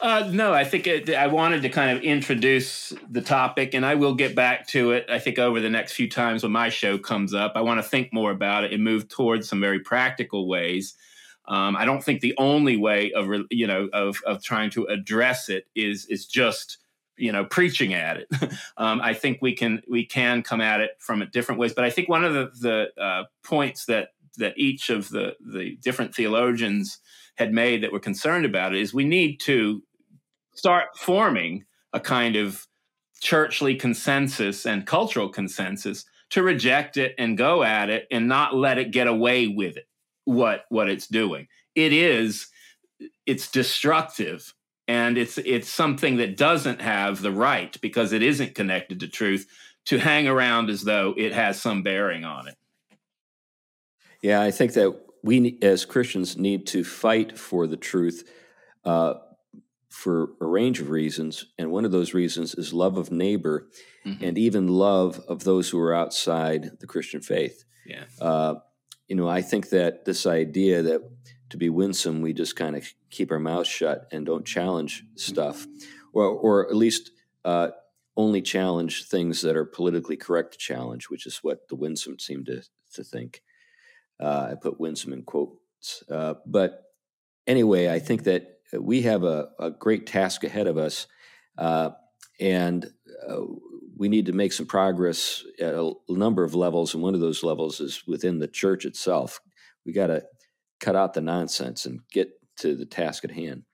Uh, 0.00 0.30
no, 0.32 0.54
I 0.54 0.64
think 0.64 0.86
it, 0.86 1.10
I 1.10 1.26
wanted 1.26 1.62
to 1.62 1.68
kind 1.68 1.96
of 1.96 2.02
introduce 2.02 2.94
the 3.10 3.20
topic, 3.20 3.74
and 3.74 3.84
I 3.84 3.96
will 3.96 4.14
get 4.14 4.34
back 4.34 4.66
to 4.68 4.92
it. 4.92 5.06
I 5.10 5.18
think 5.18 5.38
over 5.38 5.60
the 5.60 5.68
next 5.68 5.92
few 5.92 6.08
times 6.08 6.42
when 6.42 6.52
my 6.52 6.70
show 6.70 6.96
comes 6.96 7.34
up, 7.34 7.52
I 7.54 7.60
want 7.60 7.78
to 7.78 7.82
think 7.82 8.12
more 8.12 8.30
about 8.30 8.64
it 8.64 8.72
and 8.72 8.82
move 8.82 9.08
towards 9.08 9.48
some 9.48 9.60
very 9.60 9.80
practical 9.80 10.48
ways 10.48 10.94
um, 11.50 11.74
I 11.74 11.84
don't 11.84 12.02
think 12.02 12.20
the 12.20 12.36
only 12.38 12.76
way 12.76 13.12
of 13.12 13.26
you 13.50 13.66
know 13.66 13.88
of 13.92 14.18
of 14.24 14.42
trying 14.42 14.70
to 14.70 14.84
address 14.84 15.48
it 15.48 15.66
is 15.74 16.06
is 16.06 16.24
just 16.24 16.78
you 17.16 17.32
know 17.32 17.44
preaching 17.44 17.92
at 17.92 18.18
it. 18.18 18.28
um, 18.76 19.00
I 19.02 19.14
think 19.14 19.38
we 19.42 19.54
can 19.54 19.82
we 19.90 20.06
can 20.06 20.42
come 20.44 20.60
at 20.60 20.80
it 20.80 20.92
from 21.00 21.28
different 21.32 21.60
ways. 21.60 21.74
But 21.74 21.84
I 21.84 21.90
think 21.90 22.08
one 22.08 22.24
of 22.24 22.34
the 22.34 22.50
the 22.60 23.02
uh, 23.02 23.24
points 23.42 23.86
that 23.86 24.10
that 24.38 24.54
each 24.56 24.90
of 24.90 25.08
the 25.10 25.34
the 25.44 25.76
different 25.82 26.14
theologians 26.14 26.98
had 27.34 27.52
made 27.52 27.82
that 27.82 27.92
were 27.92 27.98
concerned 27.98 28.44
about 28.44 28.72
it 28.72 28.80
is 28.80 28.94
we 28.94 29.04
need 29.04 29.40
to 29.40 29.82
start 30.54 30.96
forming 30.96 31.64
a 31.92 31.98
kind 31.98 32.36
of 32.36 32.68
churchly 33.20 33.74
consensus 33.74 34.66
and 34.66 34.86
cultural 34.86 35.28
consensus 35.28 36.04
to 36.30 36.44
reject 36.44 36.96
it 36.96 37.12
and 37.18 37.36
go 37.36 37.64
at 37.64 37.90
it 37.90 38.06
and 38.12 38.28
not 38.28 38.54
let 38.54 38.78
it 38.78 38.92
get 38.92 39.08
away 39.08 39.48
with 39.48 39.76
it 39.76 39.86
what 40.30 40.64
what 40.68 40.88
it's 40.88 41.06
doing. 41.06 41.48
It 41.74 41.92
is 41.92 42.48
it's 43.26 43.50
destructive 43.50 44.54
and 44.88 45.16
it's 45.16 45.38
it's 45.38 45.68
something 45.68 46.16
that 46.16 46.36
doesn't 46.36 46.80
have 46.80 47.22
the 47.22 47.32
right 47.32 47.80
because 47.80 48.12
it 48.12 48.22
isn't 48.22 48.54
connected 48.54 49.00
to 49.00 49.08
truth 49.08 49.46
to 49.86 49.98
hang 49.98 50.28
around 50.28 50.68
as 50.68 50.82
though 50.82 51.14
it 51.16 51.32
has 51.32 51.60
some 51.60 51.82
bearing 51.82 52.24
on 52.24 52.48
it. 52.48 52.56
Yeah, 54.22 54.42
I 54.42 54.50
think 54.50 54.74
that 54.74 54.98
we 55.22 55.58
as 55.62 55.84
Christians 55.84 56.36
need 56.36 56.66
to 56.68 56.84
fight 56.84 57.38
for 57.38 57.66
the 57.66 57.76
truth 57.76 58.28
uh, 58.84 59.14
for 59.88 60.30
a 60.40 60.46
range 60.46 60.80
of 60.80 60.90
reasons, 60.90 61.46
and 61.58 61.70
one 61.70 61.84
of 61.84 61.92
those 61.92 62.14
reasons 62.14 62.54
is 62.54 62.72
love 62.72 62.96
of 62.96 63.10
neighbor, 63.10 63.68
mm-hmm. 64.06 64.22
and 64.22 64.38
even 64.38 64.68
love 64.68 65.20
of 65.28 65.44
those 65.44 65.68
who 65.68 65.78
are 65.80 65.94
outside 65.94 66.78
the 66.80 66.86
Christian 66.86 67.20
faith. 67.20 67.64
Yeah. 67.86 68.04
Uh, 68.20 68.54
you 69.10 69.16
know, 69.16 69.28
I 69.28 69.42
think 69.42 69.70
that 69.70 70.04
this 70.04 70.24
idea 70.24 70.82
that 70.82 71.02
to 71.50 71.56
be 71.56 71.68
winsome, 71.68 72.20
we 72.20 72.32
just 72.32 72.54
kind 72.54 72.76
of 72.76 72.86
keep 73.10 73.32
our 73.32 73.40
mouths 73.40 73.68
shut 73.68 74.06
and 74.12 74.24
don't 74.24 74.46
challenge 74.46 75.04
stuff, 75.16 75.66
or, 76.12 76.26
or 76.26 76.68
at 76.68 76.76
least 76.76 77.10
uh, 77.44 77.70
only 78.16 78.40
challenge 78.40 79.08
things 79.08 79.42
that 79.42 79.56
are 79.56 79.64
politically 79.64 80.16
correct 80.16 80.52
to 80.52 80.58
challenge, 80.58 81.10
which 81.10 81.26
is 81.26 81.38
what 81.38 81.66
the 81.68 81.74
winsome 81.74 82.20
seem 82.20 82.44
to, 82.44 82.62
to 82.94 83.02
think. 83.02 83.42
Uh, 84.20 84.50
I 84.52 84.54
put 84.54 84.78
winsome 84.78 85.12
in 85.12 85.24
quotes. 85.24 86.04
Uh, 86.08 86.34
but 86.46 86.84
anyway, 87.48 87.90
I 87.90 87.98
think 87.98 88.22
that 88.24 88.60
we 88.78 89.02
have 89.02 89.24
a, 89.24 89.48
a 89.58 89.72
great 89.72 90.06
task 90.06 90.44
ahead 90.44 90.68
of 90.68 90.78
us. 90.78 91.08
Uh, 91.58 91.90
and 92.38 92.92
uh, 93.28 93.40
we 94.00 94.08
need 94.08 94.24
to 94.24 94.32
make 94.32 94.54
some 94.54 94.64
progress 94.64 95.44
at 95.60 95.74
a 95.74 95.92
number 96.08 96.42
of 96.42 96.54
levels, 96.54 96.94
and 96.94 97.02
one 97.02 97.14
of 97.14 97.20
those 97.20 97.44
levels 97.44 97.80
is 97.80 98.02
within 98.06 98.38
the 98.38 98.48
church 98.48 98.86
itself. 98.86 99.40
We 99.84 99.92
got 99.92 100.06
to 100.06 100.22
cut 100.80 100.96
out 100.96 101.12
the 101.12 101.20
nonsense 101.20 101.84
and 101.84 102.00
get 102.10 102.30
to 102.60 102.74
the 102.74 102.86
task 102.86 103.24
at 103.24 103.30
hand. 103.30 103.64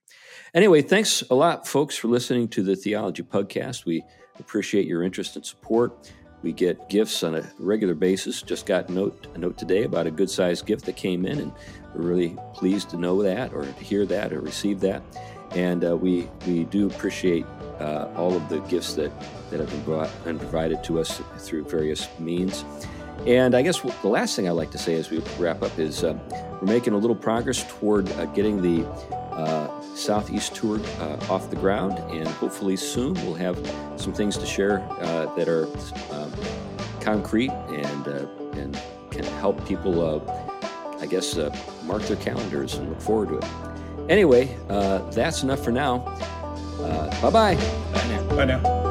Anyway, 0.53 0.81
thanks 0.81 1.23
a 1.29 1.33
lot, 1.33 1.65
folks, 1.65 1.95
for 1.95 2.09
listening 2.09 2.49
to 2.49 2.61
the 2.61 2.75
Theology 2.75 3.23
Podcast. 3.23 3.85
We 3.85 4.03
appreciate 4.37 4.85
your 4.85 5.01
interest 5.01 5.37
and 5.37 5.45
support. 5.45 6.11
We 6.43 6.51
get 6.51 6.89
gifts 6.89 7.23
on 7.23 7.35
a 7.35 7.49
regular 7.57 7.95
basis. 7.95 8.41
Just 8.41 8.65
got 8.65 8.89
a 8.89 8.91
note, 8.91 9.27
a 9.33 9.37
note 9.37 9.57
today 9.57 9.83
about 9.83 10.07
a 10.07 10.11
good 10.11 10.29
sized 10.29 10.65
gift 10.65 10.83
that 10.87 10.97
came 10.97 11.25
in, 11.25 11.39
and 11.39 11.53
we're 11.95 12.01
really 12.01 12.37
pleased 12.53 12.89
to 12.89 12.97
know 12.97 13.23
that, 13.23 13.53
or 13.53 13.63
to 13.63 13.71
hear 13.83 14.05
that, 14.05 14.33
or 14.33 14.41
receive 14.41 14.81
that. 14.81 15.01
And 15.51 15.85
uh, 15.85 15.95
we 15.95 16.29
we 16.45 16.65
do 16.65 16.87
appreciate 16.87 17.45
uh, 17.79 18.09
all 18.15 18.35
of 18.35 18.47
the 18.49 18.59
gifts 18.61 18.93
that, 18.95 19.11
that 19.49 19.59
have 19.59 19.69
been, 19.69 19.83
brought, 19.83 20.09
and 20.25 20.39
provided 20.39 20.83
to 20.85 20.99
us 20.99 21.21
through 21.37 21.63
various 21.65 22.07
means. 22.19 22.65
And 23.25 23.55
I 23.55 23.61
guess 23.61 23.81
the 23.81 24.07
last 24.07 24.35
thing 24.35 24.47
I'd 24.47 24.51
like 24.51 24.71
to 24.71 24.77
say 24.77 24.95
as 24.95 25.09
we 25.09 25.19
wrap 25.39 25.63
up 25.63 25.77
is 25.79 26.03
uh, 26.03 26.17
we're 26.61 26.67
making 26.67 26.93
a 26.93 26.97
little 26.97 27.15
progress 27.15 27.65
toward 27.67 28.11
uh, 28.13 28.25
getting 28.27 28.61
the 28.61 28.87
uh, 29.33 29.69
Southeast 29.95 30.55
tour 30.55 30.79
uh, 30.99 31.17
off 31.29 31.49
the 31.49 31.55
ground, 31.55 31.97
and 32.11 32.27
hopefully 32.27 32.75
soon 32.75 33.13
we'll 33.15 33.33
have 33.33 33.57
some 33.95 34.13
things 34.13 34.37
to 34.37 34.45
share 34.45 34.79
uh, 35.01 35.33
that 35.35 35.47
are 35.47 35.65
um, 36.11 36.31
concrete 37.01 37.51
and 37.51 38.07
and 38.57 38.79
can 39.11 39.23
help 39.39 39.65
people, 39.67 40.23
I 40.99 41.05
guess, 41.05 41.37
mark 41.83 42.03
their 42.03 42.17
calendars 42.17 42.75
and 42.75 42.89
look 42.89 43.01
forward 43.01 43.29
to 43.29 43.37
it. 43.37 43.45
Anyway, 44.09 44.55
that's 45.11 45.43
enough 45.43 45.63
for 45.63 45.71
now. 45.71 46.03
Uh, 46.79 47.09
bye-bye. 47.21 47.55
Bye 47.55 48.07
now. 48.07 48.23
Bye 48.35 48.45
now. 48.45 48.86